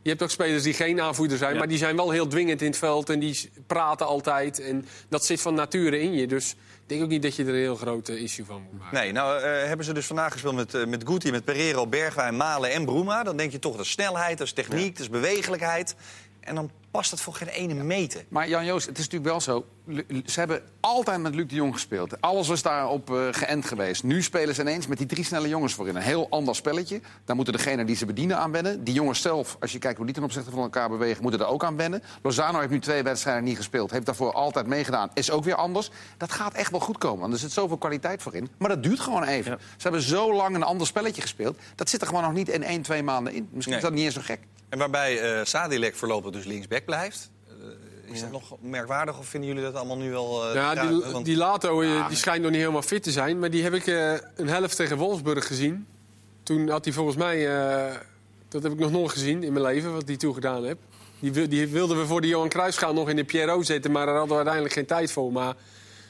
Je 0.01 0.09
hebt 0.09 0.23
ook 0.23 0.29
spelers 0.29 0.63
die 0.63 0.73
geen 0.73 1.01
aanvoerder 1.01 1.37
zijn, 1.37 1.51
Ja. 1.53 1.59
maar 1.59 1.67
die 1.67 1.77
zijn 1.77 1.95
wel 1.95 2.11
heel 2.11 2.27
dwingend 2.27 2.61
in 2.61 2.67
het 2.67 2.77
veld 2.77 3.09
en 3.09 3.19
die 3.19 3.49
praten 3.67 4.05
altijd. 4.05 4.59
En 4.61 4.85
dat 5.09 5.25
zit 5.25 5.41
van 5.41 5.53
nature 5.53 5.99
in 5.99 6.13
je. 6.13 6.27
Dus 6.27 6.51
ik 6.51 6.89
denk 6.89 7.03
ook 7.03 7.09
niet 7.09 7.21
dat 7.21 7.35
je 7.35 7.43
er 7.43 7.49
een 7.49 7.55
heel 7.55 7.75
groot 7.75 8.09
issue 8.09 8.45
van 8.45 8.61
moet 8.71 8.79
maken. 8.79 8.97
Nee, 8.99 9.11
nou 9.11 9.41
eh, 9.41 9.67
hebben 9.67 9.85
ze 9.85 9.93
dus 9.93 10.05
vandaag 10.05 10.31
gespeeld 10.31 10.55
met, 10.55 10.73
eh, 10.73 10.85
met 10.85 11.03
Guti, 11.07 11.31
met 11.31 11.43
Pereiro, 11.45 11.87
Bergwijn, 11.87 12.37
Malen 12.37 12.71
en 12.71 12.85
Bruma. 12.85 13.23
Dan 13.23 13.37
denk 13.37 13.51
je 13.51 13.59
toch, 13.59 13.75
dat 13.75 13.85
is 13.85 13.91
snelheid, 13.91 14.37
dat 14.37 14.47
is 14.47 14.53
techniek, 14.53 14.91
dat 14.91 14.99
is 14.99 15.09
bewegelijkheid. 15.09 15.95
En 16.39 16.55
dan 16.55 16.71
past 16.93 17.11
het 17.11 17.21
voor 17.21 17.33
geen 17.33 17.47
ene 17.47 17.83
meter. 17.83 18.25
Maar 18.29 18.47
Jan-Joos, 18.47 18.85
het 18.85 18.97
is 18.97 19.03
natuurlijk 19.09 19.31
wel 19.31 19.41
zo. 19.41 19.65
Ze 20.25 20.39
hebben 20.39 20.61
altijd 20.79 21.21
met 21.21 21.35
Luc 21.35 21.47
de 21.47 21.55
Jong 21.55 21.73
gespeeld. 21.73 22.21
Alles 22.21 22.47
was 22.47 22.61
daarop 22.61 23.09
eh 23.15 23.27
geënt 23.31 23.65
geweest. 23.65 24.03
Nu 24.03 24.21
spelen 24.21 24.55
ze 24.55 24.61
ineens 24.61 24.87
met 24.87 24.97
die 24.97 25.07
drie 25.07 25.23
snelle 25.23 25.47
jongens 25.47 25.73
voorin. 25.73 25.95
Een 25.95 26.01
heel 26.01 26.27
ander 26.29 26.55
spelletje. 26.55 27.01
Daar 27.25 27.35
moeten 27.35 27.53
degenen 27.53 27.85
die 27.85 27.95
ze 27.95 28.05
bedienen 28.05 28.37
aan 28.37 28.51
wennen. 28.51 28.83
Die 28.83 28.93
jongens 28.93 29.21
zelf, 29.21 29.57
als 29.59 29.71
je 29.71 29.79
kijkt 29.79 29.97
hoe 29.97 30.05
die 30.05 30.15
ten 30.15 30.23
opzichte 30.23 30.51
van 30.51 30.59
elkaar 30.59 30.89
bewegen... 30.89 31.21
moeten 31.21 31.39
er 31.41 31.47
ook 31.47 31.63
aan 31.63 31.77
wennen. 31.77 32.03
Lozano 32.21 32.59
heeft 32.59 32.71
nu 32.71 32.79
twee 32.79 33.03
wedstrijden 33.03 33.43
niet 33.43 33.57
gespeeld. 33.57 33.91
Heeft 33.91 34.05
daarvoor 34.05 34.33
altijd 34.33 34.67
meegedaan. 34.67 35.09
Is 35.13 35.31
ook 35.31 35.43
weer 35.43 35.55
anders. 35.55 35.89
Dat 36.17 36.31
gaat 36.31 36.53
echt 36.53 36.71
wel 36.71 36.79
goed 36.79 36.97
komen. 36.97 37.19
Want 37.19 37.33
er 37.33 37.39
zit 37.39 37.51
zoveel 37.51 37.77
kwaliteit 37.77 38.21
voor 38.21 38.35
in. 38.35 38.49
Maar 38.57 38.69
dat 38.69 38.83
duurt 38.83 38.99
gewoon 38.99 39.23
even. 39.23 39.51
Ja. 39.51 39.57
Ze 39.57 39.83
hebben 39.83 40.01
zo 40.01 40.33
lang 40.33 40.55
een 40.55 40.63
ander 40.63 40.87
spelletje 40.87 41.21
gespeeld. 41.21 41.57
Dat 41.75 41.89
zit 41.89 42.01
er 42.01 42.07
gewoon 42.07 42.23
nog 42.23 42.33
niet 42.33 42.49
in 42.49 42.63
één, 42.63 42.81
twee 42.81 43.03
maanden 43.03 43.33
in. 43.33 43.47
Misschien 43.51 43.73
Nee. 43.73 43.81
is 43.81 43.87
dat 43.87 43.93
niet 43.97 44.05
eens 44.05 44.13
zo 44.13 44.21
gek. 44.23 44.39
En 44.69 44.79
waarbij 44.79 45.19
eh 45.19 45.45
Sadilek 45.45 45.95
voorlopig 45.95 46.31
dus 46.31 46.45
linksback 46.45 46.82
blijft. 46.85 47.29
Eh, 47.47 48.13
is 48.13 48.21
dat 48.21 48.31
nog 48.31 48.55
merkwaardig 48.61 49.17
of 49.19 49.25
vinden 49.27 49.49
jullie 49.49 49.63
dat 49.63 49.75
allemaal 49.75 49.97
nu 49.97 50.11
wel... 50.11 50.47
eh, 50.49 50.53
Ja, 50.55 50.87
die, 50.87 50.99
want- 51.11 51.25
die 51.25 51.37
Lato 51.37 51.81
eh, 51.81 52.07
die 52.07 52.17
schijnt 52.17 52.41
nog 52.41 52.51
niet 52.51 52.59
helemaal 52.59 52.81
fit 52.81 53.03
te 53.03 53.11
zijn. 53.11 53.39
Maar 53.39 53.49
die 53.49 53.63
heb 53.63 53.73
ik 53.73 53.87
eh, 53.87 54.13
een 54.35 54.47
helft 54.47 54.75
tegen 54.75 54.97
Wolfsburg 54.97 55.47
gezien. 55.47 55.87
Toen 56.43 56.69
had 56.69 56.85
hij 56.85 56.93
volgens 56.93 57.15
mij... 57.17 57.47
eh, 57.57 57.95
dat 58.49 58.63
heb 58.63 58.71
ik 58.71 58.79
nog 58.79 58.91
nooit 58.91 59.11
gezien 59.11 59.43
in 59.43 59.53
mijn 59.53 59.65
leven, 59.65 59.93
wat 59.93 60.07
hij 60.07 60.17
toen 60.17 60.33
gedaan 60.33 60.65
heeft. 60.65 60.79
Die, 61.19 61.47
die 61.47 61.67
wilden 61.67 61.99
we 61.99 62.05
voor 62.05 62.21
de 62.21 62.27
Johan 62.27 62.49
Cruijffschaal 62.49 62.93
nog 62.93 63.09
in 63.09 63.15
de 63.15 63.23
Pierrot 63.23 63.65
zetten... 63.65 63.91
maar 63.91 64.05
daar 64.05 64.13
hadden 64.13 64.29
we 64.31 64.35
uiteindelijk 64.35 64.73
geen 64.73 64.85
tijd 64.85 65.11
voor. 65.11 65.31
Maar 65.31 65.55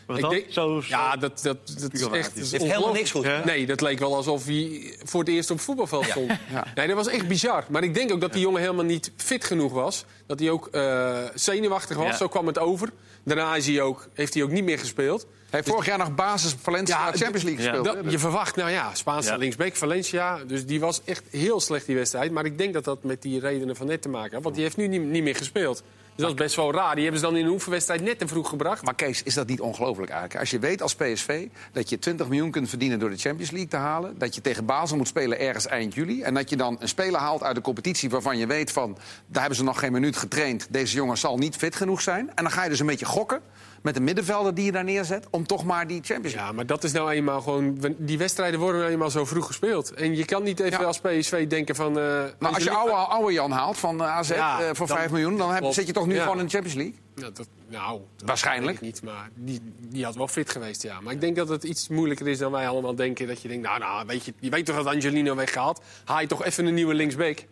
Wat 0.07 0.15
ik 0.17 0.21
dan? 0.21 0.31
denk- 0.31 0.45
Zo, 0.49 0.81
zo- 0.81 0.87
ja, 0.89 1.15
dat, 1.15 1.39
dat, 1.43 1.57
dat 1.79 1.93
is 1.93 2.01
echt... 2.01 2.35
dat 2.39 2.49
Heeft 2.51 2.63
helemaal 2.63 2.93
niks 2.93 3.11
goed 3.11 3.23
gedaan. 3.25 3.41
Nee, 3.45 3.65
dat 3.65 3.81
leek 3.81 3.99
wel 3.99 4.15
alsof 4.15 4.45
hij 4.45 4.95
voor 5.03 5.19
het 5.19 5.29
eerst 5.29 5.49
op 5.51 5.55
het 5.55 5.65
voetbalveld 5.65 6.05
stond. 6.05 6.31
Nee, 6.75 6.87
dat 6.87 6.95
was 6.95 7.07
echt 7.07 7.27
bizar. 7.27 7.63
Maar 7.69 7.83
ik 7.83 7.93
denk 7.93 8.11
ook 8.11 8.21
dat 8.21 8.33
die 8.33 8.41
jongen 8.41 8.61
helemaal 8.61 8.85
niet 8.85 9.11
fit 9.15 9.43
genoeg 9.45 9.71
was. 9.73 10.05
Dat 10.27 10.39
hij 10.39 10.49
ook 10.49 10.67
eh, 10.67 11.17
zenuwachtig 11.33 11.97
was, 11.97 12.07
Ja. 12.07 12.15
zo 12.17 12.27
kwam 12.27 12.47
het 12.47 12.59
over. 12.59 12.89
Daarna 13.23 13.55
is 13.55 13.67
hij 13.67 13.81
ook, 13.81 14.07
heeft 14.13 14.33
hij 14.33 14.43
ook 14.43 14.51
niet 14.51 14.63
meer 14.63 14.79
gespeeld. 14.79 15.21
Hij 15.21 15.61
heeft 15.61 15.67
vorig 15.69 15.85
jaar 15.85 15.97
nog 15.97 16.15
basis 16.15 16.55
Valencia 16.61 16.97
Ja, 16.97 17.11
Champions 17.17 17.43
League 17.43 17.63
ja. 17.63 17.73
gespeeld. 17.73 18.03
Dat, 18.03 18.11
je 18.11 18.19
verwacht, 18.19 18.55
nou 18.55 18.69
ja, 18.71 18.95
Spaanse 18.95 19.29
Ja. 19.29 19.35
linksback, 19.37 19.75
Valencia. 19.75 20.39
Dus 20.47 20.65
die 20.65 20.79
was 20.79 21.01
echt 21.05 21.23
heel 21.29 21.59
slecht, 21.59 21.85
die 21.85 21.95
wedstrijd. 21.95 22.31
Maar 22.31 22.45
ik 22.45 22.57
denk 22.57 22.73
dat 22.73 22.83
dat 22.83 23.03
met 23.03 23.21
die 23.21 23.39
redenen 23.39 23.75
van 23.75 23.87
net 23.87 24.01
te 24.01 24.09
maken 24.09 24.33
had. 24.33 24.43
Want 24.43 24.55
die 24.55 24.63
heeft 24.63 24.77
nu 24.77 24.87
niet, 24.87 25.01
niet 25.01 25.23
meer 25.23 25.35
gespeeld. 25.35 25.83
Dus 26.15 26.25
dat 26.25 26.33
is 26.33 26.41
best 26.41 26.55
wel 26.55 26.73
raar. 26.73 26.93
Die 26.93 27.03
hebben 27.03 27.21
ze 27.21 27.25
dan 27.25 27.37
in 27.37 27.45
een 27.45 27.51
oefenwedstrijd 27.51 28.01
net 28.01 28.19
te 28.19 28.27
vroeg 28.27 28.49
gebracht. 28.49 28.83
Maar 28.83 28.95
Kees, 28.95 29.23
is 29.23 29.33
dat 29.33 29.47
niet 29.47 29.61
ongelooflijk 29.61 30.11
eigenlijk? 30.11 30.39
Als 30.39 30.49
je 30.49 30.59
weet 30.59 30.81
als 30.81 30.95
PSV 30.95 31.47
dat 31.71 31.89
je 31.89 31.99
20 31.99 32.27
miljoen 32.27 32.51
kunt 32.51 32.69
verdienen 32.69 32.99
door 32.99 33.09
de 33.09 33.17
Champions 33.17 33.51
League 33.51 33.69
te 33.69 33.77
halen... 33.77 34.17
dat 34.17 34.35
je 34.35 34.41
tegen 34.41 34.65
Basel 34.65 34.97
moet 34.97 35.07
spelen 35.07 35.39
ergens 35.39 35.67
eind 35.67 35.93
juli... 35.93 36.21
en 36.21 36.33
dat 36.33 36.49
je 36.49 36.55
dan 36.55 36.77
een 36.79 36.87
speler 36.87 37.19
haalt 37.19 37.43
uit 37.43 37.55
de 37.55 37.61
competitie 37.61 38.09
waarvan 38.09 38.37
je 38.37 38.47
weet 38.47 38.71
van... 38.71 38.97
daar 39.27 39.41
hebben 39.41 39.57
ze 39.57 39.63
nog 39.63 39.79
geen 39.79 39.91
minuut 39.91 40.17
getraind, 40.17 40.67
deze 40.69 40.95
jongen 40.95 41.17
zal 41.17 41.37
niet 41.37 41.55
fit 41.55 41.75
genoeg 41.75 42.01
zijn... 42.01 42.29
en 42.35 42.43
dan 42.43 42.51
ga 42.51 42.63
je 42.63 42.69
dus 42.69 42.79
een 42.79 42.85
beetje 42.85 43.05
gokken 43.05 43.41
met 43.83 43.93
de 43.93 43.99
middenvelder 44.01 44.53
die 44.53 44.65
je 44.65 44.71
daar 44.71 44.83
neerzet... 44.83 45.27
om 45.29 45.47
toch 45.47 45.63
maar 45.63 45.87
die 45.87 46.01
Champions 46.03 46.33
League... 46.33 46.49
Ja, 46.49 46.51
maar 46.51 46.65
dat 46.65 46.83
is 46.83 46.91
nou 46.91 47.11
eenmaal 47.11 47.41
gewoon... 47.41 47.77
Die 47.97 48.17
wedstrijden 48.17 48.59
worden 48.59 48.79
nou 48.81 48.91
eenmaal 48.91 49.09
zo 49.09 49.25
vroeg 49.25 49.45
gespeeld. 49.47 49.93
En 49.93 50.15
je 50.15 50.25
kan 50.25 50.43
niet 50.43 50.59
even 50.59 50.79
Ja. 50.79 50.85
als 50.85 50.99
PSV 50.99 51.47
denken 51.47 51.75
van... 51.75 51.91
Nou, 51.93 52.31
als 52.39 52.63
je 52.63 52.71
oude, 52.71 52.93
oude 52.93 53.33
Jan 53.33 53.51
haalt 53.51 53.77
van 53.77 54.01
eh, 54.01 54.07
AZ 54.15 54.29
Ja, 54.29 54.59
eh, 54.61 54.69
voor 54.73 54.87
dan- 54.87 54.97
5 54.97 55.11
miljoen... 55.11 55.37
dan 55.37 55.53
heb, 55.53 55.63
zit 55.69 55.87
je 55.87 55.93
toch 55.93 56.07
nu 56.07 56.19
gewoon 56.19 56.39
in 56.39 56.45
de 56.45 56.51
Champions 56.51 56.77
League? 56.77 56.95
Ja, 57.15 57.29
dat, 57.33 57.47
nou, 57.67 58.01
dat 58.17 58.27
Waarschijnlijk. 58.27 58.81
niet, 58.81 59.03
maar 59.03 59.29
die, 59.35 59.59
die 59.79 60.05
had 60.05 60.15
wel 60.15 60.27
fit 60.27 60.49
geweest, 60.49 60.81
ja. 60.83 61.01
Maar 61.01 61.13
ik 61.13 61.21
denk 61.21 61.35
dat 61.35 61.49
het 61.49 61.63
iets 61.63 61.87
moeilijker 61.87 62.27
is 62.27 62.37
dan 62.37 62.51
wij 62.51 62.67
allemaal 62.67 62.95
denken. 62.95 63.27
Dat 63.27 63.41
je 63.41 63.47
denkt, 63.47 63.67
nou, 63.67 63.79
nou 63.79 64.05
weet 64.07 64.25
je, 64.25 64.33
je 64.39 64.49
weet 64.49 64.65
toch 64.65 64.75
dat 64.75 64.85
Angelino 64.85 65.35
weggaat? 65.35 65.81
Haal 66.05 66.21
je 66.21 66.27
toch 66.27 66.43
even 66.43 66.65
een 66.65 66.73
nieuwe 66.73 66.93
linksback? 66.93 67.45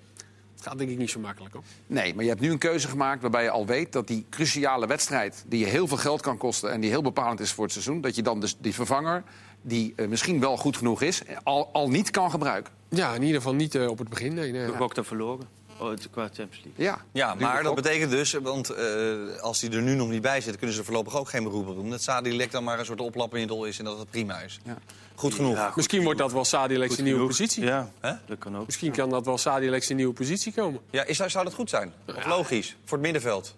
Dat 0.61 0.69
gaat 0.69 0.77
denk 0.79 0.89
ik 0.91 0.97
niet 0.97 1.09
zo 1.09 1.19
makkelijk, 1.19 1.53
hoor. 1.53 1.63
Nee, 1.87 2.13
maar 2.13 2.23
je 2.23 2.29
hebt 2.29 2.41
nu 2.41 2.51
een 2.51 2.57
keuze 2.57 2.87
gemaakt 2.87 3.21
waarbij 3.21 3.43
je 3.43 3.49
al 3.49 3.65
weet 3.65 3.91
dat 3.91 4.07
die 4.07 4.25
cruciale 4.29 4.87
wedstrijd, 4.87 5.43
die 5.47 5.59
je 5.59 5.65
heel 5.65 5.87
veel 5.87 5.97
geld 5.97 6.21
kan 6.21 6.37
kosten 6.37 6.71
en 6.71 6.81
die 6.81 6.89
heel 6.89 7.01
bepalend 7.01 7.39
is 7.39 7.51
voor 7.51 7.63
het 7.63 7.73
seizoen, 7.73 8.01
dat 8.01 8.15
je 8.15 8.21
dan 8.21 8.39
dus 8.39 8.55
die 8.59 8.73
vervanger, 8.73 9.23
die 9.61 9.93
eh, 9.95 10.07
misschien 10.07 10.39
wel 10.39 10.57
goed 10.57 10.77
genoeg 10.77 11.01
is, 11.01 11.21
al, 11.43 11.69
al 11.73 11.89
niet 11.89 12.09
kan 12.11 12.31
gebruiken. 12.31 12.73
Ja, 12.89 13.13
in 13.13 13.21
ieder 13.21 13.35
geval 13.37 13.53
niet 13.55 13.75
eh, 13.75 13.87
op 13.87 13.97
het 13.97 14.09
begin, 14.09 14.33
nee. 14.33 14.51
nee. 14.51 14.65
Gegokt 14.67 14.97
en 14.97 15.05
verloren. 15.05 15.47
Oh, 15.79 15.89
het- 15.89 16.09
qua 16.09 16.21
Champions 16.23 16.61
League. 16.63 16.85
Ja, 16.85 17.01
Ja, 17.11 17.33
maar 17.35 17.63
dat 17.63 17.75
betekent 17.75 18.11
dus, 18.11 18.33
want 18.33 18.69
eh, 18.69 19.37
als 19.41 19.59
die 19.59 19.69
er 19.71 19.81
nu 19.81 19.95
nog 19.95 20.09
niet 20.09 20.21
bij 20.21 20.41
zit... 20.41 20.55
kunnen 20.57 20.73
ze 20.73 20.79
er 20.79 20.85
voorlopig 20.87 21.17
ook 21.17 21.29
geen 21.29 21.43
beroep 21.43 21.67
op 21.67 21.75
doen. 21.75 21.89
Dat 21.89 22.01
Sadilek 22.01 22.51
dan 22.51 22.63
maar 22.63 22.79
een 22.79 22.85
soort 22.85 23.01
oplapmiddel 23.01 23.65
is 23.65 23.79
en 23.79 23.85
dat 23.85 23.97
het 23.99 24.09
prima 24.09 24.39
is. 24.39 24.59
Ja. 24.63 24.77
Goed 25.21 25.33
genoeg. 25.33 25.55
Ja, 25.55 25.65
goed 25.67 25.75
Misschien 25.75 26.03
wordt 26.03 26.19
dat 26.19 26.31
wel 26.31 26.45
Sadilek 26.45 26.91
zijn 26.91 27.03
nieuwe 27.03 27.19
genoeg. 27.19 27.37
positie. 27.37 27.63
Ja, 27.63 27.91
Hè? 27.99 28.11
dat 28.25 28.37
kan 28.37 28.57
ook. 28.57 28.65
Misschien 28.65 28.91
kan 28.91 29.09
dat 29.09 29.25
wel 29.25 29.37
Sadilek 29.37 29.83
zijn 29.83 29.97
nieuwe 29.97 30.13
positie 30.13 30.53
komen. 30.53 30.79
Ja, 30.89 31.03
is, 31.05 31.17
dat- 31.17 31.31
zou 31.31 31.43
dat 31.45 31.53
goed 31.53 31.69
zijn? 31.69 31.93
Of 32.15 32.25
logisch? 32.25 32.75
Voor 32.85 32.97
het 32.97 33.01
middenveld? 33.05 33.55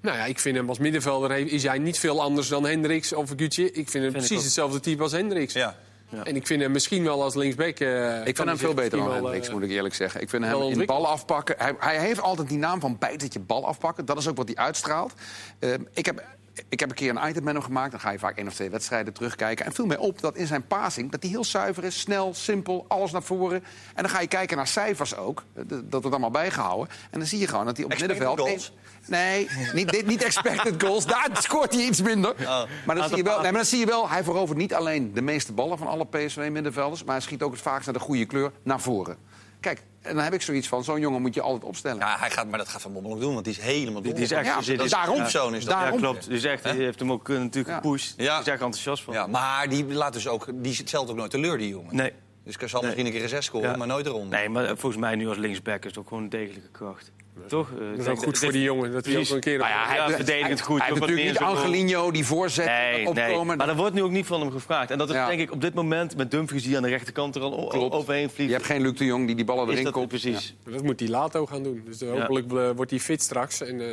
Nou 0.00 0.16
ja, 0.16 0.24
ik 0.24 0.38
vind 0.38 0.56
hem 0.56 0.68
als 0.68 0.78
middenvelder 0.78 1.30
is 1.52 1.62
hij 1.62 1.78
niet 1.78 1.98
veel 1.98 2.22
anders 2.22 2.48
dan 2.48 2.66
Hendricks 2.66 3.12
of 3.12 3.30
Gutje. 3.36 3.72
Ik 3.72 3.88
vind 3.90 4.04
hem 4.04 4.12
precies 4.12 4.42
hetzelfde 4.44 4.80
type 4.80 5.02
als 5.02 5.12
Hendricks. 5.12 5.52
Ja. 5.54 5.76
Ja. 6.08 6.24
En 6.24 6.36
ik 6.36 6.46
vind 6.46 6.62
hem 6.62 6.72
misschien 6.72 7.04
wel 7.04 7.22
als 7.22 7.34
linksback... 7.34 7.78
eh, 7.78 7.86
Ik 8.16 8.24
kan 8.24 8.24
vind 8.34 8.48
hem 8.48 8.56
veel 8.58 8.74
beter 8.74 8.98
dan 8.98 9.12
Hendricks, 9.12 9.46
eh, 9.46 9.52
moet 9.54 9.62
ik 9.62 9.70
eerlijk 9.70 9.94
zeggen. 9.94 10.20
Ik 10.20 10.28
vind 10.30 10.44
hem 10.44 10.62
in 10.62 10.86
bal 10.86 11.06
afpakken. 11.08 11.54
Hij, 11.58 11.74
hij 11.78 11.98
heeft 11.98 12.20
altijd 12.20 12.48
die 12.48 12.58
naam 12.58 12.80
van 12.80 12.96
bijtertje 12.98 13.40
bal 13.40 13.66
afpakken. 13.66 14.04
Dat 14.04 14.18
is 14.18 14.28
ook 14.28 14.36
wat 14.36 14.46
hij 14.46 14.56
uitstraalt. 14.56 15.12
Eh, 15.58 15.70
ik, 15.92 16.06
heb, 16.06 16.24
ik 16.68 16.80
heb 16.80 16.88
een 16.88 16.94
keer 16.94 17.16
een 17.16 17.28
item 17.28 17.44
met 17.44 17.54
hem 17.54 17.62
gemaakt. 17.62 17.90
Dan 17.90 18.00
ga 18.00 18.10
je 18.10 18.18
vaak 18.18 18.36
één 18.36 18.46
of 18.46 18.54
twee 18.54 18.70
wedstrijden 18.70 19.12
terugkijken. 19.12 19.64
En 19.66 19.72
viel 19.72 19.86
mij 19.86 19.96
op 19.96 20.20
dat 20.20 20.36
in 20.36 20.46
zijn 20.46 20.66
passing 20.66 21.10
dat 21.10 21.22
hij 21.22 21.30
heel 21.30 21.44
zuiver 21.44 21.84
is, 21.84 22.00
snel, 22.00 22.34
simpel, 22.34 22.84
alles 22.88 23.10
naar 23.12 23.22
voren. 23.22 23.64
En 23.94 24.02
dan 24.02 24.08
ga 24.08 24.20
je 24.20 24.26
kijken 24.26 24.56
naar 24.56 24.66
cijfers 24.66 25.16
ook. 25.16 25.44
Dat 25.64 25.84
wordt 25.90 26.06
allemaal 26.06 26.30
bijgehouden. 26.30 26.88
En 27.10 27.18
dan 27.18 27.28
zie 27.28 27.38
je 27.38 27.46
gewoon 27.48 27.64
dat 27.64 27.76
hij 27.76 27.84
op 27.84 27.90
het 27.90 28.00
middenveld. 28.00 28.40
goals? 28.40 28.72
Nee, 29.06 29.48
niet, 29.72 29.90
dit- 29.90 30.06
niet 30.06 30.22
expected 30.22 30.82
goals. 30.82 31.06
Daar 31.06 31.28
scoort 31.42 31.72
hij 31.72 31.82
iets 31.84 32.02
minder. 32.02 32.30
Oh. 32.40 32.62
Maar, 32.86 32.96
dan 32.96 33.08
zie 33.08 33.16
je 33.16 33.22
wel, 33.22 33.34
nee, 33.40 33.42
maar 33.42 33.60
dan 33.60 33.64
zie 33.64 33.78
je 33.78 33.86
wel, 33.86 34.08
hij 34.08 34.24
verovert 34.24 34.58
niet 34.58 34.74
alleen 34.74 35.14
de 35.14 35.22
meeste 35.22 35.52
ballen 35.52 35.78
van 35.78 35.86
alle 35.86 36.06
PSV-middenvelders... 36.06 37.04
maar 37.04 37.14
hij 37.14 37.24
schiet 37.24 37.42
ook 37.42 37.52
het 37.52 37.60
vaakst 37.60 37.84
naar 37.84 37.94
de 37.94 38.00
goede 38.00 38.24
kleur 38.24 38.52
naar 38.62 38.80
voren. 38.80 39.16
Kijk, 39.60 39.82
en 40.02 40.14
dan 40.14 40.24
heb 40.24 40.32
ik 40.32 40.42
zoiets 40.42 40.68
van, 40.68 40.84
zo'n 40.84 41.00
jongen 41.00 41.20
moet 41.20 41.34
je 41.34 41.40
altijd 41.40 41.64
opstellen. 41.64 41.98
Ja, 41.98 42.16
hij 42.18 42.30
gaat, 42.30 42.46
maar 42.48 42.58
dat 42.58 42.68
gaat 42.68 42.80
Van 42.82 42.92
Bommel 42.92 43.12
ook 43.12 43.20
doen, 43.20 43.32
want 43.32 43.44
die 43.44 43.54
is 43.54 43.60
helemaal 43.60 44.02
Die 44.02 44.12
is 44.14 44.30
echt- 44.30 44.46
Ja, 44.46 44.52
die 44.52 44.60
is- 44.60 44.66
dat 44.66 44.68
is 44.68 44.76
die 44.76 44.84
is- 44.84 44.90
daarom. 44.90 45.16
ja. 45.16 45.28
zoon 45.28 45.54
is 45.54 45.64
dat. 45.64 45.74
Ja, 45.74 45.80
Daarom. 45.80 45.98
klopt. 46.00 46.28
Dus 46.28 46.44
echt, 46.44 46.62
die 46.62 46.72
heeft 46.82 46.98
hem 46.98 47.12
ook 47.12 47.28
eh, 47.28 47.36
natuurlijk 47.38 47.68
Ja. 47.68 47.80
gepusht. 47.82 48.14
Ja. 48.16 48.22
Die 48.22 48.26
is 48.40 48.52
echt 48.52 48.60
enthousiast 48.62 49.02
van. 49.02 49.14
Ja, 49.14 49.26
maar 49.26 49.68
die 49.68 49.86
laat 49.86 50.12
dus 50.12 50.28
ook, 50.28 50.46
die 50.52 50.74
stelt 50.74 51.10
ook 51.10 51.16
nooit 51.16 51.30
teleur, 51.30 51.58
die 51.58 51.68
jongen. 51.68 51.96
Nee. 51.96 52.12
Dus 52.44 52.56
hij 52.58 52.68
zal 52.68 52.82
misschien 52.82 53.06
een 53.06 53.12
keer 53.12 53.22
een 53.22 53.28
zes 53.28 53.44
scoren, 53.44 53.70
Ja. 53.70 53.76
maar 53.76 53.86
nooit 53.86 54.06
eronder. 54.06 54.38
nee, 54.38 54.48
maar 54.48 54.66
volgens 54.66 54.96
mij 54.96 55.14
nu 55.14 55.28
als 55.28 55.36
linksback 55.36 55.80
is 55.84 55.90
het 55.90 55.98
ook 55.98 56.08
gewoon 56.08 56.22
een 56.22 56.28
degelijke 56.28 56.68
kracht. 56.70 57.10
Toch? 57.48 57.70
Eh, 57.72 57.78
Dat 57.90 57.98
is 57.98 58.06
ook 58.06 58.22
goed 58.22 58.38
voor 58.38 58.52
die 58.52 58.62
jongen. 58.62 58.92
Dat 58.92 59.04
hij 59.04 59.16
ook 59.18 59.28
een 59.28 59.40
keer... 59.40 59.58
Nou 59.58 59.70
ja, 59.70 59.86
hij 59.86 60.14
verdedigend 60.14 60.60
goed. 60.60 60.78
Hij 60.78 60.88
heeft 60.88 61.00
natuurlijk 61.00 61.28
niet 61.28 61.38
Angelino 61.38 62.10
die 62.10 62.24
voorzet 62.26 62.66
Nee, 62.66 63.08
opkomen. 63.08 63.46
nee, 63.46 63.56
maar 63.56 63.68
er 63.68 63.76
wordt 63.76 63.94
nu 63.94 64.02
ook 64.02 64.10
niet 64.10 64.26
van 64.26 64.40
hem 64.40 64.50
gevraagd. 64.50 64.90
En 64.90 64.98
dat 64.98 65.08
is 65.08 65.14
Ja. 65.14 65.26
denk 65.26 65.40
ik 65.40 65.52
op 65.52 65.60
dit 65.60 65.74
moment 65.74 66.16
met 66.16 66.30
Dumfries 66.30 66.62
die 66.62 66.76
aan 66.76 66.82
de 66.82 66.88
rechterkant 66.88 67.34
er 67.36 67.42
al 67.42 67.66
Klopt. 67.66 67.94
overheen 67.94 68.30
vliegt. 68.30 68.48
Je 68.50 68.56
hebt 68.56 68.66
geen 68.66 68.82
Luc 68.82 68.96
de 68.98 69.04
Jong 69.04 69.26
die 69.26 69.36
die 69.36 69.44
ballen 69.44 69.64
is 69.66 69.70
erin 69.72 69.84
dat 69.84 69.92
komt. 69.92 70.08
precies. 70.08 70.54
Dat 70.64 70.82
moet 70.82 70.98
die 70.98 71.08
Lato 71.08 71.46
gaan 71.46 71.62
doen. 71.62 71.82
Dus 71.84 72.02
eh, 72.02 72.10
hopelijk 72.10 72.52
eh, 72.52 72.70
wordt 72.76 72.90
hij 72.90 73.00
fit 73.00 73.22
straks 73.22 73.60
en 73.60 73.80
eh, 73.80 73.86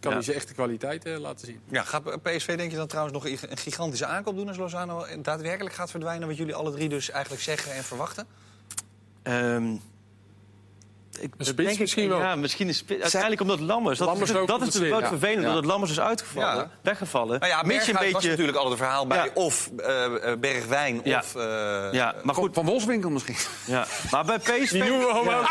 kan 0.00 0.10
Ja. 0.10 0.16
hij 0.16 0.22
zijn 0.22 0.36
echte 0.36 0.54
kwaliteit 0.54 1.04
eh, 1.04 1.18
laten 1.18 1.46
zien. 1.46 1.60
Ja, 1.70 1.82
gaat 1.82 2.22
PSV 2.22 2.56
denk 2.56 2.70
je 2.70 2.76
dan 2.76 2.86
trouwens 2.86 3.14
nog 3.14 3.26
een 3.26 3.58
gigantische 3.58 4.06
aankoop 4.06 4.36
doen 4.36 4.48
als 4.48 4.56
Lozano 4.56 5.04
daadwerkelijk 5.22 5.74
gaat 5.74 5.90
verdwijnen? 5.90 6.28
Wat 6.28 6.36
jullie 6.36 6.54
alle 6.54 6.70
drie 6.72 6.88
dus 6.88 7.10
eigenlijk 7.10 7.42
zeggen 7.42 7.74
en 7.74 7.84
verwachten? 7.84 8.26
Ehm, 9.22 9.74
ik, 11.20 11.30
spits 11.38 11.54
denk 11.56 11.68
ik- 11.70 11.78
misschien 11.78 12.08
wel. 12.08 12.18
Ja, 12.20 12.34
misschien 12.36 12.68
een 12.68 12.74
spits. 12.74 13.02
Uiteindelijk 13.02 13.40
omdat 13.40 13.60
Lammers. 13.60 13.98
Dat, 13.98 14.08
Lammers 14.08 14.30
is, 14.30 14.36
ook 14.36 14.46
dat 14.46 14.60
is 14.60 14.64
natuurlijk 14.66 14.92
wel 14.92 15.00
het 15.02 15.10
ja. 15.10 15.18
vervelend. 15.18 15.46
Ja. 15.46 15.52
Dat 15.54 15.64
Lammers 15.64 15.90
is 15.90 16.00
uitgevallen, 16.00 16.56
Ja. 16.56 16.70
weggevallen. 16.82 17.38
Nou 17.40 17.52
ja, 17.52 17.58
je 17.58 17.66
Berghuis 17.66 17.88
een 17.88 17.94
was 17.94 18.12
beetje... 18.12 18.28
natuurlijk 18.28 18.56
altijd 18.56 18.78
een 18.80 18.84
verhaal 18.86 19.06
bij 19.06 19.16
Ja. 19.24 19.30
of 19.34 19.70
eh, 19.76 20.04
eh, 20.32 20.38
Bergwijn 20.38 21.00
Ja. 21.04 21.18
of... 21.18 21.34
eh, 21.34 21.42
Ja, 21.92 22.14
maar 22.22 22.34
Van, 22.34 22.44
goed. 22.44 22.54
van 22.54 22.64
Wolfswinkel 22.64 23.10
misschien. 23.10 23.36
Ja. 23.66 23.86
Maar 24.10 24.24
bij 24.24 24.38
PSV... 24.38 24.70
Die 24.70 24.82
noemen 24.84 25.06
we 25.06 25.12
gewoon 25.14 25.34
ook 25.34 25.48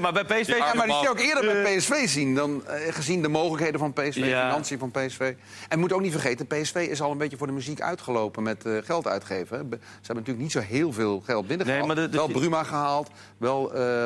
maar 0.00 0.12
bij 0.12 0.24
PSV... 0.24 0.48
Ja, 0.48 0.58
maar 0.58 0.72
die 0.86 0.86
man. 0.94 1.02
zou 1.04 1.18
ik 1.18 1.24
eerder 1.24 1.62
bij 1.62 1.76
PSV 1.76 2.08
zien 2.08 2.34
dan 2.34 2.62
gezien 2.90 3.22
de 3.22 3.28
mogelijkheden 3.28 3.80
van 3.80 3.92
PSV, 3.92 4.14
de 4.14 4.20
financiën 4.20 4.78
van 4.78 4.90
PSV. 4.90 5.34
En 5.68 5.78
moet 5.78 5.92
ook 5.92 6.00
niet 6.00 6.12
vergeten, 6.12 6.46
PSV 6.46 6.74
is 6.90 7.00
al 7.00 7.10
een 7.10 7.18
beetje 7.18 7.36
voor 7.36 7.46
de 7.46 7.52
muziek 7.52 7.80
uitgelopen 7.80 8.42
met 8.42 8.64
eh, 8.64 8.72
geld 8.84 9.06
uitgeven. 9.06 9.46
Ze 9.46 9.56
hebben 9.58 9.80
natuurlijk 10.00 10.38
niet 10.38 10.52
zo 10.52 10.60
heel 10.60 10.92
veel 10.92 11.22
geld 11.24 11.46
binnengehaald. 11.46 11.86
Maar 11.86 12.10
wel 12.10 12.28
Bruma 12.28 12.62
gehaald, 12.62 13.10
wel 13.38 13.74
eh 13.74 14.04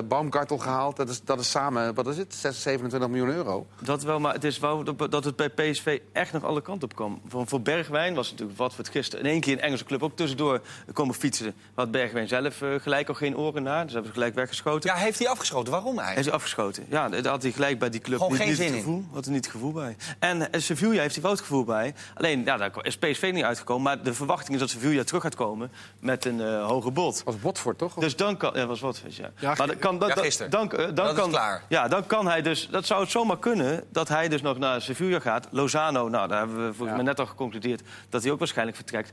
Gehaald. 0.48 0.96
Dat 0.96 1.08
is, 1.08 1.20
dat 1.24 1.40
is 1.40 1.50
samen, 1.50 1.94
wat 1.94 2.06
is 2.06 2.16
het, 2.16 2.34
6, 2.34 2.62
27 2.62 3.08
miljoen 3.10 3.28
euro. 3.34 3.66
Dat 3.80 4.02
wel, 4.02 4.20
maar 4.20 4.34
het 4.34 4.44
is 4.44 4.58
wel 4.58 4.84
dat- 4.84 5.10
dat 5.10 5.24
het 5.24 5.36
bij 5.36 5.48
PSV 5.48 5.98
echt 6.12 6.32
nog 6.32 6.44
alle 6.44 6.60
kanten 6.62 6.88
op 6.88 6.94
kwam. 6.96 7.20
Voor, 7.28 7.46
voor 7.46 7.60
Bergwijn 7.60 8.14
was 8.14 8.24
het 8.28 8.32
natuurlijk 8.38 8.58
wat 8.58 8.74
voor 8.74 8.84
het 8.84 8.92
gisteren. 8.92 9.24
In 9.24 9.30
één 9.30 9.40
keer 9.40 9.52
een 9.52 9.60
Engelse 9.60 9.84
club 9.84 10.02
ook 10.02 10.16
tussendoor 10.16 10.60
komen 10.92 11.14
fietsen. 11.14 11.54
Had 11.74 11.90
Bergwijn 11.90 12.28
zelf 12.28 12.62
eh, 12.62 12.68
gelijk 12.78 13.08
al 13.08 13.14
geen 13.14 13.36
oren 13.36 13.62
naar. 13.62 13.82
Dus 13.84 13.92
hebben 13.92 14.10
ze 14.10 14.16
gelijk 14.18 14.34
weggeschoten. 14.34 14.90
Ja, 14.90 14.96
heeft 14.96 15.18
hij 15.18 15.28
afgeschoten? 15.28 15.72
Waarom 15.72 15.94
Hij 15.96 16.04
eigenlijk? 16.04 16.28
is 16.28 16.34
afgeschoten. 16.34 16.84
Ja, 16.88 17.08
daar 17.08 17.26
had 17.26 17.42
hij 17.42 17.52
gelijk 17.52 17.78
bij 17.78 17.90
die 17.90 18.00
club 18.00 18.16
Gewoon 18.18 18.32
niet, 18.32 18.40
geen 18.40 18.48
niet 18.50 18.56
zin 18.58 18.66
het 18.66 18.74
in. 18.76 18.82
gevoel. 18.82 19.04
Had 19.12 19.24
er 19.24 19.30
niet 19.32 19.44
het 19.44 19.52
gevoel 19.54 19.72
bij. 19.72 19.96
En 20.18 20.52
eh, 20.52 20.60
Sevilla 20.60 21.00
heeft 21.00 21.14
hij 21.14 21.22
wel 21.22 21.32
het 21.32 21.40
gevoel 21.40 21.64
bij. 21.64 21.94
Alleen, 22.14 22.44
ja, 22.44 22.56
daar 22.56 22.70
is 22.82 22.96
PSV 22.98 23.30
niet 23.34 23.44
uitgekomen. 23.44 23.82
Maar 23.82 24.02
de 24.02 24.14
verwachting 24.14 24.52
is 24.54 24.60
dat 24.60 24.70
Sevilla 24.70 25.04
terug 25.04 25.22
gaat 25.22 25.34
komen 25.34 25.70
met 26.00 26.24
een 26.24 26.40
eh 26.40 26.66
hoger 26.66 26.92
bod. 26.92 27.22
was 27.24 27.34
Watford, 27.42 27.78
toch? 27.78 27.94
Dus 27.94 28.16
dan 28.16 28.36
kan... 28.36 28.50
Ja, 28.54 28.66
was 28.66 28.80
wat, 28.80 29.02
ja. 29.08 29.30
Ja, 29.38 29.54
maar 29.58 29.66
dan 29.66 29.78
kan, 29.78 29.98
dan, 29.98 30.08
ja, 30.08 30.14
dan- 30.36 30.70
eh, 30.72 30.84
dan 30.84 30.94
Dat 30.94 31.10
is 31.10 31.14
kan, 31.18 31.30
klaar. 31.30 31.62
Ja, 31.68 31.88
dan 31.88 32.06
kan 32.06 32.26
hij 32.26 32.42
dus... 32.42 32.68
Dat 32.70 32.86
zou 32.86 33.00
het 33.00 33.10
zomaar 33.10 33.38
kunnen 33.38 33.84
dat 33.92 34.08
hij 34.08 34.28
dus 34.28 34.42
nog 34.42 34.58
naar 34.58 34.82
Sevilla 34.82 35.20
gaat. 35.20 35.48
Lozano, 35.50 36.08
nou, 36.08 36.28
daar 36.28 36.38
hebben 36.38 36.56
we 36.56 36.62
volgens 36.62 36.88
Ja. 36.88 36.94
mij 36.94 37.04
net 37.04 37.20
al 37.20 37.26
geconcludeerd... 37.26 37.82
dat 38.08 38.22
hij 38.22 38.32
ook 38.32 38.38
waarschijnlijk 38.38 38.76
vertrekt. 38.76 39.12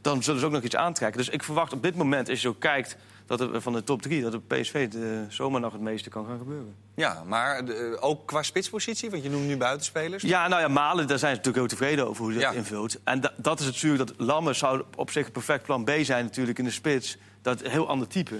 Dan 0.00 0.22
zullen 0.22 0.40
ze 0.40 0.46
ook 0.46 0.52
nog 0.52 0.62
iets 0.62 0.76
aantrekken. 0.76 1.18
Dus 1.18 1.28
ik 1.28 1.42
verwacht 1.42 1.72
op 1.72 1.82
dit 1.82 1.94
moment, 1.94 2.28
als 2.28 2.40
je 2.40 2.46
zo 2.48 2.54
kijkt... 2.58 2.96
Dat 3.26 3.40
er, 3.40 3.60
van 3.60 3.72
de 3.72 3.84
top 3.84 4.02
drie, 4.02 4.22
dat 4.22 4.34
op 4.34 4.42
PSV 4.48 4.88
de, 4.88 5.24
zomaar 5.28 5.60
nog 5.60 5.72
het 5.72 5.80
meeste 5.80 6.08
kan 6.10 6.26
gaan 6.26 6.38
gebeuren. 6.38 6.74
Ja, 6.94 7.22
maar 7.26 7.64
de- 7.64 7.96
ook 8.00 8.26
qua 8.26 8.42
spitspositie, 8.42 9.10
want 9.10 9.22
je 9.22 9.30
noemt 9.30 9.46
nu 9.46 9.56
buitenspelers. 9.56 10.22
Ja, 10.22 10.48
nou 10.48 10.60
ja, 10.62 10.68
Malen, 10.68 11.06
daar 11.06 11.18
zijn 11.18 11.30
ze 11.34 11.36
natuurlijk 11.36 11.56
heel 11.68 11.78
tevreden 11.78 12.08
over 12.08 12.22
hoe 12.24 12.32
hij 12.32 12.42
dat 12.42 12.52
Ja. 12.52 12.58
invult. 12.58 12.98
En 13.04 13.20
da- 13.20 13.32
dat 13.36 13.60
is 13.60 13.66
natuurlijk 13.66 14.06
dat 14.08 14.26
Lammers 14.26 14.58
zou 14.58 14.82
op 14.96 15.10
zich 15.10 15.26
een 15.26 15.32
perfect 15.32 15.62
plan 15.62 15.84
B 15.84 15.90
zijn 16.00 16.24
natuurlijk 16.24 16.58
in 16.58 16.64
de 16.64 16.70
spits. 16.70 17.16
Dat 17.42 17.62
een 17.64 17.70
heel 17.70 17.88
ander 17.88 18.08
type. 18.08 18.34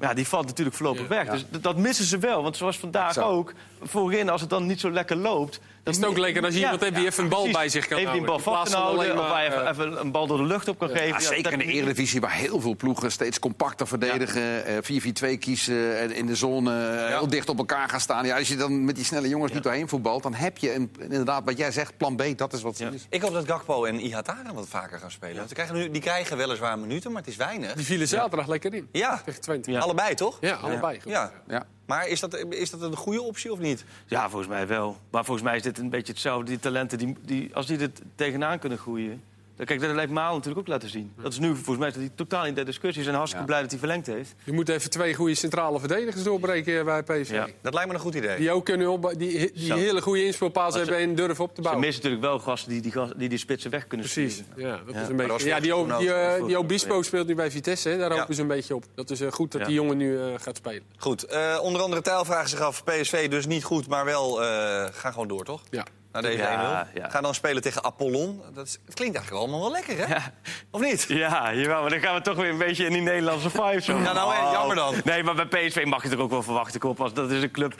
Ja, 0.00 0.14
die 0.14 0.28
valt 0.28 0.46
natuurlijk 0.46 0.76
voorlopig 0.76 1.02
Ja. 1.02 1.08
weg. 1.08 1.28
Dus 1.28 1.44
dat 1.60 1.76
missen 1.76 2.04
ze 2.04 2.18
wel. 2.18 2.42
Want 2.42 2.56
zoals 2.56 2.78
vandaag 2.78 3.12
Zo. 3.12 3.20
ook, 3.22 3.52
voorin 3.82 4.28
als 4.28 4.40
het 4.40 4.50
dan 4.50 4.66
niet 4.66 4.80
zo 4.80 4.90
lekker 4.90 5.16
loopt... 5.16 5.60
Dan 5.82 5.92
Is 5.94 6.00
het 6.00 6.08
ook 6.08 6.18
lekker 6.18 6.44
als 6.44 6.54
je 6.54 6.60
iemand 6.60 6.80
hebt 6.80 6.94
die 6.96 7.06
even 7.06 7.22
een 7.24 7.28
bal 7.30 7.50
bij 7.50 7.68
zich 7.68 7.86
kan 7.86 7.96
die 7.98 8.06
bal 8.06 8.14
houden. 8.14 8.44
Kan 8.44 8.66
van 8.66 8.80
houden, 8.80 8.98
of 9.00 9.04
alleen 9.04 9.16
waar 9.16 9.28
maar, 9.28 9.42
je 9.44 9.50
even, 9.50 9.68
even 9.70 10.00
een 10.00 10.10
bal 10.10 10.26
door 10.26 10.36
de 10.36 10.44
lucht 10.44 10.68
op 10.68 10.78
kan 10.78 10.88
geven. 10.88 11.20
Zeker 11.22 11.52
in 11.52 11.58
de 11.58 11.64
Eredivisie, 11.64 12.20
waar 12.20 12.32
heel 12.32 12.60
veel 12.60 12.76
ploegen 12.76 13.12
steeds 13.12 13.38
compacter 13.38 13.86
verdedigen. 13.86 14.64
eh, 14.66 14.76
4-4-2 14.82 15.38
kiezen 15.38 15.98
en 15.98 16.12
in 16.14 16.26
de 16.26 16.34
zone 16.36 16.86
eh, 16.86 17.08
heel 17.18 17.26
dicht 17.28 17.48
op 17.48 17.58
elkaar 17.58 17.88
gaan 17.88 18.00
staan. 18.00 18.26
Ja, 18.26 18.36
als 18.38 18.48
je 18.48 18.56
dan 18.56 18.84
met 18.84 18.94
die 18.96 19.04
snelle 19.04 19.28
jongens 19.28 19.52
niet 19.52 19.62
doorheen 19.62 19.88
voetbalt... 19.88 20.22
dan 20.22 20.34
heb 20.34 20.58
je 20.58 20.74
een, 20.74 20.90
inderdaad, 20.98 21.44
wat 21.44 21.56
jij 21.58 21.72
zegt, 21.72 21.96
plan 21.96 22.16
B, 22.16 22.22
dat 22.36 22.52
is 22.52 22.62
wat 22.62 22.78
het 22.78 22.88
Ja. 22.88 22.94
is. 22.94 23.06
Ik 23.08 23.22
hoop 23.22 23.32
dat 23.32 23.46
Gakpo 23.46 23.84
en 23.84 24.00
Ihataren 24.00 24.54
wat 24.54 24.66
vaker 24.68 24.98
gaan 24.98 25.10
spelen. 25.10 25.36
Want 25.36 25.46
die, 25.46 25.56
krijgen 25.56 25.76
nu, 25.76 25.90
die 25.90 26.00
krijgen 26.02 26.36
weliswaar 26.36 26.78
minuten, 26.78 27.12
maar 27.12 27.20
het 27.22 27.30
is 27.30 27.36
weinig. 27.36 27.72
Die 27.72 27.84
vielen 27.84 28.08
zaterdag 28.08 28.46
lekker 28.46 28.74
in. 28.74 28.88
Ja, 28.92 29.22
Tegen 29.24 29.40
Twente. 29.40 29.70
Ja. 29.84 30.40
Ja, 30.40 30.54
allebei 30.54 30.60
toch? 30.60 30.62
allebei. 30.62 31.00
Ja. 31.04 31.32
Ja. 31.46 31.66
Maar 31.86 32.08
is 32.08 32.20
dat, 32.20 32.34
is 32.34 32.70
dat 32.70 32.82
een 32.82 32.96
goede 32.96 33.22
optie 33.22 33.52
of 33.52 33.58
niet? 33.58 33.84
Ja, 34.06 34.28
volgens 34.28 34.50
mij 34.50 34.66
wel. 34.66 34.96
Maar 35.10 35.24
volgens 35.24 35.46
mij 35.46 35.56
is 35.56 35.62
dit 35.62 35.78
een 35.78 35.90
beetje 35.90 36.12
hetzelfde. 36.12 36.44
Die 36.44 36.58
talenten, 36.58 36.98
die, 36.98 37.16
die, 37.20 37.54
als 37.54 37.66
die 37.66 37.78
er 37.78 37.90
tegenaan 38.14 38.58
kunnen 38.58 38.78
groeien... 38.78 39.22
Dan, 39.56 39.66
kijk, 39.66 39.80
dat 39.80 39.96
heeft 39.96 40.10
Maal 40.10 40.32
natuurlijk 40.34 40.58
ook 40.60 40.66
laten 40.68 40.88
zien. 40.88 41.12
Dat 41.22 41.32
is 41.32 41.38
nu 41.38 41.54
volgens 41.54 41.78
mij 41.78 41.88
dat 41.88 41.96
hij 41.98 42.10
totaal 42.14 42.46
in 42.46 42.54
de 42.54 42.62
discussie 42.64 43.02
is... 43.02 43.08
en 43.08 43.14
hartstikke 43.14 43.44
Ja. 43.44 43.50
blij 43.50 43.60
dat 43.62 43.70
hij 43.70 43.78
verlengd 43.78 44.06
heeft. 44.06 44.34
Je 44.44 44.52
moet 44.52 44.68
even 44.68 44.90
twee 44.90 45.14
goede 45.14 45.34
centrale 45.34 45.78
verdedigers 45.78 46.22
doorbreken 46.22 46.84
bij 46.84 47.02
PSV. 47.02 47.30
Ja. 47.30 47.48
Dat 47.62 47.74
lijkt 47.74 47.88
me 47.88 47.94
een 47.94 48.00
goed 48.00 48.14
idee. 48.14 48.36
Die 48.36 48.50
ook 48.50 48.64
kunnen 48.64 48.88
op, 48.90 49.14
die, 49.16 49.52
die 49.52 49.66
Zo. 49.66 49.74
hele 49.76 50.02
goede 50.02 50.24
inspeelpaas 50.24 50.72
ze- 50.72 50.78
hebben 50.78 50.96
en 50.98 51.14
durven 51.14 51.44
op 51.44 51.48
te 51.50 51.54
Ze 51.56 51.60
bouwen. 51.62 51.84
missen 51.84 52.02
natuurlijk 52.04 52.30
wel 52.30 52.38
gasten 52.38 52.70
die 52.72 52.80
die, 52.80 52.92
die, 53.16 53.28
die 53.28 53.38
spitsen 53.38 53.70
weg 53.70 53.86
kunnen 53.86 54.06
Precies. 54.06 54.34
sturen. 54.34 54.62
Ja, 54.68 54.80
dat 54.86 54.94
Ja. 54.94 55.00
is 55.02 55.08
een 55.08 55.16
beetje. 55.16 55.48
Ja, 55.48 55.60
die, 55.60 55.72
die, 55.74 55.84
mij 56.08 56.36
eh, 56.38 56.46
die 56.46 56.58
Obispo 56.58 57.02
speelt 57.02 57.26
nu 57.26 57.34
bij 57.34 57.50
Vitesse. 57.50 57.88
Hè. 57.88 57.98
Daar 57.98 58.12
Ja. 58.12 58.18
hopen 58.18 58.34
ze 58.34 58.40
een 58.40 58.46
beetje 58.48 58.74
op. 58.74 58.84
Dat 58.94 59.10
is 59.10 59.20
eh, 59.20 59.32
goed 59.32 59.52
dat 59.52 59.60
Ja. 59.60 59.66
die 59.66 59.76
jongen 59.76 59.96
nu 59.96 60.18
eh, 60.20 60.26
gaat 60.36 60.56
spelen. 60.56 60.82
Goed, 60.96 61.24
eh, 61.24 61.58
onder 61.62 61.82
andere 61.82 62.02
Tijl 62.02 62.24
vraagt 62.24 62.50
zich 62.50 62.60
af, 62.60 62.84
PSV 62.84 63.28
dus 63.28 63.46
niet 63.46 63.64
goed, 63.64 63.88
maar 63.88 64.04
wel, 64.04 64.42
eh 64.42 64.48
ga 64.92 65.10
gewoon 65.10 65.28
door, 65.28 65.44
toch? 65.44 65.62
Ja. 65.70 65.84
Na 66.14 66.20
deze 66.20 66.36
Ja, 66.42 66.86
1-0. 66.86 66.92
ja. 66.94 67.08
Ga 67.08 67.20
dan 67.20 67.34
spelen 67.34 67.62
tegen 67.62 67.84
Apollon. 67.84 68.40
Dat 68.54 68.66
is, 68.66 68.78
het 68.84 68.94
klinkt 68.94 69.16
eigenlijk 69.16 69.44
allemaal 69.46 69.60
wel 69.70 69.70
lekker, 69.72 69.98
hè? 70.08 70.14
Ja. 70.14 70.32
Of 70.70 70.80
niet? 70.80 71.04
Ja, 71.08 71.54
jawel, 71.54 71.80
maar 71.80 71.90
dan 71.90 72.00
gaan 72.00 72.14
we 72.14 72.20
toch 72.20 72.36
weer 72.36 72.48
een 72.50 72.58
beetje 72.58 72.84
in 72.84 72.92
die 72.92 73.02
Nederlandse 73.02 73.50
vibe. 73.50 73.80
Zo. 73.82 73.96
Ja, 73.98 74.12
nou, 74.12 74.34
hè, 74.34 74.50
jammer 74.52 74.76
dan. 74.76 74.94
Nee, 75.04 75.22
maar 75.22 75.34
bij 75.34 75.46
PSV 75.66 75.84
mag 75.84 76.02
je 76.02 76.08
er 76.10 76.20
ook 76.20 76.30
wel 76.30 76.42
verwachten, 76.42 76.80
Koppas. 76.80 77.12
Dat 77.14 77.30
is 77.30 77.42
een 77.42 77.50
club 77.50 77.74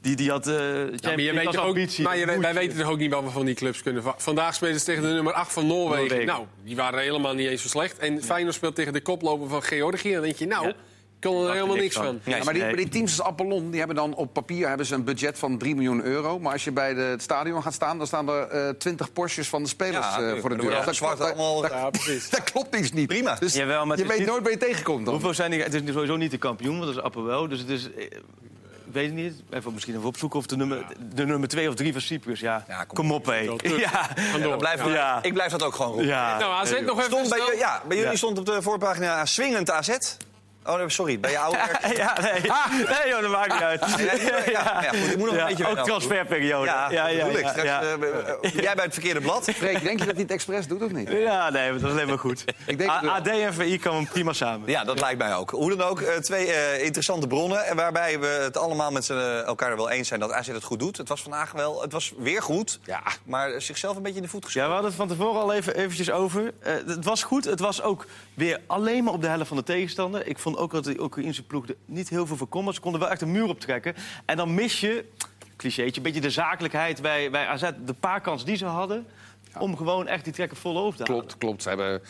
die, 0.00 0.16
die 0.16 0.30
had... 0.30 0.46
eh 0.46 0.54
Ja, 0.54 0.98
maar 1.02 1.20
je 1.20 1.32
weet 1.32 1.46
ook, 1.46 1.54
ambitie. 1.64 2.04
maar 2.04 2.16
je, 2.16 2.26
weet- 2.26 2.38
wij 2.40 2.52
Moet- 2.52 2.60
weten 2.60 2.78
toch 2.78 2.90
ook 2.90 2.98
niet 2.98 3.12
wat 3.12 3.22
we 3.24 3.30
van 3.30 3.44
die 3.44 3.54
clubs 3.54 3.82
kunnen. 3.82 4.02
Va- 4.02 4.14
Vandaag 4.16 4.54
spelen 4.54 4.78
ze 4.78 4.84
tegen 4.84 5.02
de 5.02 5.08
nummer 5.08 5.32
8 5.32 5.52
van 5.52 5.66
Noorwegen. 5.66 5.98
Noorwegen. 6.02 6.26
Nou, 6.26 6.44
die 6.64 6.76
waren 6.76 7.00
helemaal 7.00 7.34
niet 7.34 7.48
eens 7.48 7.62
zo 7.62 7.68
slecht. 7.68 7.98
En 7.98 8.22
Feyenoord 8.22 8.54
speelt 8.54 8.74
tegen 8.74 8.92
de 8.92 9.00
koploper 9.00 9.48
van 9.48 9.62
Georgië. 9.62 10.12
Dan 10.12 10.22
denk 10.22 10.36
je, 10.36 10.46
nou, 10.46 10.72
Ja. 11.20 11.28
ik 11.30 11.36
kan 11.36 11.46
er 11.46 11.52
helemaal 11.54 11.76
niks 11.76 11.94
van. 11.94 12.04
van. 12.04 12.20
Nee. 12.24 12.36
Ja, 12.38 12.44
maar 12.44 12.52
die, 12.54 12.62
Nee. 12.62 12.72
maar 12.72 12.80
die 12.82 12.90
teams 12.92 13.18
als 13.18 13.28
Apollon, 13.28 13.68
die 13.70 13.78
hebben 13.78 13.96
dan 13.96 14.14
op 14.14 14.32
papier 14.32 14.68
hebben 14.68 14.86
ze 14.86 14.94
een 14.94 15.04
budget 15.04 15.38
van 15.38 15.58
3 15.58 15.74
miljoen 15.74 16.02
euro. 16.02 16.38
Maar 16.38 16.52
als 16.52 16.64
je 16.64 16.72
bij 16.72 16.94
de, 16.94 17.00
het 17.00 17.22
stadion 17.22 17.62
gaat 17.62 17.74
staan, 17.74 17.98
dan 17.98 18.06
staan 18.06 18.28
er 18.28 18.48
eh 18.48 18.68
20 18.68 19.12
Porsches 19.12 19.48
van 19.48 19.62
de 19.62 19.68
spelers 19.68 20.06
Ja, 20.06 20.20
eh, 20.22 20.40
voor 20.40 20.48
de 20.50 20.56
deur. 20.56 20.84
Dat, 20.84 20.94
zwart 20.94 21.16
klopt- 21.16 21.32
allemaal- 21.32 21.60
dat- 21.60 21.70
Ja, 21.70 21.90
precies. 21.90 22.30
dat 22.36 22.42
klopt 22.42 22.76
iets 22.76 22.92
niet. 22.92 23.06
Prima. 23.08 23.34
Dus 23.34 23.54
Jawel, 23.54 23.86
maar 23.86 23.98
je 23.98 24.06
weet 24.06 24.18
niet- 24.18 24.26
nooit 24.26 24.42
waar 24.42 24.50
je 24.52 24.56
tegenkomt 24.58 25.04
dan. 25.04 25.14
Hoeveel 25.14 25.34
zijn 25.34 25.50
die? 25.50 25.62
Het 25.62 25.74
is 25.74 25.80
sowieso 25.92 26.16
niet 26.16 26.30
de 26.30 26.38
kampioen, 26.38 26.78
want 26.78 26.86
dat 26.86 26.96
is 26.96 27.02
Appel 27.02 27.48
Dus 27.48 27.58
het 27.58 27.68
is... 27.68 27.92
eh, 27.92 28.04
Ik 28.04 28.96
weet 28.96 29.06
het 29.06 29.14
niet. 29.14 29.34
Even 29.50 29.72
misschien 29.72 29.94
even 29.94 30.06
opzoeken 30.06 30.38
of 30.38 30.46
de 30.46 30.56
nummer, 30.56 30.84
de 31.14 31.24
nummer 31.26 31.48
twee 31.48 31.68
of 31.68 31.74
drie 31.74 31.92
van 31.92 32.00
Cyprus. 32.00 32.40
Ja, 32.40 32.64
Ja, 32.68 32.84
kom 32.84 32.96
kom, 32.96 33.12
op, 33.12 33.26
hé. 33.26 33.44
Wel. 33.44 33.58
Ja. 33.78 34.56
Blijf, 34.56 34.84
Ja. 34.86 35.18
Ik 35.22 35.32
blijf 35.32 35.50
dat 35.50 35.62
ook 35.62 35.74
gewoon 35.74 35.90
roepen. 35.90 36.06
Ja. 36.08 36.38
Nou, 36.38 36.52
AZ 36.52 36.70
nog 36.70 36.98
even 36.98 37.02
Stond 37.10 37.28
bij, 37.28 37.56
ja, 37.58 37.82
bij 37.88 37.96
jullie 37.96 38.10
Ja. 38.12 38.16
stond 38.18 38.38
op 38.38 38.46
de 38.46 38.62
voorpagina 38.62 39.24
swingend 39.26 39.70
AZ. 39.70 39.88
Oh, 40.66 40.76
nee, 40.76 40.88
sorry, 40.88 41.20
bij 41.20 41.30
je 41.30 41.38
oude 41.38 41.56
werk. 41.80 41.96
Ja, 41.96 42.16
nee. 42.20 42.40
Nee, 43.02 43.08
joh, 43.08 43.20
dat 43.20 43.30
maakt 43.30 43.52
niet 43.52 43.62
uit. 43.62 43.80
Ja, 43.98 44.50
ja, 44.50 44.82
ja, 44.82 44.88
goed, 44.88 45.10
ik 45.10 45.16
moet 45.16 45.30
nog 45.30 45.36
een 45.40 45.46
beetje 45.46 45.68
ook 45.68 45.78
transferperiode. 45.78 46.66
Ja, 46.66 46.90
ja, 46.90 47.06
ja, 47.06 47.24
ik. 47.24 47.40
ja, 47.40 47.48
Straks, 47.48 47.66
ja. 47.68 47.82
eh, 47.82 48.52
jij 48.66 48.74
bij 48.74 48.84
het 48.84 48.92
verkeerde 48.92 49.20
blad. 49.20 49.44
Freek, 49.44 49.82
denk 49.82 49.98
je 49.98 50.04
dat 50.04 50.14
hij 50.14 50.22
het 50.22 50.30
expres 50.30 50.66
doet 50.66 50.82
of 50.82 50.90
niet? 50.92 51.08
Ja, 51.10 51.50
nee, 51.50 51.72
dat 51.72 51.82
is 51.82 51.88
alleen 51.90 52.06
maar 52.08 52.18
goed. 52.18 52.44
Ik 52.66 52.78
denk. 52.78 52.90
AD 52.90 53.26
en 53.26 53.54
VI 53.54 53.78
komen 53.78 54.08
prima 54.08 54.32
samen. 54.32 54.70
Ja, 54.70 54.84
dat 54.84 55.00
lijkt 55.00 55.18
mij 55.18 55.34
ook. 55.34 55.50
Hoe 55.50 55.76
dan 55.76 55.88
ook, 55.88 56.00
eh, 56.00 56.16
twee 56.16 56.52
eh, 56.52 56.84
interessante 56.84 57.26
bronnen. 57.26 57.64
En 57.66 57.76
waarbij 57.76 58.18
we 58.20 58.26
het 58.26 58.56
allemaal 58.56 58.90
met 58.90 59.04
z'n, 59.04 59.42
elkaar 59.46 59.70
er 59.70 59.76
wel 59.76 59.90
eens 59.90 60.08
zijn 60.08 60.20
dat 60.20 60.32
AZ 60.32 60.46
het 60.46 60.64
goed 60.64 60.78
doet. 60.78 60.96
Het 60.96 61.08
was 61.08 61.22
vandaag 61.22 61.52
wel, 61.52 61.82
het 61.82 61.92
was 61.92 62.12
weer 62.18 62.42
goed. 62.42 62.78
Ja. 62.84 63.02
Maar 63.24 63.60
zichzelf 63.62 63.96
een 63.96 64.02
beetje 64.02 64.16
in 64.16 64.22
de 64.22 64.28
voet 64.28 64.42
Ja, 64.42 64.46
geschoten. 64.46 64.68
we 64.68 64.74
hadden 64.74 64.90
het 64.96 65.00
van 65.08 65.16
tevoren 65.16 65.40
al 65.40 65.52
even 65.52 65.76
eventjes 65.76 66.10
over. 66.10 66.52
Eh, 66.60 66.72
het 66.86 67.04
was 67.04 67.22
goed. 67.22 67.44
Het 67.44 67.60
was 67.60 67.82
ook 67.82 68.06
weer 68.34 68.60
alleen 68.66 69.04
maar 69.04 69.12
op 69.12 69.20
de 69.22 69.28
helft 69.28 69.48
van 69.48 69.56
de 69.56 69.62
tegenstander. 69.62 70.26
Ik 70.26 70.38
vond 70.38 70.49
ook 70.56 70.72
dat 70.72 70.84
de 70.84 71.00
Oekraïnse 71.00 71.42
ploeg 71.42 71.68
er 71.68 71.76
niet 71.84 72.08
heel 72.08 72.26
veel 72.26 72.36
voorkomen. 72.36 72.74
Ze 72.74 72.80
konden 72.80 73.00
wel 73.00 73.10
echt 73.10 73.20
een 73.20 73.32
muur 73.32 73.48
optrekken. 73.48 73.94
En 74.24 74.36
dan 74.36 74.54
mis 74.54 74.80
je, 74.80 75.04
clichétje, 75.56 75.96
een 75.96 76.02
beetje 76.02 76.20
de 76.20 76.30
zakelijkheid 76.30 77.02
bij, 77.02 77.30
bij 77.30 77.46
AZ. 77.46 77.70
De 77.84 77.94
paar 77.94 78.20
kansen 78.20 78.46
die 78.46 78.56
ze 78.56 78.64
hadden, 78.64 79.06
om 79.58 79.76
gewoon 79.76 80.06
echt 80.06 80.24
die 80.24 80.32
trekken 80.32 80.56
vol 80.56 80.78
over 80.78 80.98
te 80.98 81.04
halen. 81.04 81.22
Klopt, 81.22 81.38
klopt. 81.38 81.62
Ze 81.62 81.68
hebben 81.68 82.02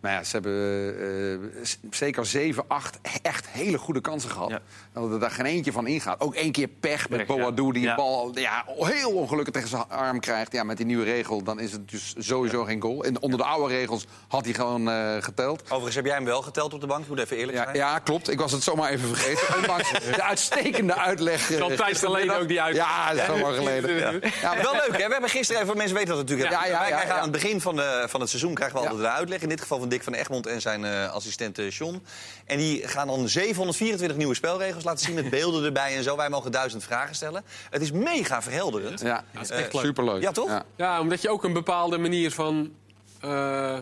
Nou 0.00 0.14
ja, 0.14 0.24
ze 0.24 0.30
hebben 0.32 1.50
eh, 1.60 1.64
s- 1.64 1.78
zeker 1.90 2.26
zeven, 2.26 2.64
acht 2.68 2.98
echt 3.22 3.48
hele 3.48 3.78
goede 3.78 4.00
kansen 4.00 4.30
gehad. 4.30 4.48
Ja. 4.50 4.60
Dat 4.92 5.12
er 5.12 5.20
daar 5.20 5.30
geen 5.30 5.46
eentje 5.46 5.72
van 5.72 5.86
ingaat. 5.86 6.20
Ook 6.20 6.34
één 6.34 6.52
keer 6.52 6.68
pech 6.68 7.08
met 7.08 7.20
ja. 7.20 7.26
Boadou 7.26 7.72
die 7.72 7.82
Ja. 7.82 7.90
de 7.90 7.96
bal 7.96 8.30
ja, 8.38 8.64
heel 8.78 9.10
ongelukkig 9.10 9.52
tegen 9.54 9.68
zijn 9.68 9.84
arm 9.88 10.20
krijgt. 10.20 10.52
Ja, 10.52 10.62
met 10.64 10.76
die 10.76 10.86
nieuwe 10.86 11.04
regel 11.04 11.42
dan 11.42 11.60
is 11.60 11.72
het 11.72 11.90
dus 11.90 12.14
sowieso 12.18 12.64
geen 12.64 12.80
goal. 12.80 13.04
En 13.04 13.20
onder 13.22 13.38
de 13.38 13.44
oude 13.44 13.74
regels 13.74 14.06
had 14.28 14.44
hij 14.44 14.54
gewoon 14.54 14.90
eh, 14.90 15.16
geteld. 15.20 15.62
Overigens 15.64 15.94
heb 15.94 16.04
jij 16.04 16.14
hem 16.14 16.24
wel 16.24 16.42
geteld 16.42 16.74
op 16.74 16.80
de 16.80 16.86
bank. 16.86 17.02
Ik 17.02 17.08
moet 17.08 17.18
even 17.18 17.36
eerlijk 17.36 17.56
Ja, 17.58 17.64
zijn. 17.64 17.76
ja, 17.76 17.98
klopt. 17.98 18.30
Ik 18.30 18.38
was 18.40 18.52
het 18.52 18.62
zomaar 18.62 18.90
even 18.90 19.08
vergeten. 19.16 19.56
Ondanks 19.60 19.90
de 19.92 20.22
uitstekende 20.22 20.94
uitleg. 20.96 21.50
eh, 21.50 21.60
Al 21.60 21.68
tijd 21.74 21.98
geleden 21.98 22.40
ook 22.40 22.48
die 22.48 22.62
uitleg. 22.62 22.84
Ja, 22.86 23.08
dat 23.08 23.18
is 23.18 23.24
zo 23.26 23.38
lang 23.38 23.56
geleden. 23.56 23.94
Ja. 23.96 24.10
Ja, 24.10 24.54
maar- 24.54 24.62
Wel 24.62 24.72
leuk, 24.72 25.00
hè? 25.00 25.06
We 25.06 25.12
hebben 25.12 25.30
gisteren 25.30 25.62
even, 25.62 25.76
mensen 25.76 25.96
weten 25.96 26.08
dat 26.16 26.18
natuurlijk. 26.18 26.50
Ja, 26.50 26.66
ja, 26.66 26.86
ja, 26.88 27.08
aan 27.08 27.22
het 27.22 27.30
begin 27.32 27.60
van, 27.60 27.76
de, 27.76 28.04
van 28.08 28.20
het 28.20 28.28
seizoen 28.28 28.54
krijgen 28.54 28.76
we 28.78 28.82
Ja. 28.84 28.90
altijd 28.90 29.08
de 29.08 29.16
uitleg. 29.18 29.40
In 29.42 29.48
dit 29.48 29.60
geval 29.60 29.78
van 29.78 29.88
Dick 29.90 30.02
van 30.02 30.12
Egmond 30.14 30.46
en 30.46 30.60
zijn 30.60 30.84
eh, 30.84 31.12
assistent 31.12 31.58
eh, 31.58 31.70
John. 31.70 32.02
En 32.46 32.58
die 32.58 32.88
gaan 32.88 33.06
dan 33.06 33.28
724 33.28 34.16
nieuwe 34.16 34.34
spelregels 34.34 34.84
laten 34.84 35.04
zien 35.06 35.14
met 35.14 35.30
beelden 35.40 35.64
erbij 35.64 35.96
en 35.96 36.02
zo. 36.02 36.16
Wij 36.16 36.28
mogen 36.28 36.52
duizend 36.52 36.84
vragen 36.84 37.14
stellen. 37.14 37.44
Het 37.70 37.82
is 37.82 37.90
mega 37.92 38.42
verhelderend. 38.42 39.00
Ja, 39.00 39.24
dat 39.32 39.42
is 39.42 39.50
echt 39.50 39.72
leuk. 39.72 39.84
superleuk. 39.84 40.22
Ja, 40.22 40.32
toch? 40.32 40.48
Ja. 40.48 40.64
Ja, 40.76 41.00
omdat 41.00 41.22
je 41.22 41.28
ook 41.30 41.44
een 41.44 41.52
bepaalde 41.52 41.98
manier 41.98 42.30
van. 42.30 42.72
eh, 43.20 43.78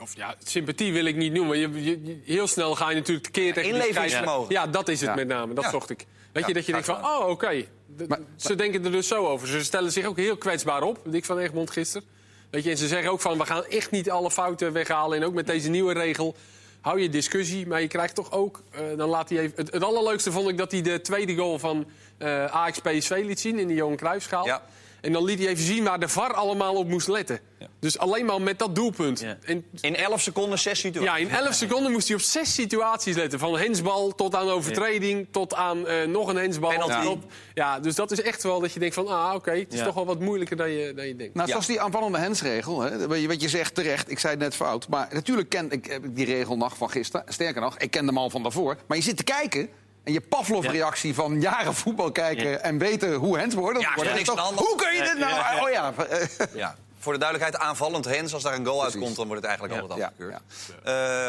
of 0.00 0.16
ja, 0.16 0.34
sympathie 0.44 0.92
wil 0.92 1.04
ik 1.04 1.16
niet 1.16 1.32
noemen. 1.32 1.58
Je, 1.58 1.84
je- 1.84 2.20
heel 2.24 2.46
snel 2.46 2.74
ga 2.74 2.88
je 2.90 2.94
natuurlijk 2.96 3.24
tekeer 3.26 3.52
tegen 3.54 3.72
die 3.72 3.80
Inlevingsvermogen. 3.82 4.52
Ja, 4.52 4.66
dat 4.66 4.88
is 4.88 5.00
het 5.00 5.08
Ja. 5.08 5.14
met 5.14 5.26
name. 5.28 5.54
Dat 5.54 5.64
Ja. 5.64 5.70
zocht 5.70 5.90
ik. 5.90 6.06
Weet 6.32 6.42
Ja, 6.42 6.48
je, 6.48 6.54
dat 6.54 6.66
je 6.66 6.72
denkt 6.72 6.86
van, 6.86 7.04
oh, 7.04 7.28
oké. 7.28 7.64
Maar- 8.08 8.18
Ze 8.36 8.54
denken 8.54 8.84
er 8.84 8.90
dus 8.90 9.08
zo 9.08 9.26
over. 9.26 9.48
Ze 9.48 9.64
stellen 9.64 9.92
zich 9.92 10.06
ook 10.06 10.16
heel 10.16 10.36
kwetsbaar 10.36 10.82
op. 10.82 10.98
Dick 11.04 11.24
van 11.24 11.38
Egmond 11.38 11.70
gisteren. 11.70 12.08
Weet 12.52 12.64
je, 12.64 12.70
en 12.70 12.76
ze 12.76 12.86
zeggen 12.86 13.10
ook 13.10 13.20
van, 13.20 13.38
we 13.38 13.46
gaan 13.46 13.64
echt 13.64 13.90
niet 13.90 14.10
alle 14.10 14.30
fouten 14.30 14.72
weghalen. 14.72 15.18
En 15.18 15.24
ook 15.24 15.34
met 15.34 15.46
deze 15.46 15.68
nieuwe 15.68 15.92
regel 15.92 16.34
hou 16.80 17.00
je 17.00 17.08
discussie. 17.08 17.66
Maar 17.66 17.80
je 17.80 17.86
krijgt 17.86 18.14
toch 18.14 18.32
ook, 18.32 18.62
eh, 18.70 18.80
dan 18.96 19.08
laat 19.08 19.28
hij 19.28 19.38
even... 19.38 19.56
Het, 19.56 19.84
allerleukste 19.84 20.32
vond 20.32 20.48
ik 20.48 20.58
dat 20.58 20.72
hij 20.72 20.82
de 20.82 21.00
tweede 21.00 21.36
goal 21.36 21.58
van 21.58 21.86
eh 22.18 22.44
Ajax 22.44 22.78
PSV 22.78 23.22
liet 23.24 23.40
zien 23.40 23.58
in 23.58 23.68
de 23.68 23.74
Johan 23.74 23.96
Cruijffschaal. 23.96 24.46
Ja. 24.46 24.62
En 25.02 25.12
dan 25.12 25.24
liet 25.24 25.38
hij 25.38 25.48
even 25.48 25.64
zien 25.64 25.84
waar 25.84 26.00
de 26.00 26.08
VAR 26.08 26.32
allemaal 26.34 26.74
op 26.74 26.88
moest 26.88 27.08
letten. 27.08 27.40
Dus 27.80 27.98
alleen 27.98 28.24
maar 28.26 28.42
met 28.42 28.58
dat 28.58 28.74
doelpunt. 28.74 29.20
Ja. 29.20 29.36
En 29.44 29.64
In 29.80 29.96
11 29.96 30.20
seconden, 30.20 30.58
6 30.58 30.78
situaties. 30.80 31.10
ja, 31.10 31.16
in 31.38 31.44
11 31.44 31.54
seconden 31.54 31.92
moest 31.92 32.06
hij 32.08 32.16
op 32.16 32.22
zes 32.22 32.54
situaties 32.54 33.16
letten. 33.16 33.38
Van 33.38 33.58
hensbal 33.58 34.14
tot 34.14 34.34
aan 34.34 34.48
overtreding, 34.48 35.26
tot 35.30 35.54
aan 35.54 35.86
eh, 35.86 36.06
nog 36.06 36.28
een 36.28 36.36
hensbal. 36.36 36.70
Penalty. 36.70 37.02
Tot- 37.02 37.24
ja, 37.54 37.80
dus 37.80 37.94
dat 37.94 38.10
is 38.10 38.22
echt 38.22 38.42
wel 38.42 38.60
dat 38.60 38.72
je 38.72 38.80
denkt 38.80 38.94
van, 38.94 39.08
ah, 39.08 39.34
oké, 39.34 39.50
het 39.50 39.72
is 39.72 39.78
Ja. 39.78 39.84
toch 39.84 39.94
wel 39.94 40.06
wat 40.06 40.20
moeilijker 40.20 40.56
dan 40.56 40.70
je, 40.70 40.94
dan 40.94 41.06
je 41.06 41.16
denkt. 41.16 41.34
Nou, 41.34 41.46
Ja. 41.46 41.52
zoals 41.52 41.66
die 41.66 41.80
aanvallende 41.80 42.18
hensregel, 42.18 42.80
hè, 42.80 43.06
wat 43.08 43.20
je- 43.20 43.28
wat 43.28 43.40
je 43.42 43.48
zegt 43.48 43.74
terecht, 43.74 44.10
ik 44.10 44.18
zei 44.18 44.32
het 44.32 44.42
net 44.42 44.54
fout. 44.54 44.88
Maar 44.88 45.08
natuurlijk 45.12 45.48
ken 45.48 45.70
ik 45.70 45.86
ik 45.86 46.16
die 46.16 46.24
regel 46.26 46.56
nog 46.56 46.76
van 46.76 46.90
gisteren. 46.90 47.26
Sterker 47.32 47.60
nog, 47.60 47.78
ik 47.78 47.90
ken 47.90 48.06
hem 48.06 48.18
al 48.18 48.30
van 48.30 48.42
daarvoor. 48.42 48.76
Maar 48.86 48.96
je 48.96 49.02
zit 49.02 49.16
te 49.16 49.24
kijken 49.24 49.68
en 50.04 50.12
je 50.12 50.20
Pavlov-reactie 50.20 51.14
van 51.14 51.40
jaren 51.40 51.74
voetbal 51.74 52.12
kijken 52.12 52.48
Ja. 52.50 52.56
en 52.56 52.78
weten 52.78 53.14
hoe 53.14 53.38
hens 53.38 53.54
worden. 53.54 53.82
Ja, 53.82 53.94
toch- 54.24 54.54
hoe 54.54 54.76
kun 54.76 54.92
je 54.94 55.02
dit 55.02 55.18
nou? 55.18 55.34
Ja, 55.34 55.52
ja. 55.52 55.62
Oh 55.62 55.70
ja. 55.70 55.92
Ja. 56.54 56.74
Voor 56.98 57.12
de 57.12 57.18
duidelijkheid, 57.18 57.64
aanvallend 57.64 58.04
Hens. 58.04 58.34
Als 58.34 58.42
daar 58.42 58.54
een 58.54 58.64
goal 58.66 58.76
Precies. 58.78 58.94
uitkomt, 58.94 59.16
dan 59.16 59.26
wordt 59.26 59.42
het 59.46 59.50
eigenlijk 59.50 59.74
Ja. 59.74 59.80
altijd 59.88 60.00
Ja, 60.00 60.06
afgekeurd. 60.06 60.42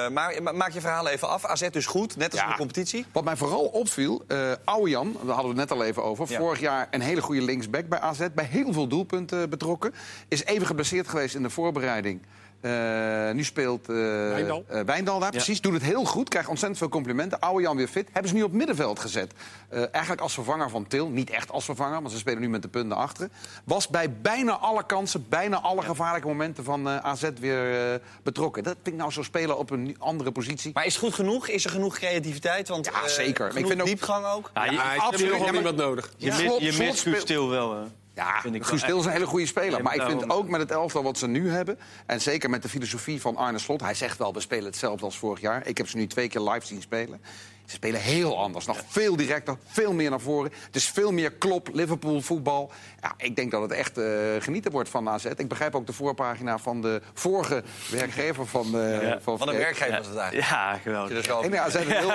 Eh, 0.08 0.14
maar 0.14 0.44
ma- 0.44 0.52
maak 0.52 0.72
je 0.72 0.82
verhaal 0.82 1.08
even 1.08 1.30
af. 1.30 1.46
AZ 1.46 1.70
dus 1.70 1.86
goed, 1.86 2.16
net 2.16 2.32
als 2.32 2.40
Ja. 2.40 2.46
in 2.46 2.52
de 2.52 2.58
competitie. 2.58 3.06
Wat 3.12 3.24
mij 3.24 3.36
vooral 3.36 3.66
opviel, 3.66 4.24
eh 4.28 4.38
Jan, 4.86 5.12
daar 5.24 5.36
hadden 5.36 5.54
we 5.54 5.60
het 5.60 5.70
net 5.70 5.72
al 5.80 5.84
even 5.86 6.04
over. 6.04 6.26
Ja. 6.32 6.38
Vorig 6.38 6.60
jaar 6.60 6.88
een 6.92 7.02
hele 7.02 7.22
goede 7.22 7.42
linksback 7.42 7.88
bij 7.88 8.00
AZ. 8.00 8.28
Bij 8.36 8.46
heel 8.46 8.74
veel 8.74 8.88
doelpunten 8.88 9.50
betrokken. 9.50 9.94
Is 10.28 10.44
even 10.46 10.68
geblesseerd 10.68 11.08
geweest 11.08 11.36
in 11.36 11.44
de 11.44 11.50
voorbereiding. 11.50 12.22
Eh, 12.64 13.32
nu 13.32 13.44
speelt 13.44 13.90
eh, 13.90 13.96
Wijndal. 13.96 14.66
Wijndal 14.86 15.20
daar, 15.20 15.32
precies. 15.32 15.62
Doet 15.62 15.74
het 15.74 15.82
heel 15.84 16.06
goed, 16.06 16.30
krijgt 16.30 16.50
ontzettend 16.50 16.80
veel 16.80 16.90
complimenten. 16.90 17.40
Jan 17.62 17.78
weer 17.78 17.88
fit. 17.88 18.08
Hebben 18.12 18.30
ze 18.32 18.36
nu 18.38 18.44
op 18.44 18.52
middenveld 18.52 19.00
gezet. 19.00 19.32
Eh, 19.70 19.80
eigenlijk 19.92 20.22
als 20.22 20.34
vervanger 20.34 20.70
van 20.70 20.88
Til. 20.88 21.08
Niet 21.10 21.30
echt 21.30 21.52
als 21.52 21.66
vervanger, 21.66 22.00
want 22.02 22.12
ze 22.12 22.18
spelen 22.18 22.42
nu 22.42 22.50
met 22.50 22.62
de 22.62 22.68
punten 22.68 22.98
achter. 22.98 23.30
Was 23.64 23.88
bij 23.88 24.12
bijna 24.22 24.58
alle 24.58 24.86
kansen, 24.86 25.26
bijna 25.30 25.60
alle 25.62 25.82
gevaarlijke 25.82 26.28
momenten 26.28 26.64
van 26.64 26.90
AZ 26.90 27.30
weer 27.40 28.02
betrokken. 28.24 28.64
Dat 28.64 28.74
vind 28.84 28.88
ik 28.88 29.02
nou 29.02 29.12
zo 29.12 29.22
spelen 29.24 29.58
op 29.58 29.70
een 29.70 29.96
andere 30.00 30.32
positie. 30.32 30.72
Maar 30.74 30.86
is 30.86 30.94
het 30.94 31.04
goed 31.04 31.14
genoeg? 31.14 31.48
Is 31.48 31.66
er 31.66 31.72
genoeg 31.72 31.96
creativiteit? 31.96 32.68
Want, 32.68 32.86
Ja, 32.86 33.08
zeker. 33.08 33.46
Ik 33.46 33.52
genoeg 33.52 33.68
vind 33.68 33.82
ook- 33.82 33.88
diepgang 33.88 34.26
ook? 34.26 34.52
Ja, 34.54 34.66
je, 34.66 34.72
Ja, 34.72 34.96
absoluut. 34.96 35.38
nog 35.40 35.54
iemand 35.54 35.76
nodig. 35.76 36.14
je, 36.18 36.76
mist- 36.78 37.02
Guus 37.02 37.24
Til 37.24 37.50
wel. 37.50 37.76
hè. 37.76 37.84
Ja, 38.16 38.42
Guus 38.60 38.82
Til 38.84 39.00
is 39.00 39.06
een 39.06 39.12
hele 39.12 39.26
goede 39.26 39.46
speler. 39.46 39.78
Ja, 39.78 39.84
maar 39.84 39.94
ik 39.94 40.00
maar 40.02 40.10
vind 40.10 40.30
ook 40.32 40.48
met 40.48 40.60
het 40.60 40.72
elftal 40.72 41.04
wat 41.04 41.18
ze 41.18 41.28
nu 41.28 41.50
hebben... 41.52 41.80
en 42.06 42.22
zeker 42.22 42.50
met 42.50 42.62
de 42.62 42.70
filosofie 42.70 43.22
van 43.22 43.36
Arne 43.38 43.60
Slot... 43.60 43.82
hij 43.82 43.94
zegt 43.94 44.18
wel, 44.18 44.34
we 44.34 44.40
spelen 44.40 44.66
hetzelfde 44.66 45.06
als 45.06 45.18
vorig 45.18 45.42
jaar. 45.42 45.68
Ik 45.68 45.78
heb 45.78 45.88
ze 45.90 45.98
nu 45.98 46.08
twee 46.08 46.28
keer 46.28 46.42
live 46.42 46.66
zien 46.66 46.82
spelen. 46.82 47.22
Ze 47.66 47.76
spelen 47.76 48.00
heel 48.02 48.40
anders. 48.40 48.66
Nog 48.66 48.82
veel 48.88 49.16
directer, 49.16 49.58
veel 49.66 49.94
meer 49.94 50.10
naar 50.10 50.20
voren. 50.20 50.52
Het 50.66 50.76
is 50.76 50.90
veel 50.90 51.12
meer 51.12 51.32
klop, 51.32 51.70
Liverpool 51.74 52.22
voetbal. 52.22 52.72
Ja, 53.02 53.14
ik 53.18 53.36
denk 53.36 53.52
dat 53.52 53.62
het 53.62 53.72
echt 53.72 53.98
eh, 53.98 54.06
genieten 54.40 54.72
wordt 54.72 54.90
van 54.90 55.10
AZ. 55.10 55.26
Ik 55.26 55.48
begrijp 55.48 55.76
ook 55.76 55.86
de 55.88 55.94
voorpagina 55.94 56.58
van 56.58 56.82
de 56.82 57.02
vorige 57.14 57.64
werkgever 57.92 58.48
van... 58.48 58.80
eh 58.80 59.02
Ja. 59.02 59.20
van 59.22 59.38
Van 59.38 59.48
Freek. 59.48 59.60
werkgever 59.60 59.98
was 59.98 60.08
het 60.08 60.18
eigenlijk. 60.18 60.50
Ja, 60.50 60.78
geweldig. 60.78 61.18
er 61.18 61.24
zo- 61.24 61.42
En 61.42 61.52
ja, 61.52 61.64
AZ 61.64 61.74
het 61.74 61.88
heel, 61.88 62.12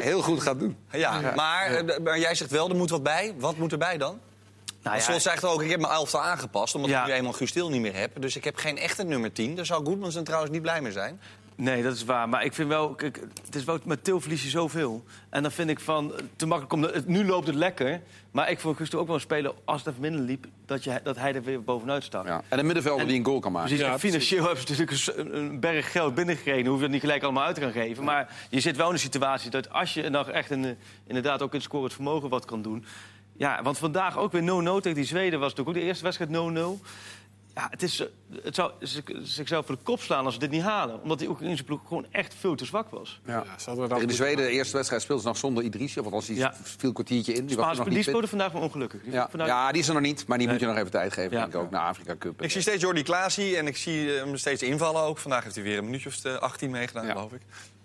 heel 0.00 0.22
goed 0.22 0.42
gaat 0.42 0.58
doen. 0.58 0.76
Ja, 0.90 1.32
Maar, 1.36 1.66
eh, 1.74 1.98
maar 1.98 2.18
jij 2.18 2.34
zegt 2.34 2.50
wel, 2.50 2.68
er 2.68 2.76
moet 2.76 2.90
wat 2.90 3.02
bij. 3.02 3.34
Wat 3.38 3.56
moet 3.56 3.72
erbij 3.72 3.98
dan? 3.98 4.18
Nou 4.84 4.96
ja, 5.12 5.18
zegt 5.18 5.44
ook, 5.44 5.62
ik 5.62 5.70
heb 5.70 5.80
mijn 5.80 5.92
elftal 5.92 6.22
aangepast... 6.22 6.74
omdat 6.74 6.90
Ja. 6.90 7.00
ik 7.00 7.06
nu 7.06 7.12
eenmaal 7.12 7.32
Guus 7.32 7.52
Til 7.52 7.68
niet 7.70 7.80
meer 7.80 7.96
heb. 7.96 8.20
Dus 8.20 8.36
ik 8.36 8.44
heb 8.44 8.56
geen 8.56 8.78
echte 8.78 9.04
nummer 9.04 9.32
10. 9.32 9.54
Daar 9.56 9.66
zou 9.66 9.84
Goedmansen 9.84 10.24
trouwens 10.24 10.52
niet 10.52 10.62
blij 10.62 10.80
mee 10.80 10.92
zijn. 10.92 11.20
Nee, 11.56 11.82
dat 11.82 11.94
is 11.94 12.04
waar. 12.04 12.28
Maar 12.28 12.44
ik 12.44 12.52
vind 12.54 12.68
wel, 12.68 12.94
kijk, 12.94 13.20
het 13.44 13.54
is 13.54 13.64
wel 13.64 13.78
met 13.84 14.04
Til 14.04 14.20
verlies 14.20 14.42
je 14.42 14.48
zoveel. 14.48 15.04
En 15.28 15.42
dan 15.42 15.50
vind 15.52 15.70
ik 15.70 15.80
van, 15.80 16.12
te 16.36 16.46
makkelijk 16.46 16.72
om, 16.72 16.82
het- 16.82 17.06
nu 17.06 17.24
loopt 17.26 17.46
het 17.46 17.56
lekker. 17.56 18.00
Maar 18.30 18.50
ik 18.50 18.60
vond 18.60 18.76
Gusto 18.76 18.98
ook 18.98 19.06
wel 19.06 19.14
een 19.14 19.20
speler, 19.20 19.52
als 19.64 19.78
het 19.78 19.88
even 19.88 20.00
minder 20.00 20.20
liep, 20.20 20.46
dat, 20.66 20.84
je, 20.84 21.00
dat 21.02 21.16
hij 21.16 21.34
er 21.34 21.42
weer 21.42 21.62
bovenuit 21.64 22.04
stak. 22.04 22.26
Ja. 22.26 22.42
En 22.48 22.58
een 22.58 22.64
middenvelder 22.66 23.06
die 23.06 23.18
een 23.18 23.24
goal 23.24 23.38
kan 23.38 23.52
maken. 23.52 23.68
Precies, 23.68 23.86
Ja, 23.86 23.98
financieel 23.98 24.44
hebben 24.46 24.66
ze 24.66 24.74
natuurlijk 24.84 25.34
een 25.34 25.60
berg 25.60 25.92
geld 25.92 26.14
binnengekregen. 26.14 26.66
Hoef 26.66 26.76
je 26.76 26.82
dat 26.82 26.90
niet 26.90 27.00
gelijk 27.00 27.22
allemaal 27.22 27.44
uit 27.44 27.54
te 27.54 27.60
gaan 27.60 27.72
geven. 27.72 28.04
Maar 28.04 28.28
je 28.50 28.60
zit 28.60 28.76
wel 28.76 28.86
in 28.86 28.92
een 28.92 28.98
situatie 28.98 29.50
dat 29.50 29.70
als 29.72 29.94
je 29.94 30.08
nog 30.08 30.28
echt 30.30 30.50
een, 30.50 30.76
inderdaad 31.06 31.42
ook 31.42 31.50
in 31.52 31.58
het 31.58 31.66
scorend 31.66 31.92
vermogen 31.92 32.28
wat 32.28 32.44
kan 32.44 32.62
doen. 32.62 32.84
Ja, 33.36 33.62
want 33.62 33.78
vandaag 33.78 34.18
ook 34.18 34.32
weer 34.32 34.42
0-0 34.42 34.80
tegen 34.82 34.94
die 34.94 35.04
Zweden 35.04 35.40
was 35.40 35.48
natuurlijk 35.54 35.76
ook 35.76 35.82
de 35.82 35.88
eerste 35.88 36.04
wedstrijd 36.04 36.30
0-0. 36.30 36.82
Ja, 37.54 37.66
het, 37.70 37.82
is, 37.82 38.00
eh, 38.00 38.06
het 38.42 38.54
zou 38.54 38.72
zichzelf 39.22 39.66
voor 39.66 39.74
de 39.76 39.80
kop 39.82 40.00
slaan 40.00 40.24
als 40.24 40.34
ze 40.34 40.40
dit 40.40 40.50
niet 40.50 40.62
halen. 40.62 41.02
Omdat 41.02 41.20
hij 41.20 41.28
ook 41.28 41.40
in 41.40 41.54
zijn 41.54 41.64
ploeg 41.66 41.80
gewoon 41.88 42.06
echt 42.10 42.34
veel 42.38 42.54
te 42.54 42.64
zwak 42.64 42.88
was. 42.90 43.20
Ja. 43.26 43.32
Ja, 43.32 43.58
ze 43.58 43.64
hadden 43.68 43.88
dat 43.88 43.92
Tegen 43.92 44.08
de 44.08 44.14
Zweden, 44.14 44.44
de 44.44 44.50
eerste 44.50 44.76
wedstrijd 44.76 45.02
speelde 45.02 45.22
ze 45.22 45.28
nog 45.28 45.36
zonder 45.36 45.64
Idrissi. 45.64 46.00
Want 46.00 46.14
als 46.14 46.26
die 46.26 46.36
Ja. 46.36 46.54
viel 46.62 46.88
een 46.88 46.94
kwartiertje 46.94 47.32
in. 47.32 47.46
Die 47.46 47.56
was 47.56 47.84
die 47.84 48.02
speelde 48.02 48.26
vandaag 48.28 48.52
maar 48.52 48.62
ongelukkig. 48.62 49.02
Die 49.02 49.12
Ja. 49.12 49.28
vandaag- 49.30 49.48
ja, 49.48 49.72
die 49.72 49.80
is 49.80 49.88
er 49.88 49.94
nog 49.94 50.02
niet. 50.02 50.26
Maar 50.26 50.38
die 50.38 50.48
moet 50.48 50.60
je 50.60 50.66
nog 50.66 50.76
even 50.76 50.90
tijd 50.90 51.12
geven, 51.12 51.32
Ja. 51.32 51.40
denk 51.40 51.54
ik 51.54 51.60
ook, 51.60 51.70
naar 51.70 51.88
Afrika 51.88 52.16
Cup. 52.18 52.42
Ik 52.42 52.50
zie 52.50 52.60
steeds 52.60 52.82
Jordi 52.82 53.02
Klaasie 53.02 53.56
en 53.56 53.66
ik 53.66 53.76
zie 53.76 54.14
eh, 54.14 54.24
hem 54.24 54.36
steeds 54.36 54.62
invallen 54.62 55.02
ook. 55.02 55.18
Vandaag 55.18 55.42
heeft 55.42 55.54
hij 55.54 55.64
weer 55.64 55.78
een 55.78 55.84
minuutje 55.84 56.08
of 56.08 56.24
eh, 56.24 56.34
18 56.36 56.70
meegedaan, 56.70 57.06
Ja. 57.06 57.12
geloof 57.12 57.32
ik. 57.32 57.40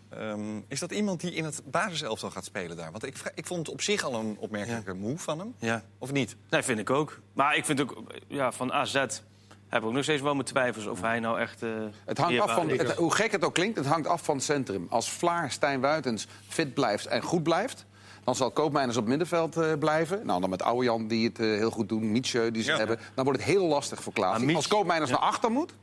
Ehm, 0.10 0.62
is 0.68 0.80
dat 0.80 0.91
iemand 0.91 1.20
die 1.22 1.34
in 1.34 1.43
het 1.45 1.62
basiselftal 1.66 2.30
gaat 2.32 2.45
spelen 2.45 2.78
daar? 2.78 2.91
Want 2.91 3.05
ik, 3.05 3.16
ik 3.36 3.45
vond 3.45 3.60
het 3.60 3.70
op 3.76 3.82
zich 3.82 4.03
al 4.03 4.14
een 4.16 4.36
opmerkelijke 4.39 4.93
move 4.93 5.18
van 5.24 5.39
hem. 5.39 5.53
Ja. 5.60 5.84
Of 5.97 6.12
niet? 6.12 6.36
Nee, 6.49 6.62
vind 6.64 6.80
ik 6.80 6.89
ook. 6.89 7.20
Maar 7.34 7.55
ik 7.55 7.66
vind 7.66 7.82
ook, 7.82 8.03
ja, 8.28 8.51
van 8.51 8.74
AZ 8.74 8.93
heb 8.93 9.82
ik 9.82 9.84
ook 9.88 9.93
nog 9.93 10.03
steeds 10.03 10.22
wel 10.22 10.34
mijn 10.34 10.45
twijfels 10.45 10.86
of 10.86 11.01
hij 11.01 11.20
nou 11.20 11.39
echt... 11.39 11.64
eh, 11.64 11.70
Het 12.05 12.18
hangt 12.18 12.39
af 12.39 12.53
van, 12.53 12.70
het- 12.70 12.91
hoe 12.95 13.14
gek 13.14 13.32
het 13.32 13.43
ook 13.43 13.53
klinkt, 13.53 13.78
het 13.78 13.86
hangt 13.88 14.07
af 14.07 14.24
van 14.24 14.36
het 14.36 14.43
centrum. 14.45 14.88
Als 14.89 15.12
Vlaar, 15.12 15.51
Stijn 15.51 15.80
Wuitens 15.82 16.28
fit 16.47 16.74
blijft 16.74 17.05
en 17.05 17.22
goed 17.22 17.43
blijft... 17.43 17.86
dan 18.24 18.36
zal 18.36 18.51
Koopmeiners 18.51 18.97
op 18.97 19.05
middenveld 19.07 19.57
eh, 19.57 19.74
blijven. 19.80 20.26
Nou, 20.26 20.41
dan 20.41 20.49
met 20.49 20.64
Jan 20.80 21.07
die 21.07 21.28
het 21.28 21.39
eh, 21.39 21.45
heel 21.45 21.72
goed 21.72 21.89
doen, 21.89 22.12
Mietje 22.12 22.51
die 22.51 22.64
ze 22.64 22.72
Ja. 22.72 22.78
hebben. 22.78 22.99
Dan 23.16 23.26
wordt 23.26 23.39
het 23.39 23.49
heel 23.49 23.66
lastig 23.66 24.03
voor 24.03 24.14
Klaas. 24.14 24.55
Als 24.55 24.68
Koopmeiners 24.68 25.10
ja. 25.10 25.16
naar 25.20 25.26
achter 25.28 25.51
moet, 25.51 25.74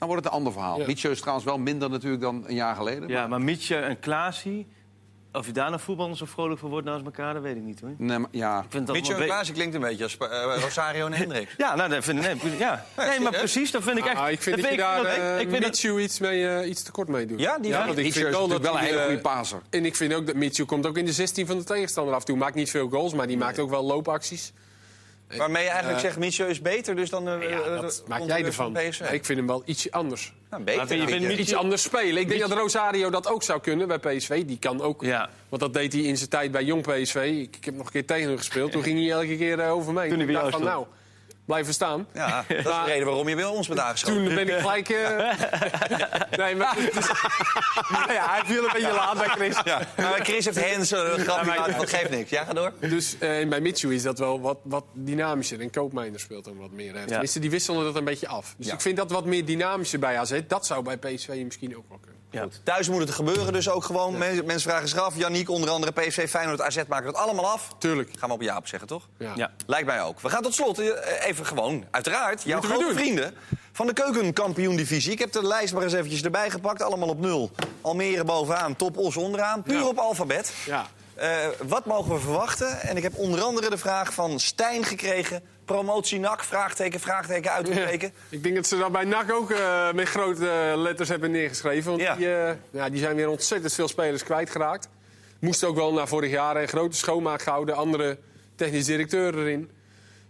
dan 0.00 0.08
wordt 0.08 0.24
het 0.24 0.32
een 0.32 0.38
ander 0.38 0.52
verhaal. 0.52 0.78
Ja. 0.78 0.86
Mietje 0.86 1.10
is 1.10 1.18
trouwens 1.20 1.46
wel 1.46 1.58
minder 1.58 1.90
natuurlijk 1.90 2.22
dan 2.22 2.44
een 2.46 2.54
jaar 2.54 2.76
geleden. 2.76 3.08
Ja, 3.08 3.26
maar 3.26 3.40
Mietje 3.40 3.76
en 3.76 3.98
Klaasie, 4.00 4.66
of 5.32 5.46
je 5.46 5.52
daar 5.52 5.68
nou 5.70 5.80
voetballers 5.82 6.18
zo 6.18 6.24
vrolijk 6.26 6.60
van 6.60 6.68
wordt 6.70 6.86
naast 6.86 7.04
elkaar, 7.04 7.34
dat 7.34 7.42
weet 7.42 7.56
ik 7.56 7.62
niet 7.62 7.80
hoor. 7.80 7.90
Nee, 7.98 8.18
maar, 8.18 8.28
ja. 8.32 8.58
Ik 8.58 8.66
vind 8.70 8.86
dat 8.86 8.96
Mitchell 8.96 9.14
wel 9.14 9.22
en 9.22 9.28
be- 9.28 9.34
Klaasie 9.34 9.54
klinkt 9.54 9.74
een 9.74 9.80
beetje 9.80 10.02
als 10.04 10.16
eh, 10.16 10.56
Rosario 10.60 11.06
en 11.06 11.12
Hendricks. 11.12 11.54
Ja, 11.64 11.74
nou, 11.74 11.90
dat 11.90 12.04
vind 12.04 12.24
ik... 12.24 12.42
Nee, 12.42 12.56
ja. 12.58 12.84
nee 12.96 13.20
maar 13.20 13.32
precies, 13.32 13.70
dat 13.70 13.82
vind 13.82 13.98
ik 13.98 14.04
echt... 14.06 14.16
Ah, 14.16 14.30
ik 14.30 14.42
vind 14.42 14.62
dat, 14.62 14.70
je 14.70 14.76
daar 14.76 14.96
dat- 15.02 15.06
eh, 15.06 15.40
ik 15.40 15.48
vind 15.50 15.62
dat- 15.62 15.82
iets, 15.82 16.18
mee, 16.18 16.48
eh, 16.48 16.68
iets 16.68 16.82
te 16.82 16.90
kort 16.90 17.08
mee 17.08 17.26
doet. 17.26 17.40
Ja, 17.40 17.58
die 17.58 17.72
want 17.72 17.90
ik 17.90 17.96
Mietje 18.04 18.26
is 18.26 18.30
wel 18.30 18.48
dat 18.48 18.62
natuurlijk 18.62 18.64
wel 18.64 18.74
een 18.78 18.84
hele 18.86 18.98
eh, 18.98 19.04
goede 19.04 19.20
paser. 19.20 19.60
En 19.70 19.84
ik 19.84 19.96
vind 19.96 20.14
ook 20.14 20.26
dat 20.26 20.34
Mitchell 20.34 20.64
komt 20.66 20.86
ook 20.86 20.96
in 20.98 21.04
de 21.04 21.12
16 21.12 21.46
van 21.46 21.58
de 21.58 21.64
tegenstander 21.64 22.14
af 22.14 22.20
en 22.20 22.26
toe. 22.26 22.36
Maakt 22.36 22.54
niet 22.54 22.70
veel 22.70 22.88
goals, 22.88 23.14
maar 23.14 23.26
die 23.26 23.36
maakt 23.36 23.58
ook 23.58 23.70
wel 23.70 23.84
loopacties. 23.84 24.52
Waarmee 25.36 25.62
je 25.62 25.68
eigenlijk 25.68 25.98
Eh, 25.98 26.04
zegt, 26.04 26.18
Mitchell 26.18 26.48
is 26.48 26.60
beter, 26.60 26.96
dus 26.96 27.10
dan... 27.10 27.28
eh, 27.28 27.42
Ja, 27.50 27.60
eh, 27.60 27.80
dat 27.80 28.00
eh, 28.02 28.08
maak 28.08 28.22
jij 28.26 28.38
er 28.40 28.46
ervan. 28.46 28.74
van 28.74 28.88
PSV. 28.90 29.00
Ik 29.00 29.24
vind 29.24 29.38
hem 29.38 29.46
wel 29.46 29.62
ietsje 29.64 29.90
anders. 29.90 30.32
Nou, 30.50 30.62
beter. 30.62 30.78
Maar 30.78 30.86
vind 30.88 31.08
je- 31.10 31.18
vindt 31.20 31.38
Iets 31.40 31.54
anders 31.54 31.82
spelen. 31.82 32.16
Ik 32.22 32.28
denk 32.28 32.40
dat 32.40 32.52
Rosario 32.52 33.10
dat 33.10 33.28
ook 33.28 33.42
zou 33.42 33.60
kunnen 33.60 33.88
bij 33.88 33.98
PSV. 33.98 34.44
Die 34.44 34.58
kan 34.58 34.80
ook. 34.82 35.02
Ja. 35.02 35.28
Want 35.48 35.62
dat 35.62 35.72
deed 35.74 35.92
hij 35.92 36.02
in 36.02 36.16
zijn 36.16 36.28
tijd 36.28 36.50
bij 36.50 36.64
Jong 36.64 36.82
PSV. 36.82 37.14
Ik, 37.14 37.56
ik 37.56 37.64
heb 37.64 37.74
nog 37.76 37.86
een 37.86 37.92
keer 37.92 38.06
tegen 38.06 38.28
hem 38.28 38.38
gespeeld. 38.38 38.72
Toen 38.72 38.82
ging 38.82 38.98
hij 38.98 39.10
elke 39.10 39.36
keer 39.36 39.58
eh, 39.60 39.72
over 39.72 39.92
mee. 39.92 40.08
Toen 40.08 40.18
hij 40.18 40.26
ik 40.26 40.32
bij 40.32 40.42
dacht 40.42 40.50
jou 40.50 40.62
van 40.64 40.72
nou, 40.72 40.86
blijven 41.50 41.74
staan. 41.74 42.06
Ja, 42.14 42.44
dat 42.48 42.56
is 42.56 42.64
de 42.64 42.82
reden 42.86 43.06
waarom 43.06 43.28
je 43.28 43.34
bij 43.36 43.44
ons 43.44 43.68
bent 43.68 43.80
aangeschoven. 43.80 44.24
Toen 44.24 44.34
ben 44.34 44.48
ik 44.48 44.60
gelijk... 44.60 44.88
eh, 44.88 46.38
nee, 46.38 46.56
maar... 46.56 46.76
ja, 48.08 48.30
hij 48.30 48.40
viel 48.44 48.64
een 48.64 48.70
beetje 48.72 48.92
laat 48.92 49.18
bij 49.18 49.26
Chris. 49.28 49.56
Ja. 49.64 49.80
Maar 49.96 50.20
Chris 50.24 50.44
heeft 50.44 50.60
Hens 50.64 50.90
een 50.90 51.18
grapje 51.18 51.50
gemaakt, 51.50 51.78
dat 51.78 51.90
geeft 51.90 52.10
niks. 52.10 52.30
Ja, 52.30 52.44
ga 52.44 52.52
door. 52.52 52.72
Dus 52.80 53.18
eh, 53.18 53.48
bij 53.48 53.60
Mitsu 53.60 53.94
is 53.94 54.02
dat 54.02 54.18
wel 54.18 54.40
wat, 54.40 54.58
wat 54.62 54.84
dynamischer. 54.92 55.60
En 55.60 55.70
Koopmijner 55.70 56.20
speelt 56.20 56.44
dan 56.44 56.56
wat 56.58 56.70
meer. 56.70 56.94
Hè. 56.94 57.06
Tenminste, 57.06 57.38
die 57.38 57.50
wisselen 57.50 57.84
dat 57.84 57.96
een 57.96 58.04
beetje 58.04 58.28
af. 58.28 58.54
Dus 58.56 58.66
Ja. 58.66 58.72
ik 58.74 58.80
vind 58.80 58.96
dat 58.96 59.10
wat 59.10 59.24
meer 59.24 59.44
dynamischer 59.44 59.98
bij 59.98 60.18
AZ. 60.18 60.40
Dat 60.48 60.66
zou 60.66 60.82
bij 60.82 60.96
PSV 60.96 61.40
misschien 61.44 61.76
ook 61.76 61.84
wel 61.88 61.98
kunnen. 61.98 62.19
Ja. 62.30 62.46
Thuis 62.62 62.88
moet 62.88 63.00
het 63.00 63.10
gebeuren 63.10 63.52
dus 63.52 63.68
ook 63.68 63.84
gewoon. 63.84 64.18
Mensen, 64.18 64.46
mensen 64.46 64.70
vragen 64.70 64.88
zich 64.88 64.98
af. 64.98 65.16
Yannick, 65.16 65.48
onder 65.50 65.70
andere 65.70 65.92
PSV, 65.92 66.28
Feyenoord, 66.30 66.60
AZ 66.60 66.76
maken 66.88 67.06
het 67.06 67.16
allemaal 67.16 67.48
af. 67.50 67.68
Tuurlijk. 67.78 68.10
Gaan 68.18 68.28
we 68.28 68.34
op 68.34 68.42
Jaap 68.42 68.66
zeggen, 68.66 68.88
toch? 68.88 69.08
Ja. 69.18 69.32
Ja. 69.36 69.50
Lijkt 69.66 69.86
mij 69.86 70.02
ook. 70.02 70.20
We 70.20 70.28
gaan 70.28 70.42
tot 70.42 70.54
slot 70.54 70.78
eh, 70.78 71.26
even 71.26 71.46
gewoon, 71.46 71.84
uiteraard, 71.90 72.42
jouw 72.42 72.60
grote 72.60 72.84
doen. 72.84 72.94
vrienden 72.94 73.34
van 73.72 73.86
de 73.86 73.92
keukenkampioen-divisie. 73.92 75.12
Ik 75.12 75.18
heb 75.18 75.32
de 75.32 75.46
lijst 75.46 75.72
maar 75.74 75.82
eens 75.82 75.92
eventjes 75.92 76.22
erbij 76.22 76.50
gepakt. 76.50 76.82
Allemaal 76.82 77.08
op 77.08 77.20
nul. 77.20 77.50
Almere 77.80 78.24
bovenaan, 78.24 78.76
Top 78.76 78.96
Os 78.98 79.16
onderaan. 79.16 79.62
Puur 79.62 79.78
Ja. 79.78 79.86
op 79.86 79.98
alfabet. 79.98 80.52
Ja. 80.66 80.86
Eh, 81.14 81.28
wat 81.66 81.84
mogen 81.84 82.14
we 82.14 82.20
verwachten? 82.20 82.80
En 82.80 82.96
ik 82.96 83.02
heb 83.02 83.16
onder 83.16 83.42
andere 83.42 83.70
de 83.70 83.78
vraag 83.78 84.14
van 84.14 84.38
Stijn 84.40 84.84
gekregen. 84.84 85.42
Promotie 85.70 86.18
NAC, 86.20 86.44
vraagteken, 86.44 87.00
vraagteken, 87.00 87.52
uitroepteken. 87.52 88.12
Ik 88.28 88.42
denk 88.42 88.54
dat 88.54 88.66
ze 88.66 88.78
dat 88.78 88.92
bij 88.92 89.04
NAC 89.04 89.32
ook 89.32 89.50
eh, 89.50 89.92
met 89.92 90.08
grote 90.08 90.48
eh, 90.50 90.80
letters 90.80 91.08
hebben 91.08 91.30
neergeschreven. 91.30 91.90
Want 91.90 92.02
Ja. 92.02 92.14
die, 92.16 92.34
eh, 92.34 92.54
ja, 92.70 92.88
die 92.88 92.98
zijn 93.00 93.16
weer 93.16 93.28
ontzettend 93.28 93.72
veel 93.74 93.88
spelers 93.88 94.24
kwijtgeraakt. 94.24 94.88
Moest 95.38 95.64
ook 95.64 95.76
wel 95.76 95.92
naar 95.92 96.08
vorig 96.08 96.30
jaar 96.30 96.56
een 96.56 96.68
grote 96.68 96.96
schoonmaak 96.96 97.42
gehouden. 97.42 97.76
Andere 97.76 98.18
technisch 98.54 98.84
directeur 98.84 99.38
erin. 99.38 99.70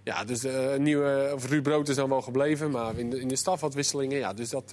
Ja, 0.05 0.25
dus 0.25 0.47
nieuwe, 0.79 1.31
of 1.35 1.49
Ruud 1.49 1.63
Brood 1.63 1.89
is 1.89 1.97
dan 1.97 2.09
wel 2.09 2.23
gebleven, 2.23 2.71
maar 2.71 2.99
in 2.99 3.11
de, 3.11 3.21
in 3.21 3.29
de 3.29 3.37
staf 3.37 3.61
wat 3.61 3.75
wisselingen. 3.75 4.19
Ja, 4.19 4.33
dus 4.33 4.51
dat, 4.51 4.73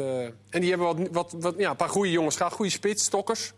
en 0.49 0.61
die 0.61 0.69
hebben 0.69 0.87
wat, 0.87 1.07
wat, 1.11 1.35
wat, 1.39 1.53
ja, 1.57 1.69
een 1.69 1.75
paar 1.75 1.89
goede 1.89 2.11
jongens 2.11 2.35
gehad. 2.35 2.53
Goede 2.53 2.71
spits, 2.71 3.03
Stokkers. 3.03 3.53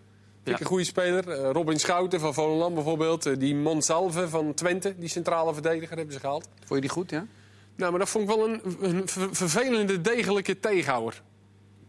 Vind 0.49 0.51
ik 0.51 0.57
Ja. 0.57 0.59
een 0.59 0.65
goede 0.71 0.83
speler. 0.83 1.29
Eh, 1.45 1.51
Robin 1.51 1.79
Schouten 1.79 2.19
van 2.19 2.33
Volendam 2.33 2.73
bijvoorbeeld. 2.73 3.25
Eh, 3.25 3.33
die 3.37 3.55
Monsalve 3.55 4.29
van 4.29 4.53
Twente, 4.53 4.95
die 4.97 5.09
centrale 5.09 5.53
verdediger, 5.53 5.95
hebben 5.97 6.13
ze 6.13 6.19
gehaald. 6.19 6.47
Vond 6.57 6.69
je 6.69 6.81
die 6.81 6.89
goed, 6.89 7.09
ja? 7.09 7.25
Nou, 7.75 7.91
maar 7.91 7.99
dat 7.99 8.09
vond 8.09 8.29
ik 8.29 8.35
wel 8.35 8.47
een, 8.49 8.61
een 8.81 9.07
ver- 9.07 9.29
vervelende, 9.35 10.01
degelijke 10.01 10.59
tegenhouwer. 10.59 11.21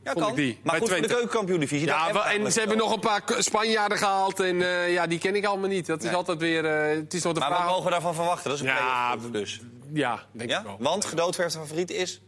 Ja, 0.05 0.13
vond 0.13 0.25
kan. 0.25 0.31
ik 0.35 0.37
die, 0.39 0.53
Maar 0.53 0.59
bij 0.63 0.79
goed, 0.79 0.79
voor 0.79 0.89
de 0.89 0.95
Twente. 0.95 1.15
keukenkampioen-divisie. 1.15 1.87
Ja, 1.87 2.13
wel- 2.13 2.25
en 2.27 2.53
ze 2.53 2.59
hebben 2.59 2.77
nog 2.77 2.93
een 2.95 3.01
paar 3.01 3.23
Spanjaarden 3.39 3.99
gehaald. 3.99 4.41
En 4.41 4.63
eh, 4.63 4.93
ja, 4.93 5.07
die 5.07 5.19
ken 5.19 5.35
ik 5.37 5.45
allemaal 5.45 5.69
niet. 5.69 5.87
Dat 5.87 5.99
is 5.99 6.05
Nee. 6.07 6.15
altijd 6.15 6.39
weer... 6.39 6.65
eh, 6.65 6.97
het 6.97 7.15
is 7.15 7.23
nog 7.23 7.33
de 7.33 7.41
Maar 7.41 7.49
wat 7.49 7.59
vraag... 7.59 7.71
mogen 7.71 7.85
we 7.85 7.91
daarvan 7.91 8.15
verwachten? 8.15 8.45
Dat 8.51 8.55
is 8.59 8.61
een 8.61 8.67
Ja, 8.73 9.17
dus. 9.33 9.61
Ja, 9.93 10.23
denk 10.33 10.51
Ja? 10.51 10.59
ik 10.59 10.65
wel. 10.65 10.77
Want 10.81 11.05
gedoodverfde 11.05 11.59
favoriet 11.59 11.91
is? 11.91 12.21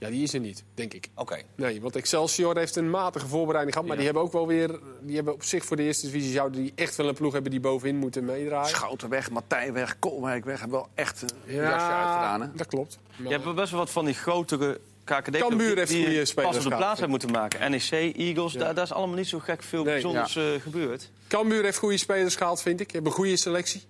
Ja, 0.00 0.08
die 0.08 0.22
is 0.22 0.34
er 0.34 0.40
niet, 0.40 0.64
denk 0.74 0.94
ik. 0.94 1.08
Oké. 1.14 1.42
Nee, 1.54 1.80
want 1.80 1.96
Excelsior 1.96 2.56
heeft 2.56 2.76
een 2.76 2.90
matige 2.90 3.26
voorbereiding 3.26 3.72
gehad. 3.72 3.88
Maar 3.88 3.96
die 3.96 4.06
hebben 4.06 4.24
ook 4.24 4.32
wel 4.32 4.46
weer... 4.46 4.78
Die 5.00 5.16
hebben 5.16 5.34
op 5.34 5.44
zich 5.44 5.64
voor 5.64 5.76
de 5.76 5.82
eerste 5.82 6.06
divisie... 6.06 6.32
zouden 6.32 6.62
die 6.62 6.72
echt 6.74 6.96
wel 6.96 7.08
een 7.08 7.14
ploeg 7.14 7.32
hebben 7.32 7.50
die 7.50 7.60
bovenin 7.60 7.96
moeten 7.96 8.24
meedraaien. 8.24 8.68
Schouten 8.68 9.08
weg, 9.08 9.30
Matthij 9.30 9.72
weg, 9.72 9.98
Koolwijk 9.98 10.44
weg. 10.44 10.60
Hebben 10.60 10.78
wel 10.78 10.88
echt 10.94 11.22
een 11.22 11.54
jasje 11.54 11.94
uitgedaan, 11.94 12.40
hè? 12.40 12.46
dat 12.54 12.66
klopt. 12.66 12.98
Je 13.16 13.28
hebt 13.28 13.44
wel 13.44 13.54
best 13.54 13.70
wel 13.70 13.80
wat 13.80 13.90
van 13.90 14.04
die 14.04 14.14
grotere 14.14 14.80
KKD 15.04 15.36
Cambuur 15.36 15.76
heeft 15.76 15.90
die 15.90 16.04
goede 16.04 16.24
spelers 16.24 16.56
pas 16.56 16.64
op 16.64 16.70
de 16.70 16.76
plaats 16.76 17.00
hebben 17.00 17.10
moeten 17.10 17.30
maken. 17.30 17.70
NEC, 17.70 18.16
Eagles, 18.16 18.52
daar, 18.52 18.74
daar 18.74 18.84
is 18.84 18.92
allemaal 18.92 19.16
niet 19.16 19.28
zo 19.28 19.38
gek 19.38 19.62
veel 19.62 19.84
Nee, 19.84 19.92
bijzonders 19.92 20.36
eh, 20.36 20.44
gebeurd. 20.60 21.10
Cambuur 21.28 21.64
heeft 21.64 21.78
goede 21.78 21.96
spelers 21.96 22.36
gehaald, 22.36 22.62
vind 22.62 22.80
ik. 22.80 22.90
Hebben 22.90 23.10
een 23.10 23.16
goede 23.16 23.36
selectie. 23.36 23.82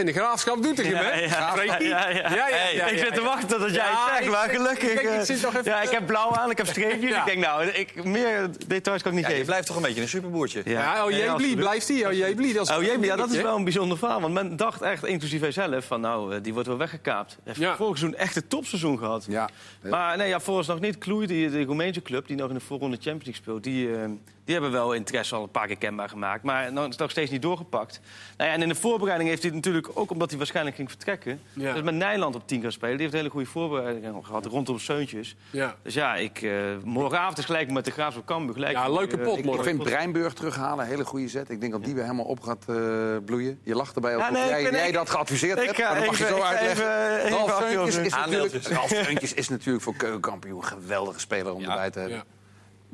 En 0.00 0.06
de 0.06 0.12
Graafschap 0.12 0.62
doet 0.62 0.76
het 0.76 0.86
hem, 0.86 0.96
hè? 0.96 1.10
Ja, 1.10 1.62
ja. 1.62 1.78
Ja, 1.78 2.08
ja, 2.18 2.46
Hey, 2.48 2.74
ja, 2.74 2.86
ik 2.86 2.98
zit 2.98 3.14
te 3.14 3.22
wachten 3.22 3.48
tot 3.48 3.74
jij 3.74 3.74
Ja, 3.74 4.04
het 4.04 4.08
zegt, 4.10 4.24
ik 4.24 4.30
maar 4.30 4.48
gelukkig... 4.48 4.90
ik 4.90 5.02
denk, 5.02 5.28
ik 5.28 5.54
eh, 5.54 5.62
ja, 5.64 5.82
ik 5.82 5.90
heb 5.90 6.06
blauw 6.06 6.30
aan, 6.32 6.50
ik 6.50 6.56
heb 6.56 6.66
streepjes. 6.66 7.10
Ja. 7.10 7.18
Ik 7.18 7.24
denk, 7.26 7.38
nou, 7.38 7.66
ik, 7.66 8.04
meer 8.04 8.50
details 8.66 9.02
kan 9.02 9.10
ik 9.12 9.16
niet 9.16 9.26
Ja, 9.26 9.30
je 9.30 9.36
geven. 9.36 9.46
blijft 9.46 9.66
toch 9.66 9.76
een 9.76 9.82
beetje 9.82 10.00
een 10.02 10.08
superboertje. 10.08 10.62
Ja, 10.64 11.02
oh, 11.04 11.06
Nee, 11.08 11.16
Jebli, 11.18 11.30
absoluut. 11.32 11.56
blijft 11.56 11.86
die? 11.86 12.06
Oh, 12.06 12.12
Jebli, 12.12 12.52
dat 12.52 12.68
is 12.70 12.76
Oh 12.76 12.82
jee, 12.82 13.00
ja, 13.00 13.16
dat 13.16 13.30
is 13.30 13.42
wel 13.42 13.56
een 13.56 13.64
bijzonder 13.64 13.98
verhaal. 13.98 14.20
Want 14.20 14.34
men 14.34 14.56
dacht 14.56 14.82
echt, 14.82 15.04
inclusief 15.04 15.40
hij 15.40 15.52
zelf, 15.52 15.84
van 15.84 16.00
nou, 16.00 16.34
eh, 16.34 16.42
die 16.42 16.52
wordt 16.52 16.68
wel 16.68 16.78
weggekaapt. 16.78 17.30
Hij 17.30 17.40
heeft 17.44 17.58
Ja. 17.58 17.76
vorig 17.76 17.98
seizoen 17.98 18.18
echt 18.20 18.36
een 18.36 18.48
topseizoen 18.48 18.98
gehad. 18.98 19.24
Ja. 19.28 19.48
Maar 19.82 20.16
nee, 20.16 20.28
ja, 20.28 20.40
volgens 20.40 20.66
nog 20.66 20.80
niet. 20.80 20.98
Kloei, 20.98 21.26
die, 21.26 21.50
de 21.50 21.64
Roemeense 21.64 22.02
club, 22.02 22.26
die 22.26 22.36
nog 22.36 22.48
in 22.48 22.54
de 22.54 22.60
voorronde 22.60 22.96
Champions 22.96 23.24
League 23.24 23.42
speelt... 23.42 23.64
die, 23.64 23.94
eh, 23.94 24.10
die 24.50 24.58
hebben 24.60 24.80
wel 24.80 24.92
interesse 24.92 25.34
al 25.34 25.42
een 25.42 25.50
paar 25.50 25.66
keer 25.66 25.76
kenbaar 25.78 26.08
gemaakt. 26.08 26.42
Maar 26.42 26.72
nog, 26.72 26.96
nog 26.96 27.10
steeds 27.10 27.30
niet 27.30 27.42
doorgepakt. 27.42 28.00
Nou 28.36 28.50
ja, 28.50 28.56
en 28.56 28.62
in 28.62 28.68
de 28.68 28.74
voorbereiding 28.74 29.28
heeft 29.30 29.42
hij 29.42 29.52
natuurlijk, 29.52 29.88
ook 29.94 30.10
omdat 30.10 30.28
hij 30.28 30.38
waarschijnlijk 30.38 30.76
ging 30.76 30.88
vertrekken... 30.88 31.40
Ja. 31.52 31.72
dus 31.72 31.82
met 31.82 31.94
Nijland 31.94 32.34
op 32.34 32.46
10 32.46 32.62
gaan 32.62 32.72
spelen. 32.72 32.92
Die 32.92 33.00
heeft 33.00 33.12
een 33.12 33.18
hele 33.18 33.30
goede 33.30 33.46
voorbereiding 33.46 34.26
gehad 34.26 34.46
rondom 34.46 34.78
Seuntjes. 34.78 35.36
Ja. 35.50 35.74
Dus 35.82 35.94
ja, 35.94 36.14
ik, 36.16 36.42
eh, 36.42 36.52
morgenavond 36.84 37.38
is 37.38 37.44
gelijk 37.44 37.70
met 37.70 37.84
de 37.84 37.90
Graafs 37.90 38.16
op 38.16 38.26
Cambuur. 38.26 38.54
Gelijk, 38.54 38.72
Ja, 38.72 38.88
leuke 38.92 39.16
eh, 39.16 39.22
pot 39.22 39.32
ik- 39.32 39.38
Ik 39.38 39.44
morgen. 39.44 39.64
vind 39.64 39.82
Breinburg 39.82 40.32
terughalen, 40.32 40.86
hele 40.86 41.04
goede 41.04 41.28
zet. 41.28 41.50
Ik 41.50 41.60
denk 41.60 41.72
dat 41.72 41.84
die 41.84 41.94
weer 41.94 42.02
helemaal 42.02 42.24
op 42.24 42.40
gaat 42.40 42.64
eh, 42.68 42.76
bloeien. 43.24 43.58
Je 43.62 43.74
lacht 43.74 43.94
erbij 43.94 44.14
ook 44.14 44.20
Ja, 44.20 44.30
nee, 44.30 44.48
jij, 44.48 44.62
jij 44.70 44.92
dat 44.92 45.10
geadviseerd 45.10 45.58
ik 45.58 45.64
hebt. 45.66 45.78
Maar 45.78 45.94
dat 45.94 46.06
mag 46.06 46.18
je 46.18 46.26
zo 46.26 46.40
uitleggen. 46.40 46.70
even- 46.70 47.16
even 47.24 47.30
Ralf. 47.36 47.56
Seuntjes 47.58 47.86
is 47.86 47.94
natuurlijk, 47.96 48.14
Aandeeltjes. 48.24 48.66
Ralf 48.68 48.88
Seuntjes 48.88 49.34
is 49.34 49.48
natuurlijk 49.48 49.84
voor 49.84 49.94
keukenkampioen 49.96 50.56
een 50.56 50.64
geweldige 50.64 51.20
speler 51.20 51.52
om 51.54 51.60
Ja. 51.60 51.68
erbij 51.70 51.90
te 51.90 51.98
hebben. 51.98 52.22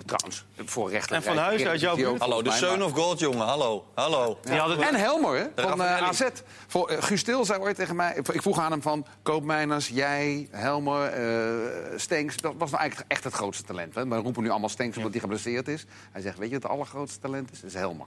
Trouwens, 0.04 0.44
voor 0.64 0.90
rechter. 0.90 1.16
En 1.16 1.22
van 1.22 1.36
Huis 1.36 1.64
uit 1.64 1.80
jouw 1.80 1.96
buurt? 1.96 2.18
Hallo, 2.20 2.42
de 2.42 2.50
Seun 2.52 2.84
of 2.84 2.92
Gold, 2.92 3.18
jongen. 3.18 3.46
Hallo. 3.46 3.84
Hallo. 3.94 4.38
Die 4.42 4.54
hadden- 4.54 4.82
En 4.88 4.94
Helmer, 4.94 5.36
hè, 5.38 5.62
van 5.68 5.82
eh. 5.82 6.02
AZ. 6.02 6.22
Voor, 6.66 6.88
eh, 6.88 7.02
Guus 7.02 7.22
Til 7.22 7.44
zei 7.44 7.60
ooit 7.60 7.76
tegen 7.76 7.96
mij... 7.96 8.20
Ik 8.32 8.42
vroeg 8.42 8.58
aan 8.58 8.70
hem 8.70 8.82
van 8.82 9.06
Koopmijners, 9.22 9.88
jij, 9.88 10.48
Helmer, 10.50 11.06
eh 11.08 11.98
Stenks. 11.98 12.36
Dat 12.36 12.54
was 12.58 12.70
nou 12.70 12.80
eigenlijk 12.82 13.10
echt 13.12 13.24
het 13.24 13.32
grootste 13.32 13.64
talent. 13.64 13.94
Hè? 13.94 14.08
We 14.08 14.16
roepen 14.16 14.42
nu 14.42 14.50
allemaal 14.50 14.68
Stenks 14.68 14.96
omdat 14.96 15.12
hij 15.12 15.20
geblesseerd 15.20 15.68
is. 15.68 15.84
Hij 16.12 16.20
zegt, 16.22 16.38
weet 16.38 16.48
je 16.48 16.54
wat 16.54 16.62
het 16.62 16.72
allergrootste 16.72 17.18
talent 17.20 17.52
is? 17.52 17.60
Dat 17.60 17.70
is 17.70 17.76
Helmer. 17.76 18.06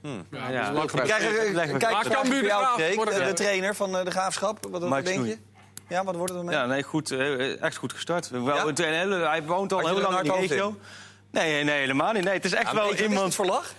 Ja, 0.00 0.10
Ja. 0.50 0.66
eh, 0.68 0.72
me- 0.72 0.86
kijk, 0.86 1.18
de 3.08 3.24
de, 3.26 3.32
trainer 3.34 3.74
van 3.74 3.92
de 3.92 4.10
Graafschap. 4.10 4.66
Wat, 4.70 4.80
wat 4.80 4.90
Mike 4.90 5.02
denk 5.02 5.26
je? 5.26 5.38
Ja, 5.88 6.04
wat 6.04 6.16
wordt 6.16 6.32
het 6.32 6.40
ermee? 6.40 6.56
Ja, 6.56 6.66
nee, 6.66 6.82
goed, 6.82 7.10
eh, 7.10 7.62
echt 7.62 7.76
goed 7.76 7.92
gestart. 7.92 8.30
Wel, 8.30 8.44
Ja? 8.76 9.28
hij 9.28 9.42
woont 9.42 9.72
al 9.72 9.78
heel 9.78 10.00
lang 10.00 10.20
in 10.20 10.30
hard 10.30 10.40
regio. 10.40 10.76
Nee, 11.30 11.64
nee, 11.64 11.78
helemaal 11.78 12.12
niet. 12.12 12.24
Nee, 12.24 12.34
het 12.34 12.44
is 12.44 12.52
echt 12.52 12.66
Ja, 12.70 12.74
wel 12.74 12.88
weet 12.88 12.98
je, 12.98 13.02
wat 13.02 13.04
is 13.04 13.08
iemand... 13.14 13.26
het 13.26 13.34
voor 13.34 13.46
lach? 13.46 13.72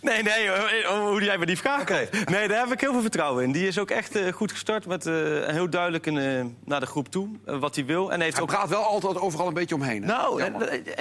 Nee, 0.00 0.22
nee, 0.22 0.50
eh, 0.50 0.90
oh, 0.90 0.98
hoe 1.08 1.22
jij 1.22 1.36
bij 1.36 1.46
die 1.46 1.58
vraag 1.58 1.80
Oké. 1.80 2.08
komt. 2.10 2.28
Nee, 2.28 2.48
daar 2.48 2.58
heb 2.58 2.72
ik 2.72 2.80
heel 2.80 2.92
veel 2.92 3.00
vertrouwen 3.00 3.44
in. 3.44 3.52
Die 3.52 3.66
is 3.66 3.78
ook 3.78 3.90
echt 3.90 4.16
eh, 4.16 4.32
goed 4.32 4.52
gestart 4.52 4.86
met 4.86 5.06
eh, 5.06 5.12
heel 5.46 5.70
duidelijk 5.70 6.06
een, 6.06 6.18
eh, 6.18 6.44
naar 6.64 6.80
de 6.80 6.86
groep 6.86 7.08
toe 7.08 7.28
eh, 7.46 7.58
wat 7.58 7.74
hij 7.74 7.84
wil. 7.84 8.12
En 8.12 8.20
heeft 8.20 8.32
Hij 8.34 8.42
ook 8.42 8.48
praat 8.48 8.68
wel 8.68 8.82
altijd 8.82 9.18
overal 9.20 9.46
een 9.46 9.54
beetje 9.54 9.74
omheen. 9.74 10.02
hè? 10.02 10.06
nou, 10.08 10.42
eh, 10.42 10.46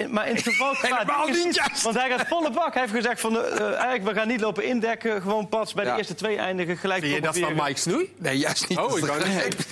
eh, 0.03 0.09
maar 0.09 0.27
in 0.29 0.35
het 0.35 0.43
geval 0.43 0.73
Helemaal 0.81 1.27
niet, 1.27 1.55
juist. 1.55 1.81
Want 1.83 1.95
hij 1.95 2.09
gaat 2.09 2.27
volle 2.27 2.51
bak. 2.51 2.73
Hij 2.73 2.81
heeft 2.81 2.93
gezegd 2.95 3.21
van, 3.21 3.39
eh, 3.43 3.55
eh, 3.55 3.73
eigenlijk, 3.73 4.03
we 4.03 4.13
gaan 4.13 4.27
niet 4.27 4.41
lopen 4.41 4.63
indekken. 4.63 5.21
Gewoon 5.21 5.49
pas 5.49 5.73
bij 5.73 5.85
Ja. 5.85 5.91
de 5.91 5.97
eerste 5.97 6.15
twee 6.15 6.37
eindigen. 6.37 6.77
Gelijk 6.77 7.03
Zie 7.03 7.13
je 7.13 7.21
dat 7.21 7.37
van. 7.37 7.53
Mike 7.55 7.79
Snoei? 7.79 8.13
Nee, 8.17 8.37
juist 8.37 8.67
niet. 8.69 8.77
Oh, 8.77 8.97
ik 8.97 9.05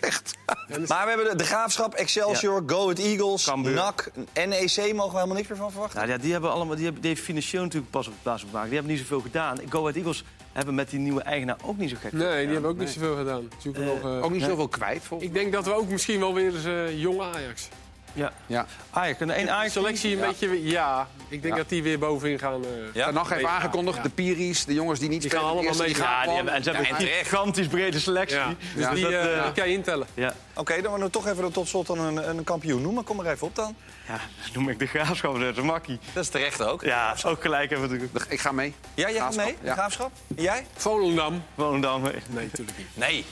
echt. 0.01 0.31
Maar 0.87 1.03
we 1.03 1.09
hebben 1.09 1.29
de, 1.29 1.35
de 1.35 1.43
Graafschap, 1.45 1.93
Excelsior, 1.93 2.63
Go 2.67 2.81
Ahead 2.83 2.99
Eagles, 2.99 3.45
Cambuur. 3.45 3.73
NAC, 3.73 4.11
NEC. 4.33 4.77
Mogen 4.93 5.11
we 5.11 5.15
helemaal 5.15 5.35
niks 5.35 5.47
meer 5.47 5.57
van 5.57 5.71
verwachten? 5.71 5.97
Nou, 5.99 6.11
ja, 6.11 6.17
die 6.23 6.31
hebben 6.31 6.51
allemaal, 6.51 6.75
die 6.75 6.83
hebben, 6.83 7.01
die 7.01 7.11
heeft 7.11 7.23
financieel 7.23 7.63
natuurlijk 7.63 7.91
pas 7.91 8.07
op 8.07 8.13
de 8.13 8.19
plaats 8.21 8.43
gemaakt. 8.43 8.65
Die 8.65 8.73
hebben 8.73 8.91
niet 8.91 9.01
zoveel 9.01 9.21
gedaan. 9.21 9.57
Go 9.69 9.79
Ahead 9.79 9.95
Eagles 9.95 10.23
hebben 10.51 10.75
met 10.75 10.89
die 10.89 10.99
nieuwe 10.99 11.21
eigenaar 11.21 11.57
ook 11.65 11.77
niet 11.77 11.89
zo 11.89 11.95
gek. 11.99 12.11
Nee, 12.11 12.43
die 12.43 12.53
hebben 12.53 12.71
ook 12.71 12.77
niet 12.77 12.89
zoveel 12.89 13.15
gedaan. 13.15 13.47
Zoeken 13.57 13.85
nog, 13.85 14.03
eh, 14.03 14.23
Ook 14.23 14.31
niet 14.31 14.43
zoveel 14.43 14.67
kwijt, 14.67 15.03
volgens 15.03 15.29
ik 15.29 15.35
denk 15.35 15.53
dat 15.53 15.65
we 15.65 15.73
ook 15.73 15.89
misschien 15.89 16.19
wel 16.19 16.33
weer 16.33 16.55
eens 16.55 16.65
eh, 16.65 17.01
jong 17.01 17.21
Ajax. 17.21 17.69
Ja. 18.13 18.31
Ja. 18.45 18.65
Ajax, 18.89 19.19
een 19.19 19.29
één 19.31 19.49
Ajax. 19.49 19.73
Selectie 19.73 20.11
een 20.13 20.19
Ja. 20.19 20.27
beetje... 20.27 20.63
Ja, 20.69 21.07
ik 21.27 21.41
denk 21.41 21.53
Ja. 21.53 21.59
dat 21.59 21.69
die 21.69 21.83
weer 21.83 21.99
bovenin 21.99 22.39
gaan. 22.39 22.63
eh, 22.65 22.69
Ja? 22.93 23.07
En 23.07 23.13
nog 23.13 23.31
even 23.31 23.49
aangekondigd, 23.49 23.97
ja. 23.97 24.03
de 24.03 24.09
Piris, 24.09 24.65
de 24.65 24.73
jongens 24.73 24.99
die 24.99 25.09
niet 25.09 25.21
Die 25.21 25.29
spelen, 25.29 25.45
gaan 25.47 25.55
allemaal 25.57 25.75
mee. 25.77 25.93
gaan 25.93 26.03
Ja, 26.09 26.13
die 26.13 26.21
gewoon. 26.21 26.35
hebben, 26.35 26.53
en 26.53 26.63
ze 26.63 26.69
hebben 26.69 26.87
Ja, 26.87 26.99
een 26.99 27.07
en 27.07 27.25
gigantisch 27.25 27.67
brede 27.67 27.99
selectie. 27.99 28.37
Ja, 28.37 28.53
dus 28.75 28.89
die, 28.89 29.07
die 29.07 29.51
kan 29.55 29.67
je 29.69 29.73
intellen. 29.73 30.07
Ja. 30.13 30.33
Oké, 30.55 30.73
dan 30.81 30.89
moeten 30.91 31.05
we 31.05 31.09
toch 31.09 31.27
even 31.27 31.51
tot 31.51 31.67
slot 31.67 31.87
dan 31.87 31.99
een, 31.99 32.29
een 32.29 32.43
kampioen 32.43 32.81
noemen. 32.81 33.03
Kom 33.03 33.17
maar 33.17 33.25
even 33.25 33.47
op 33.47 33.55
dan. 33.55 33.75
ja, 34.07 34.19
dat 34.43 34.53
noem 34.53 34.69
ik 34.69 34.79
de 34.79 34.85
graafschap. 34.87 35.39
Dat 35.39 35.57
is 35.57 35.63
makkie. 35.63 35.99
Dat 36.13 36.23
is 36.23 36.29
terecht 36.29 36.61
ook. 36.63 36.81
Ja, 36.81 37.15
ook 37.25 37.41
gelijk 37.41 37.69
hebben 37.69 37.89
we 37.89 37.95
natuurlijk. 37.95 38.31
Ik 38.31 38.39
ga 38.39 38.51
mee. 38.51 38.73
Ja, 38.93 39.09
jij 39.09 39.19
gaat 39.19 39.35
mee? 39.35 39.57
Graafschap? 39.65 40.11
En 40.35 40.43
Jij? 40.43 40.65
Volendam. 40.75 41.43
Volendam. 41.57 42.01
Nee, 42.01 42.13
natuurlijk 42.29 42.77
niet. 42.77 42.87
Nee. 42.93 43.25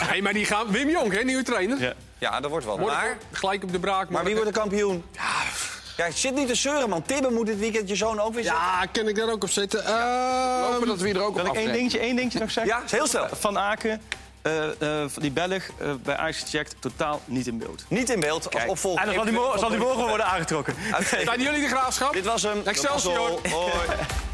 Nee, 0.10 0.22
maar 0.22 0.32
die 0.32 0.44
gaan... 0.44 0.70
Wim 0.70 0.90
Jong, 0.90 1.12
hè, 1.12 1.22
nieuwe 1.22 1.42
trainer. 1.42 1.80
Ja. 1.80 1.92
Ja, 2.18 2.40
dat 2.40 2.50
wordt 2.50 2.66
wel. 2.66 2.78
Maar, 2.78 3.16
gelijk 3.32 3.62
op 3.62 3.72
de 3.72 3.78
braak. 3.78 4.08
maar 4.08 4.24
wie 4.24 4.34
wordt 4.34 4.54
de 4.54 4.60
kampioen? 4.60 5.04
Ja, 5.96 6.10
zit 6.10 6.34
niet 6.34 6.48
te 6.48 6.54
zeuren, 6.54 6.88
man. 6.88 7.02
Tibben 7.02 7.34
moet 7.34 7.46
dit 7.46 7.58
weekend 7.58 7.88
je 7.88 7.96
zoon 7.96 8.20
ook 8.20 8.34
weer 8.34 8.42
zitten. 8.42 8.62
Ja, 8.62 8.86
kan 8.92 9.08
ik 9.08 9.16
daar 9.16 9.28
ook 9.30 9.42
op 9.42 9.50
zetten? 9.50 9.84
Ehm, 9.84 10.72
Hopen 10.72 10.86
dat 10.86 10.98
we 10.98 11.06
hier 11.06 11.16
er 11.16 11.22
ook 11.22 11.28
op 11.28 11.44
Kan 11.44 11.46
ik 11.46 11.54
één 11.54 11.72
dingetje, 11.72 11.98
één 11.98 12.16
dingetje 12.16 12.38
nog 12.38 12.50
zeggen? 12.50 12.74
Ja, 12.76 12.82
heel 12.90 13.06
snel. 13.06 13.28
Van 13.32 13.58
Aken, 13.58 14.00
eh, 14.42 15.02
eh, 15.02 15.10
die 15.16 15.30
Belg, 15.30 15.68
eh, 15.78 15.92
bij 16.02 16.16
Ajax 16.16 16.40
gecheckt, 16.40 16.74
totaal 16.78 17.20
niet 17.24 17.46
in 17.46 17.58
beeld. 17.58 17.84
Niet 17.88 18.10
in 18.10 18.20
beeld 18.20 18.54
als 18.54 18.64
opvolger. 18.66 19.00
En 19.00 19.06
dan 19.06 19.14
zal 19.14 19.24
die, 19.24 19.32
morgen, 19.32 19.58
zal 19.58 19.68
die 19.68 19.78
morgen 19.78 20.08
worden 20.08 20.26
aangetrokken. 20.26 20.74
Zijn 21.24 21.40
jullie 21.40 21.60
de 21.60 21.68
graafschap? 21.68 22.12
Dit 22.12 22.24
was 22.24 22.42
hem. 22.42 22.62
Excelsior. 22.64 23.28
Hoi. 23.50 23.70